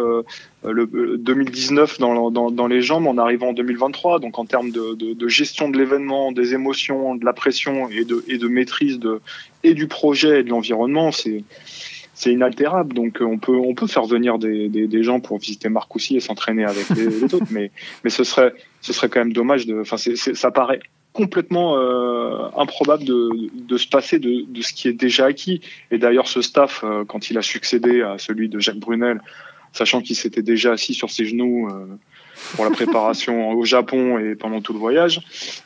le 0.63 1.17
2019 1.17 1.99
dans, 1.99 2.31
dans, 2.31 2.67
les 2.67 2.81
jambes 2.81 3.07
en 3.07 3.17
arrivant 3.17 3.49
en 3.49 3.53
2023. 3.53 4.19
Donc 4.19 4.39
en 4.39 4.45
termes 4.45 4.71
de, 4.71 4.95
de, 4.95 5.13
de 5.13 5.27
gestion 5.27 5.69
de 5.69 5.77
l'événement, 5.77 6.31
des 6.31 6.53
émotions, 6.53 7.15
de 7.15 7.23
la 7.23 7.33
pression 7.33 7.89
et 7.89 8.03
de 8.03 8.23
et 8.27 8.37
de 8.37 8.47
maîtrise 8.47 8.99
de 8.99 9.21
et 9.65 9.73
du 9.73 9.87
projet 9.87 10.39
et 10.39 10.43
de 10.43 10.49
l'environnement, 10.49 11.11
c'est 11.11 11.43
inaltérable. 12.31 12.93
Donc 12.93 13.17
on 13.21 13.37
peut 13.37 13.57
on 13.57 13.73
peut 13.73 13.87
faire 13.87 14.05
venir 14.05 14.37
des, 14.37 15.03
gens 15.03 15.19
pour 15.19 15.39
visiter 15.39 15.69
Marcoussis 15.69 16.15
et 16.15 16.19
s'entraîner 16.19 16.65
avec 16.65 16.89
les, 16.89 17.23
autres, 17.23 17.47
mais 17.51 17.71
mais 18.03 18.09
ce 18.09 18.23
serait 18.23 18.53
ce 18.81 18.93
serait 18.93 19.09
quand 19.09 19.19
même 19.19 19.33
dommage. 19.33 19.65
Enfin, 19.81 19.97
ça 19.97 20.51
paraît 20.51 20.79
complètement 21.15 21.77
euh, 21.77 22.49
improbable 22.57 23.05
de, 23.05 23.77
se 23.77 23.87
passer 23.87 24.19
de, 24.19 24.61
ce 24.61 24.73
qui 24.73 24.89
est 24.89 24.93
déjà 24.93 25.25
acquis. 25.25 25.61
Et 25.89 25.97
d'ailleurs, 25.97 26.27
ce 26.27 26.41
staff, 26.41 26.83
euh, 26.83 27.05
quand 27.05 27.29
il 27.29 27.37
a 27.37 27.41
succédé 27.41 28.01
à 28.01 28.17
celui 28.17 28.49
de 28.49 28.59
Jacques 28.59 28.79
Brunel, 28.79 29.21
sachant 29.71 30.01
qu'il 30.01 30.17
s'était 30.17 30.41
déjà 30.41 30.73
assis 30.73 30.93
sur 30.93 31.09
ses 31.09 31.25
genoux 31.25 31.69
euh, 31.69 31.85
pour 32.53 32.65
la 32.65 32.71
préparation 32.71 33.51
au 33.51 33.63
Japon 33.65 34.19
et 34.19 34.35
pendant 34.35 34.61
tout 34.61 34.73
le 34.73 34.79
voyage, 34.79 35.21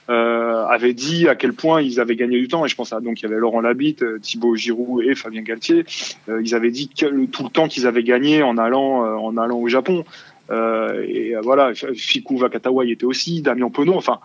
euh, 0.10 0.66
avait 0.66 0.94
dit 0.94 1.28
à 1.28 1.36
quel 1.36 1.54
point 1.54 1.82
ils 1.82 2.00
avaient 2.00 2.16
gagné 2.16 2.40
du 2.40 2.48
temps. 2.48 2.66
Et 2.66 2.70
je 2.70 2.76
pense 2.76 2.94
à 2.94 3.00
donc 3.02 3.22
il 3.22 3.24
y 3.24 3.26
avait 3.26 3.38
Laurent 3.40 3.62
Labitte, 3.62 4.04
Thibaut 4.22 4.56
Giroud 4.56 5.04
et 5.04 5.16
Fabien 5.16 5.42
Galtier. 5.42 5.86
ils 6.28 6.56
avaient 6.56 6.72
dit 6.72 6.90
que, 6.90 7.26
tout 7.26 7.44
le 7.44 7.50
temps 7.50 7.68
qu'ils 7.68 7.88
avaient 7.88 8.04
gagné 8.04 8.44
en 8.44 8.58
allant 8.58 9.02
en 9.24 9.38
allant 9.38 9.58
au 9.58 9.68
Japon. 9.68 10.06
et 10.52 11.34
voilà, 11.44 11.74
Fikou 11.96 12.38
Vakatawa 12.38 12.86
y 12.86 12.92
était 12.92 13.06
aussi, 13.06 13.42
Damien 13.42 13.70
Penaud. 13.70 13.96
Enfin, 13.96 14.20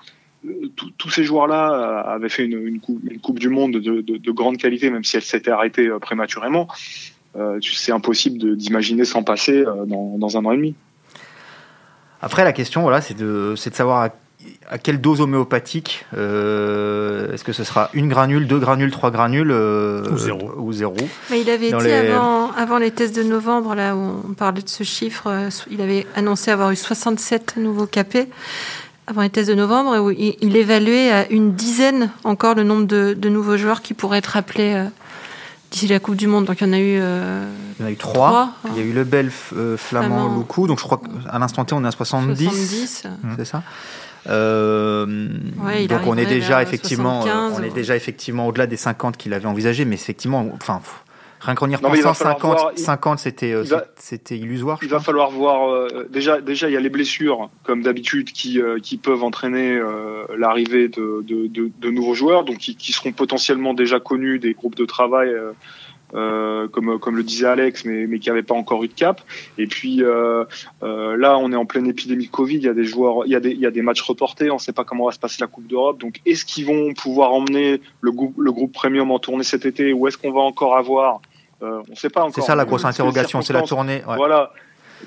tous 0.96 1.10
ces 1.10 1.24
joueurs-là 1.24 1.72
euh, 1.72 2.14
avaient 2.14 2.28
fait 2.28 2.44
une, 2.44 2.80
coupe, 2.80 3.38
du 3.38 3.48
Monde 3.48 3.76
de, 3.76 4.30
grande 4.30 4.58
qualité, 4.58 4.90
même 4.90 5.04
si 5.04 5.16
elle 5.16 5.22
s'était 5.22 5.50
arrêtée 5.50 5.86
euh, 5.86 5.98
prématurément. 5.98 6.68
Euh, 7.36 7.58
c'est 7.62 7.92
impossible 7.92 8.56
d'imaginer 8.56 9.04
s'en 9.04 9.22
passer 9.22 9.64
dans, 9.86 10.36
un 10.36 10.44
an 10.44 10.52
et 10.52 10.56
demi. 10.56 10.74
Après, 12.24 12.44
la 12.44 12.52
question, 12.52 12.82
voilà, 12.82 13.00
c'est 13.00 13.16
de, 13.16 13.54
savoir 13.56 14.10
à, 14.70 14.78
quelle 14.78 15.00
dose 15.00 15.20
homéopathique 15.20 16.06
est-ce 16.12 17.44
que 17.44 17.52
ce 17.52 17.64
sera 17.64 17.90
une 17.92 18.08
granule, 18.08 18.46
deux 18.46 18.58
granules, 18.58 18.90
trois 18.90 19.10
granules 19.10 19.52
ou 19.52 20.16
zéro. 20.16 20.52
Ou 20.56 20.72
zéro. 20.72 20.96
Mais 21.30 21.42
il 21.42 21.50
avait 21.50 21.68
dit 21.68 21.90
avant, 21.90 22.50
avant, 22.52 22.78
les 22.78 22.90
tests 22.90 23.16
de 23.16 23.22
novembre, 23.22 23.74
là 23.74 23.94
où 23.94 24.22
on 24.28 24.32
parlait 24.34 24.62
de 24.62 24.68
ce 24.68 24.84
chiffre, 24.84 25.48
il 25.70 25.80
avait 25.80 26.06
annoncé 26.16 26.50
avoir 26.50 26.70
eu 26.70 26.76
67 26.76 27.56
nouveaux 27.58 27.86
capés 27.86 28.28
avant 29.06 29.22
les 29.22 29.30
tests 29.30 29.50
de 29.50 29.54
novembre, 29.54 29.98
où 30.00 30.10
il, 30.10 30.56
évaluait 30.56 31.10
à 31.10 31.30
une 31.30 31.54
dizaine 31.54 32.10
encore 32.24 32.54
le 32.54 32.62
nombre 32.62 32.86
de, 32.86 33.28
nouveaux 33.28 33.56
joueurs 33.56 33.82
qui 33.82 33.94
pourraient 33.94 34.18
être 34.18 34.36
appelés 34.36 34.74
euh, 34.74 34.84
d'ici 35.74 35.88
la 35.88 36.00
Coupe 36.00 36.16
du 36.16 36.26
Monde. 36.26 36.44
Donc 36.44 36.60
il 36.60 36.66
y 36.66 36.70
en 36.70 36.72
a 36.72 36.78
eu. 36.78 36.98
Euh, 37.00 37.46
il 37.78 37.82
y 37.82 37.84
en 37.84 37.88
a 37.88 37.90
eu 37.90 37.96
trois. 37.96 38.52
Il 38.70 38.76
y 38.76 38.80
a 38.80 38.84
eu 38.84 38.92
le 38.92 39.04
Bel, 39.04 39.30
euh, 39.54 39.76
Flamand, 39.76 40.28
Loukou. 40.28 40.66
Donc 40.66 40.78
je 40.78 40.84
crois 40.84 41.00
qu'à 41.00 41.38
l'instant 41.38 41.64
T, 41.64 41.74
on 41.74 41.84
est 41.84 41.88
à 41.88 41.90
70. 41.90 42.44
70. 42.44 43.06
C'est 43.36 43.44
ça 43.44 43.62
donc 44.26 46.06
on 46.06 46.16
est 46.16 46.24
déjà 46.24 46.62
effectivement, 46.62 47.24
on 47.54 47.62
est 47.62 47.74
déjà 47.74 47.94
effectivement 47.94 48.46
au-delà 48.46 48.66
des 48.66 48.78
50 48.78 49.18
qu'il 49.18 49.34
avait 49.34 49.46
envisagé, 49.46 49.84
mais 49.84 49.96
effectivement, 49.96 50.48
enfin, 50.54 50.80
Rien 51.44 51.54
qu'en 51.54 51.68
y 51.68 51.76
repensant, 51.76 52.14
50, 52.14 52.78
50 52.78 53.18
c'était 53.18 53.52
euh, 53.52 53.64
c'était 53.96 54.36
illusoire. 54.36 54.78
Il 54.82 54.88
va 54.88 55.00
falloir 55.00 55.30
voir. 55.30 55.68
Euh, 55.68 56.08
déjà, 56.10 56.40
déjà, 56.40 56.68
il 56.68 56.72
y 56.72 56.76
a 56.76 56.80
les 56.80 56.88
blessures, 56.88 57.50
comme 57.64 57.82
d'habitude, 57.82 58.32
qui, 58.32 58.60
euh, 58.60 58.78
qui 58.80 58.96
peuvent 58.96 59.22
entraîner 59.22 59.80
l'arrivée 60.36 60.88
de, 60.88 61.22
de, 61.22 61.46
de, 61.46 61.70
de, 61.78 61.90
nouveaux 61.90 62.14
joueurs, 62.14 62.44
donc 62.44 62.58
qui, 62.58 62.76
qui, 62.76 62.92
seront 62.92 63.12
potentiellement 63.12 63.74
déjà 63.74 64.00
connus 64.00 64.38
des 64.38 64.54
groupes 64.54 64.76
de 64.76 64.84
travail 64.86 65.34
euh, 66.14 66.68
comme, 66.68 67.00
comme 67.00 67.16
le 67.16 67.24
disait 67.24 67.46
Alex, 67.46 67.84
mais, 67.84 68.06
mais 68.06 68.20
qui 68.20 68.28
n'avait 68.28 68.44
pas 68.44 68.54
encore 68.54 68.84
eu 68.84 68.88
de 68.88 68.94
cap. 68.94 69.20
Et 69.58 69.66
puis 69.66 70.04
euh, 70.04 70.44
euh, 70.84 71.16
là, 71.16 71.36
on 71.38 71.50
est 71.50 71.56
en 71.56 71.66
pleine 71.66 71.88
épidémie 71.88 72.26
de 72.26 72.30
Covid. 72.30 72.56
Il 72.56 72.62
y 72.62 72.68
a 72.68 72.74
des 72.74 72.84
joueurs, 72.84 73.26
il 73.26 73.32
y 73.32 73.34
a 73.34 73.40
des, 73.40 73.50
il 73.50 73.58
y 73.58 73.66
a 73.66 73.72
des 73.72 73.82
matchs 73.82 74.02
reportés. 74.02 74.48
On 74.50 74.54
ne 74.54 74.60
sait 74.60 74.72
pas 74.72 74.84
comment 74.84 75.06
va 75.06 75.12
se 75.12 75.18
passer 75.18 75.38
la 75.40 75.48
Coupe 75.48 75.66
d'Europe. 75.66 75.98
Donc, 75.98 76.20
est-ce 76.24 76.44
qu'ils 76.44 76.66
vont 76.66 76.94
pouvoir 76.94 77.32
emmener 77.32 77.80
le, 78.00 78.12
groupe, 78.12 78.34
le 78.38 78.52
groupe 78.52 78.72
premium 78.72 79.10
en 79.10 79.18
tournée 79.18 79.42
cet 79.42 79.66
été, 79.66 79.92
ou 79.92 80.06
est-ce 80.06 80.16
qu'on 80.16 80.32
va 80.32 80.40
encore 80.40 80.76
avoir 80.76 81.20
On 81.64 81.90
ne 81.90 81.96
sait 81.96 82.10
pas 82.10 82.22
encore. 82.22 82.34
C'est 82.34 82.42
ça 82.42 82.54
la 82.54 82.64
grosse 82.64 82.84
interrogation, 82.84 83.42
c'est 83.42 83.52
la 83.52 83.62
tournée. 83.62 84.02
Ouais. 84.06 84.16
Voilà 84.16 84.52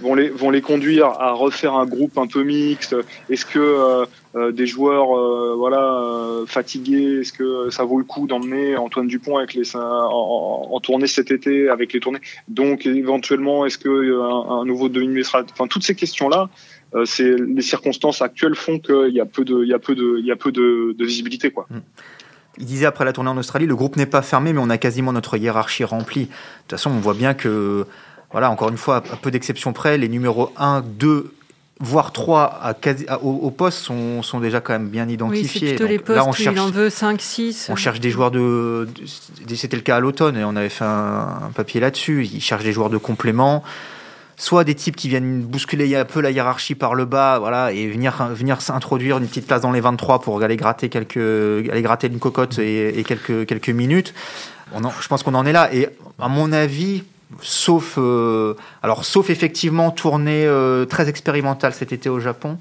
vont 0.01 0.15
les, 0.15 0.29
vont 0.29 0.49
les 0.49 0.61
conduire 0.61 1.07
à 1.07 1.31
refaire 1.33 1.73
un 1.75 1.85
groupe 1.85 2.17
un 2.17 2.27
peu 2.27 2.43
mixte 2.43 2.95
Est-ce 3.29 3.45
que 3.45 3.59
euh, 3.59 4.05
euh, 4.35 4.51
des 4.51 4.67
joueurs 4.67 5.17
euh, 5.17 5.55
voilà 5.55 5.81
euh, 5.81 6.45
fatigués, 6.45 7.21
est-ce 7.21 7.33
que 7.33 7.69
ça 7.69 7.83
vaut 7.83 7.97
le 7.97 8.03
coup 8.03 8.27
d'emmener 8.27 8.77
Antoine 8.77 9.07
Dupont 9.07 9.37
avec 9.37 9.53
les, 9.53 9.75
en, 9.75 9.79
en, 9.79 10.79
tournée 10.79 11.07
cet 11.07 11.31
été 11.31 11.69
avec 11.69 11.93
les 11.93 11.99
tournées? 11.99 12.19
Donc 12.47 12.85
éventuellement, 12.85 13.65
est-ce 13.65 13.77
que 13.77 13.89
un, 13.89 14.61
un 14.61 14.65
nouveau 14.65 14.89
demi 14.89 15.21
Enfin, 15.21 15.67
toutes 15.67 15.83
ces 15.83 15.95
questions-là, 15.95 16.49
c'est 17.05 17.35
les 17.35 17.61
circonstances 17.61 18.21
actuelles 18.21 18.55
font 18.55 18.79
qu'il 18.79 19.13
y 19.13 19.19
a 19.19 19.25
peu 19.25 19.43
de, 19.43 19.63
il 19.63 19.69
y 19.69 19.73
a 19.73 19.79
peu 19.79 19.95
de, 19.95 20.17
il 20.19 20.25
y 20.25 20.31
a 20.31 20.35
peu 20.35 20.51
de, 20.51 20.95
de 20.97 21.05
visibilité 21.05 21.51
quoi. 21.51 21.65
Mm. 21.69 21.77
Il 22.59 22.65
disait 22.65 22.85
après 22.85 23.05
la 23.05 23.13
tournée 23.13 23.29
en 23.29 23.37
Australie, 23.37 23.65
le 23.65 23.75
groupe 23.75 23.95
n'est 23.95 24.05
pas 24.05 24.21
fermé, 24.21 24.53
mais 24.53 24.59
on 24.61 24.69
a 24.69 24.77
quasiment 24.77 25.13
notre 25.13 25.37
hiérarchie 25.37 25.83
remplie. 25.83 26.25
De 26.25 26.27
toute 26.27 26.71
façon, 26.71 26.91
on 26.91 26.99
voit 26.99 27.13
bien 27.13 27.33
que 27.33 27.85
voilà, 28.31 28.51
encore 28.51 28.69
une 28.69 28.77
fois, 28.77 28.97
à 28.97 29.15
peu 29.15 29.31
d'exceptions 29.31 29.73
près, 29.73 29.97
les 29.97 30.09
numéros 30.09 30.51
1, 30.57 30.81
2, 30.81 31.33
voire 31.79 32.11
3 32.11 32.59
à 32.61 32.73
quasi, 32.73 33.05
à, 33.07 33.23
au, 33.23 33.31
au, 33.35 33.51
poste 33.51 33.79
sont, 33.79 34.21
sont, 34.21 34.39
déjà 34.39 34.59
quand 34.59 34.73
même 34.73 34.89
bien 34.89 35.07
identifiés. 35.07 35.77
Oui, 35.79 35.87
les 35.87 35.99
postes 35.99 36.17
là, 36.17 36.25
on 36.25 36.33
cherche, 36.33 36.55
il 36.55 36.59
en 36.59 36.69
veut 36.69 36.89
5, 36.89 37.21
6. 37.21 37.67
On 37.69 37.75
cherche 37.75 37.99
des 37.99 38.09
joueurs 38.09 38.31
de. 38.31 38.87
de 39.47 39.55
C'était 39.55 39.77
le 39.77 39.81
cas 39.81 39.97
à 39.97 39.99
l'automne 39.99 40.35
et 40.35 40.43
on 40.43 40.55
avait 40.55 40.69
fait 40.69 40.85
un, 40.85 41.39
un 41.47 41.51
papier 41.55 41.79
là-dessus. 41.79 42.25
Ils 42.25 42.41
cherchent 42.41 42.63
des 42.63 42.73
joueurs 42.73 42.89
de 42.89 42.97
complément. 42.97 43.63
Soit 44.39 44.63
des 44.63 44.75
types 44.75 44.95
qui 44.95 45.09
viennent 45.09 45.41
bousculer 45.41 45.95
un 45.95 46.05
peu 46.05 46.21
la 46.21 46.29
hiérarchie 46.29 46.75
par 46.75 46.93
le 46.93 47.05
bas, 47.05 47.39
voilà, 47.39 47.71
et 47.71 47.87
venir 47.87 48.27
venir 48.27 48.61
s'introduire 48.61 49.17
une 49.17 49.27
petite 49.27 49.47
place 49.47 49.61
dans 49.61 49.71
les 49.71 49.81
23 49.81 50.21
pour 50.21 50.41
aller 50.43 50.55
gratter 50.55 50.89
quelques 50.89 51.17
aller 51.17 51.81
gratter 51.81 52.05
une 52.07 52.19
cocotte 52.19 52.59
et, 52.59 53.03
quelques 53.03 53.47
quelques 53.47 53.69
minutes. 53.69 54.13
Je 54.75 55.07
pense 55.07 55.23
qu'on 55.23 55.33
en 55.33 55.45
est 55.45 55.53
là. 55.53 55.73
Et 55.73 55.89
à 56.19 56.27
mon 56.27 56.51
avis, 56.51 57.03
sauf 57.41 57.95
euh, 57.97 58.53
alors 58.83 59.05
sauf 59.05 59.31
effectivement 59.31 59.89
tournée 59.89 60.45
euh, 60.45 60.85
très 60.85 61.09
expérimentale 61.09 61.73
cet 61.73 61.91
été 61.91 62.07
au 62.07 62.19
Japon. 62.19 62.59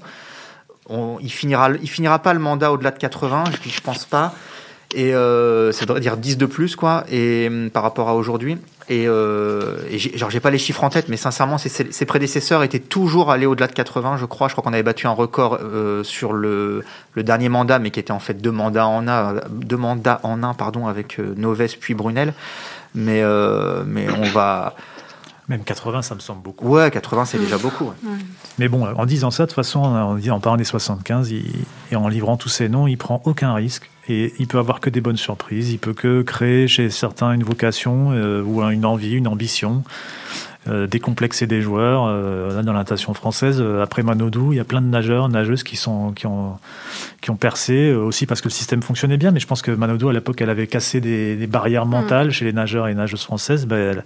On, 0.89 1.17
il 1.21 1.31
finira 1.31 1.69
il 1.81 1.89
finira 1.89 2.19
pas 2.19 2.33
le 2.33 2.39
mandat 2.39 2.71
au-delà 2.71 2.89
de 2.89 2.97
80, 2.97 3.43
je, 3.63 3.69
je 3.69 3.81
pense 3.81 4.05
pas. 4.05 4.33
Et 4.95 5.13
euh, 5.13 5.71
ça 5.71 5.85
devrait 5.85 5.99
dire 5.99 6.17
10 6.17 6.37
de 6.37 6.45
plus 6.45 6.75
quoi 6.75 7.03
et 7.11 7.49
par 7.73 7.83
rapport 7.83 8.07
à 8.07 8.15
aujourd'hui. 8.15 8.57
Et, 8.89 9.05
euh, 9.05 9.79
et 9.89 9.99
genre 9.99 10.29
j'ai 10.29 10.39
pas 10.39 10.49
les 10.49 10.57
chiffres 10.57 10.83
en 10.83 10.89
tête, 10.89 11.09
mais 11.09 11.17
sincèrement, 11.17 11.57
ses, 11.57 11.69
ses 11.69 12.05
prédécesseurs 12.05 12.63
étaient 12.63 12.79
toujours 12.79 13.31
allés 13.31 13.45
au-delà 13.45 13.67
de 13.67 13.73
80, 13.73 14.15
je 14.17 14.25
crois. 14.25 14.47
Je 14.47 14.53
crois 14.53 14.63
qu'on 14.63 14.71
avait 14.71 14.83
battu 14.83 15.07
un 15.07 15.11
record 15.11 15.57
euh, 15.61 16.03
sur 16.03 16.31
le, 16.31 16.85
le, 17.13 17.23
dernier 17.23 17.49
mandat, 17.49 17.79
mais 17.79 17.91
qui 17.91 17.99
était 17.99 18.11
en 18.11 18.19
fait 18.19 18.35
deux 18.35 18.51
mandats 18.51 18.87
en 18.87 19.05
un, 19.09 19.35
deux 19.51 19.75
mandats 19.75 20.21
en 20.23 20.41
un, 20.41 20.53
pardon, 20.53 20.87
avec 20.87 21.19
euh, 21.19 21.33
Noves 21.35 21.75
puis 21.79 21.95
Brunel. 21.95 22.33
Mais 22.95 23.21
euh, 23.23 23.83
mais 23.85 24.07
on 24.09 24.23
va 24.23 24.73
même 25.49 25.63
80, 25.63 26.01
ça 26.01 26.15
me 26.15 26.21
semble 26.21 26.41
beaucoup. 26.41 26.69
Ouais, 26.69 26.89
80, 26.89 27.25
c'est 27.25 27.39
déjà 27.39 27.57
beaucoup. 27.57 27.85
Ouais. 27.85 28.09
Ouais. 28.09 28.17
Mais 28.57 28.69
bon, 28.69 28.85
en 28.85 29.05
disant 29.05 29.31
ça, 29.31 29.43
de 29.43 29.49
toute 29.49 29.55
façon, 29.55 29.81
en, 29.81 30.17
en 30.17 30.39
parlant 30.39 30.57
des 30.57 30.63
75, 30.63 31.31
il, 31.31 31.45
et 31.91 31.95
en 31.97 32.07
livrant 32.07 32.37
tous 32.37 32.49
ces 32.49 32.69
noms, 32.69 32.87
il 32.87 32.97
prend 32.97 33.21
aucun 33.25 33.53
risque. 33.53 33.89
Et 34.09 34.33
il 34.39 34.47
peut 34.47 34.57
avoir 34.57 34.79
que 34.79 34.89
des 34.89 35.01
bonnes 35.01 35.17
surprises. 35.17 35.71
Il 35.71 35.79
peut 35.79 35.93
que 35.93 36.21
créer 36.21 36.67
chez 36.67 36.89
certains 36.89 37.33
une 37.33 37.43
vocation 37.43 38.11
euh, 38.11 38.41
ou 38.41 38.61
une 38.63 38.85
envie, 38.85 39.13
une 39.13 39.27
ambition. 39.27 39.83
Euh, 40.69 40.85
décomplexer 40.85 41.47
des 41.47 41.61
joueurs. 41.61 42.07
Euh, 42.07 42.53
là, 42.53 42.61
dans 42.61 42.73
la 42.73 42.79
natation 42.79 43.13
française, 43.13 43.61
euh, 43.61 43.81
après 43.81 44.03
Manodou, 44.03 44.51
il 44.51 44.57
y 44.57 44.59
a 44.59 44.65
plein 44.65 44.81
de 44.81 44.87
nageurs, 44.87 45.29
nageuses 45.29 45.63
qui, 45.63 45.77
sont, 45.77 46.11
qui, 46.11 46.25
ont, 46.25 46.57
qui 47.21 47.31
ont 47.31 47.37
percé, 47.37 47.93
aussi 47.93 48.25
parce 48.25 48.41
que 48.41 48.47
le 48.47 48.53
système 48.53 48.81
fonctionnait 48.81 49.17
bien. 49.17 49.31
Mais 49.31 49.39
je 49.39 49.47
pense 49.47 49.61
que 49.61 49.71
Manodou, 49.71 50.09
à 50.09 50.13
l'époque, 50.13 50.41
elle 50.41 50.49
avait 50.49 50.67
cassé 50.67 50.99
des, 50.99 51.37
des 51.37 51.47
barrières 51.47 51.85
mentales 51.85 52.27
mmh. 52.27 52.31
chez 52.31 52.45
les 52.45 52.53
nageurs 52.53 52.87
et 52.87 52.95
nageuses 52.95 53.23
françaises. 53.23 53.65
Ben, 53.65 53.77
elle, 53.77 54.03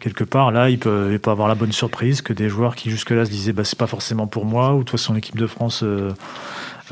quelque 0.00 0.24
part, 0.24 0.50
là, 0.50 0.68
il 0.68 0.78
peut, 0.78 1.08
il 1.10 1.18
peut 1.18 1.30
avoir 1.30 1.48
la 1.48 1.54
bonne 1.54 1.72
surprise 1.72 2.20
que 2.20 2.34
des 2.34 2.50
joueurs 2.50 2.76
qui, 2.76 2.90
jusque-là, 2.90 3.24
se 3.24 3.30
disaient 3.30 3.52
bah, 3.52 3.64
c'est 3.64 3.78
pas 3.78 3.86
forcément 3.86 4.26
pour 4.26 4.44
moi, 4.44 4.74
ou 4.74 4.80
de 4.80 4.82
toute 4.82 4.90
façon, 4.90 5.14
l'équipe 5.14 5.38
de 5.38 5.46
France. 5.46 5.82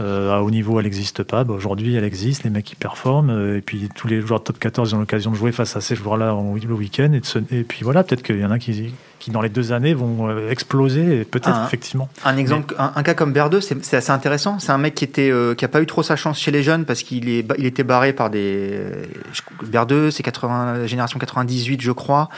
Euh, 0.01 0.33
à 0.33 0.43
haut 0.43 0.51
niveau, 0.51 0.79
elle 0.79 0.85
n'existe 0.85 1.23
pas. 1.23 1.45
Bah, 1.45 1.55
Aujourd'hui, 1.55 1.95
elle 1.95 2.05
existe. 2.05 2.45
Les 2.45 2.51
mecs, 2.51 2.65
qui 2.65 2.77
performent. 2.77 3.31
Euh, 3.31 3.59
et 3.59 3.61
puis, 3.61 3.89
tous 3.95 4.09
les 4.09 4.21
joueurs 4.21 4.41
de 4.41 4.45
top 4.45 4.59
14 4.59 4.91
ils 4.91 4.95
ont 4.95 4.99
l'occasion 4.99 5.31
de 5.31 5.37
jouer 5.37 5.53
face 5.53 5.77
à 5.77 5.81
ces 5.81 5.95
joueurs-là 5.95 6.35
le 6.35 6.75
week-end. 6.75 7.13
Et, 7.13 7.21
de 7.21 7.27
se... 7.27 7.39
et 7.51 7.63
puis, 7.65 7.81
voilà, 7.83 8.03
peut-être 8.03 8.23
qu'il 8.23 8.41
y 8.41 8.45
en 8.45 8.51
a 8.51 8.59
qui, 8.59 8.95
qui, 9.19 9.31
dans 9.31 9.43
les 9.43 9.51
deux 9.51 9.73
années, 9.73 9.93
vont 9.93 10.29
euh, 10.29 10.51
exploser. 10.51 11.25
Peut-être, 11.25 11.61
effectivement. 11.67 12.09
Un 12.25 12.37
exemple, 12.37 12.75
Mais... 12.77 12.83
un, 12.83 12.93
un, 12.97 13.03
cas 13.03 13.15
comme 13.15 13.33
Berdeux, 13.33 13.61
c'est 13.61 13.95
assez 13.95 14.13
intéressant. 14.13 14.59
C'est 14.59 14.73
un 14.73 14.79
mec 14.79 14.95
qui 14.95 15.05
était, 15.05 15.31
euh, 15.31 15.55
qui 15.55 15.65
a 15.65 15.69
pas 15.69 15.83
eu 15.83 15.87
trop 15.87 16.03
sa 16.03 16.17
chance 16.17 16.39
chez 16.39 16.51
les 16.51 16.63
jeunes 16.63 16.85
parce 16.85 17.03
qu'il 17.03 17.29
il 17.29 17.67
était 17.67 17.85
barré 17.85 18.13
par 18.13 18.31
des. 18.31 18.81
Berdeux, 19.65 20.11
c'est 20.11 20.23
80, 20.23 20.87
génération 20.87 21.19
98, 21.19 21.83
je 21.83 21.93
crois. 21.93 22.31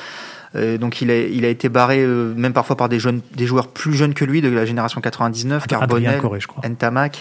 Euh, 0.57 0.79
donc 0.79 1.01
il 1.01 1.11
a, 1.11 1.19
il 1.19 1.45
a 1.45 1.49
été 1.49 1.69
barré 1.69 2.01
euh, 2.01 2.33
même 2.37 2.53
parfois 2.53 2.77
par 2.77 2.89
des, 2.89 3.01
jeunes, 3.01 3.21
des 3.35 3.47
joueurs 3.47 3.69
plus 3.69 3.95
jeunes 3.95 4.15
que 4.15 4.25
lui 4.25 4.41
de 4.41 4.49
la 4.49 4.65
génération 4.65 5.01
99, 5.01 5.67
Carbonel, 5.67 6.21
Corée, 6.21 6.41
Ntamak. 6.65 7.19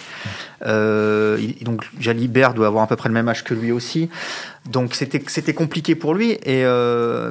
Euh, 0.66 1.38
donc 1.62 1.84
Jalibert 2.00 2.54
doit 2.54 2.68
avoir 2.68 2.84
à 2.84 2.88
peu 2.88 2.96
près 2.96 3.10
le 3.10 3.14
même 3.14 3.28
âge 3.28 3.44
que 3.44 3.54
lui 3.54 3.72
aussi. 3.72 4.10
Donc 4.70 4.96
c'était 4.96 5.54
compliqué 5.54 5.96
pour 5.96 6.14
lui. 6.14 6.38
Et 6.46 6.64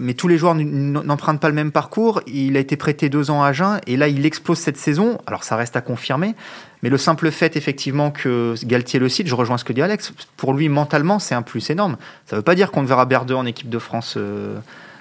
mais 0.00 0.14
tous 0.14 0.28
les 0.28 0.36
joueurs 0.36 0.54
n'empruntent 0.54 1.40
pas 1.40 1.48
le 1.48 1.54
même 1.54 1.72
parcours. 1.72 2.20
Il 2.26 2.56
a 2.56 2.60
été 2.60 2.76
prêté 2.76 3.08
deux 3.08 3.30
ans 3.30 3.42
à 3.42 3.52
Jeun 3.52 3.80
et 3.86 3.96
là 3.96 4.08
il 4.08 4.26
explose 4.26 4.58
cette 4.58 4.76
saison. 4.76 5.18
Alors 5.26 5.44
ça 5.44 5.56
reste 5.56 5.76
à 5.76 5.80
confirmer. 5.80 6.34
Mais 6.82 6.90
le 6.90 6.98
simple 6.98 7.30
fait 7.30 7.56
effectivement 7.56 8.10
que 8.10 8.54
Galtier 8.64 8.98
le 8.98 9.08
cite, 9.08 9.28
je 9.28 9.34
rejoins 9.34 9.56
ce 9.56 9.64
que 9.64 9.72
dit 9.72 9.80
Alex. 9.80 10.12
Pour 10.36 10.52
lui 10.52 10.68
mentalement 10.68 11.18
c'est 11.18 11.34
un 11.34 11.42
plus 11.42 11.70
énorme. 11.70 11.96
Ça 12.26 12.36
veut 12.36 12.42
pas 12.42 12.54
dire 12.54 12.70
qu'on 12.70 12.82
ne 12.82 12.88
verra 12.88 13.06
Berdeux 13.06 13.36
en 13.36 13.46
équipe 13.46 13.70
de 13.70 13.78
France. 13.78 14.16
Euh, 14.18 14.58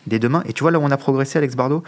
dès 0.08 0.20
demain. 0.20 0.44
Et 0.46 0.54
tu 0.54 0.64
vois 0.64 0.72
là 0.72 0.80
où 0.80 0.84
on 0.84 0.92
a 0.92 0.98
progressé, 0.98 1.38
Alex 1.38 1.56
Bardot 1.56 1.84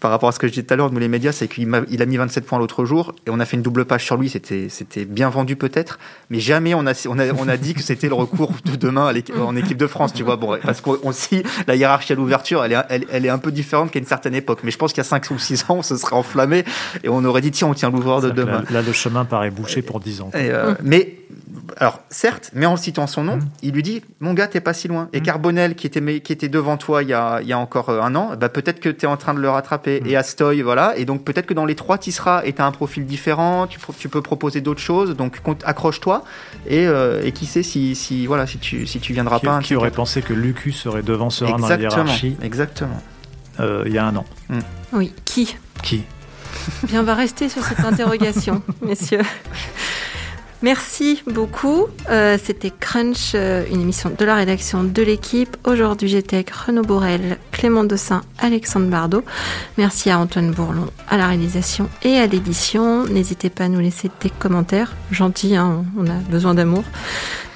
par 0.00 0.10
rapport 0.10 0.28
à 0.28 0.32
ce 0.32 0.38
que 0.38 0.46
je 0.46 0.52
disais 0.52 0.62
tout 0.64 0.74
à 0.74 0.76
l'heure, 0.76 0.90
nous 0.90 0.98
les 0.98 1.08
médias, 1.08 1.32
c'est 1.32 1.48
qu'il 1.48 1.72
a, 1.74 1.82
il 1.90 2.02
a 2.02 2.06
mis 2.06 2.16
27 2.16 2.44
points 2.44 2.58
l'autre 2.58 2.84
jour 2.84 3.14
et 3.26 3.30
on 3.30 3.40
a 3.40 3.44
fait 3.44 3.56
une 3.56 3.62
double 3.62 3.84
page 3.84 4.04
sur 4.04 4.16
lui. 4.16 4.28
C'était, 4.28 4.68
c'était 4.68 5.04
bien 5.04 5.28
vendu 5.28 5.56
peut-être, 5.56 5.98
mais 6.30 6.40
jamais 6.40 6.74
on 6.74 6.86
a, 6.86 6.92
on 7.08 7.18
a, 7.18 7.32
on 7.32 7.48
a 7.48 7.56
dit 7.56 7.74
que 7.74 7.82
c'était 7.82 8.08
le 8.08 8.14
recours 8.14 8.52
de 8.64 8.76
demain 8.76 9.12
en 9.40 9.56
équipe 9.56 9.78
de 9.78 9.86
France, 9.86 10.12
tu 10.12 10.22
vois. 10.22 10.36
Bon, 10.36 10.58
parce 10.62 10.80
qu'on 10.80 11.12
sait 11.12 11.42
la 11.66 11.76
hiérarchie 11.76 12.12
à 12.12 12.16
l'ouverture, 12.16 12.64
elle 12.64 12.72
est, 12.72 12.82
elle, 12.88 13.06
elle, 13.10 13.26
est 13.26 13.30
un 13.30 13.38
peu 13.38 13.52
différente 13.52 13.90
qu'à 13.90 13.98
une 13.98 14.06
certaine 14.06 14.34
époque. 14.34 14.60
Mais 14.62 14.70
je 14.70 14.78
pense 14.78 14.92
qu'il 14.92 14.98
y 14.98 15.06
a 15.06 15.08
5 15.08 15.30
ou 15.30 15.38
6 15.38 15.64
ans, 15.68 15.76
on 15.78 15.82
se 15.82 15.96
serait 15.96 16.16
enflammé 16.16 16.64
et 17.02 17.08
on 17.08 17.24
aurait 17.24 17.40
dit 17.40 17.50
tiens, 17.50 17.68
on 17.68 17.74
tient 17.74 17.90
l'ouvreur 17.90 18.20
de 18.20 18.30
demain. 18.30 18.62
Là, 18.70 18.80
là, 18.80 18.82
le 18.82 18.92
chemin 18.92 19.24
paraît 19.24 19.50
bouché 19.50 19.82
pour 19.82 20.00
10 20.00 20.20
ans. 20.20 20.30
Et, 20.34 20.50
euh. 20.50 20.74
Mais 20.82 21.18
alors 21.76 22.00
certes, 22.08 22.50
mais 22.54 22.66
en 22.66 22.76
citant 22.76 23.06
son 23.06 23.24
nom, 23.24 23.36
mmh. 23.36 23.48
il 23.62 23.74
lui 23.74 23.82
dit 23.82 24.02
mon 24.20 24.34
gars, 24.34 24.48
t'es 24.48 24.60
pas 24.60 24.72
si 24.72 24.88
loin. 24.88 25.08
Et 25.12 25.20
mmh. 25.20 25.22
Carbonel 25.22 25.74
qui 25.74 25.86
était 25.86 26.20
qui 26.20 26.32
était 26.32 26.48
devant 26.48 26.76
toi 26.76 27.02
il 27.02 27.08
y 27.08 27.12
a, 27.12 27.40
il 27.42 27.48
y 27.48 27.52
a 27.52 27.58
encore 27.58 27.90
un 27.90 28.14
an, 28.14 28.32
bah 28.38 28.48
peut-être 28.48 28.80
que 28.80 28.88
tu 28.88 29.04
es 29.04 29.08
en 29.08 29.16
train 29.16 29.34
de 29.34 29.40
le 29.40 29.50
rattraper. 29.50 29.87
Mmh. 29.88 30.06
Et 30.06 30.16
Astoy, 30.16 30.62
voilà. 30.62 30.96
Et 30.96 31.04
donc 31.04 31.24
peut-être 31.24 31.46
que 31.46 31.54
dans 31.54 31.66
les 31.66 31.74
trois, 31.74 31.98
tu 31.98 32.12
seras 32.12 32.42
et 32.44 32.52
tu 32.52 32.62
as 32.62 32.66
un 32.66 32.72
profil 32.72 33.06
différent. 33.06 33.66
Tu, 33.66 33.78
tu 33.98 34.08
peux 34.08 34.22
proposer 34.22 34.60
d'autres 34.60 34.80
choses. 34.80 35.16
Donc 35.16 35.40
accroche-toi. 35.64 36.24
Et, 36.66 36.86
euh, 36.86 37.22
et, 37.24 37.32
qui 37.32 37.46
sait 37.46 37.62
si, 37.62 37.94
si 37.94 38.26
voilà 38.26 38.46
si 38.46 38.58
tu 38.58 38.86
si 38.86 39.00
tu 39.00 39.12
viendras 39.12 39.38
qui, 39.40 39.46
pas. 39.46 39.58
Qui 39.60 39.74
aurait 39.74 39.90
pensé 39.90 40.22
que 40.22 40.32
Lucas 40.32 40.72
serait 40.72 41.02
devant 41.02 41.30
Serein 41.30 41.58
dans 41.58 41.68
la 41.68 41.76
hiérarchie 41.76 42.36
Exactement. 42.42 43.02
Euh, 43.60 43.84
il 43.86 43.92
y 43.92 43.98
a 43.98 44.06
un 44.06 44.16
an. 44.16 44.24
Oui. 44.92 45.12
Qui? 45.24 45.56
Qui? 45.82 46.04
Bien, 46.84 47.00
on 47.00 47.04
va 47.04 47.14
rester 47.14 47.48
sur 47.48 47.62
cette 47.64 47.80
interrogation, 47.80 48.62
messieurs. 48.82 49.22
Merci 50.60 51.22
beaucoup. 51.26 51.86
Euh, 52.10 52.36
C'était 52.42 52.70
Crunch, 52.70 53.32
euh, 53.34 53.64
une 53.70 53.80
émission 53.80 54.10
de 54.16 54.24
la 54.24 54.34
rédaction 54.34 54.82
de 54.82 55.02
l'équipe. 55.02 55.56
Aujourd'hui, 55.64 56.08
j'étais 56.08 56.36
avec 56.36 56.50
Renaud 56.50 56.82
Borel, 56.82 57.38
Clément 57.52 57.84
Dossin, 57.84 58.22
Alexandre 58.38 58.88
Bardot. 58.88 59.22
Merci 59.76 60.10
à 60.10 60.18
Antoine 60.18 60.50
Bourlon 60.50 60.88
à 61.08 61.16
la 61.16 61.28
réalisation 61.28 61.88
et 62.02 62.18
à 62.18 62.26
l'édition. 62.26 63.04
N'hésitez 63.04 63.50
pas 63.50 63.64
à 63.64 63.68
nous 63.68 63.80
laisser 63.80 64.10
des 64.20 64.30
commentaires. 64.30 64.96
Gentils, 65.12 65.54
hein, 65.54 65.84
on 65.96 66.06
a 66.06 66.18
besoin 66.28 66.54
d'amour. 66.54 66.82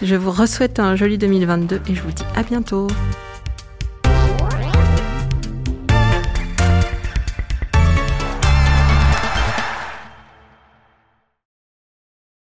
Je 0.00 0.14
vous 0.14 0.46
souhaite 0.46 0.78
un 0.78 0.94
joli 0.94 1.18
2022 1.18 1.80
et 1.88 1.94
je 1.96 2.02
vous 2.02 2.12
dis 2.12 2.24
à 2.36 2.44
bientôt. 2.44 2.86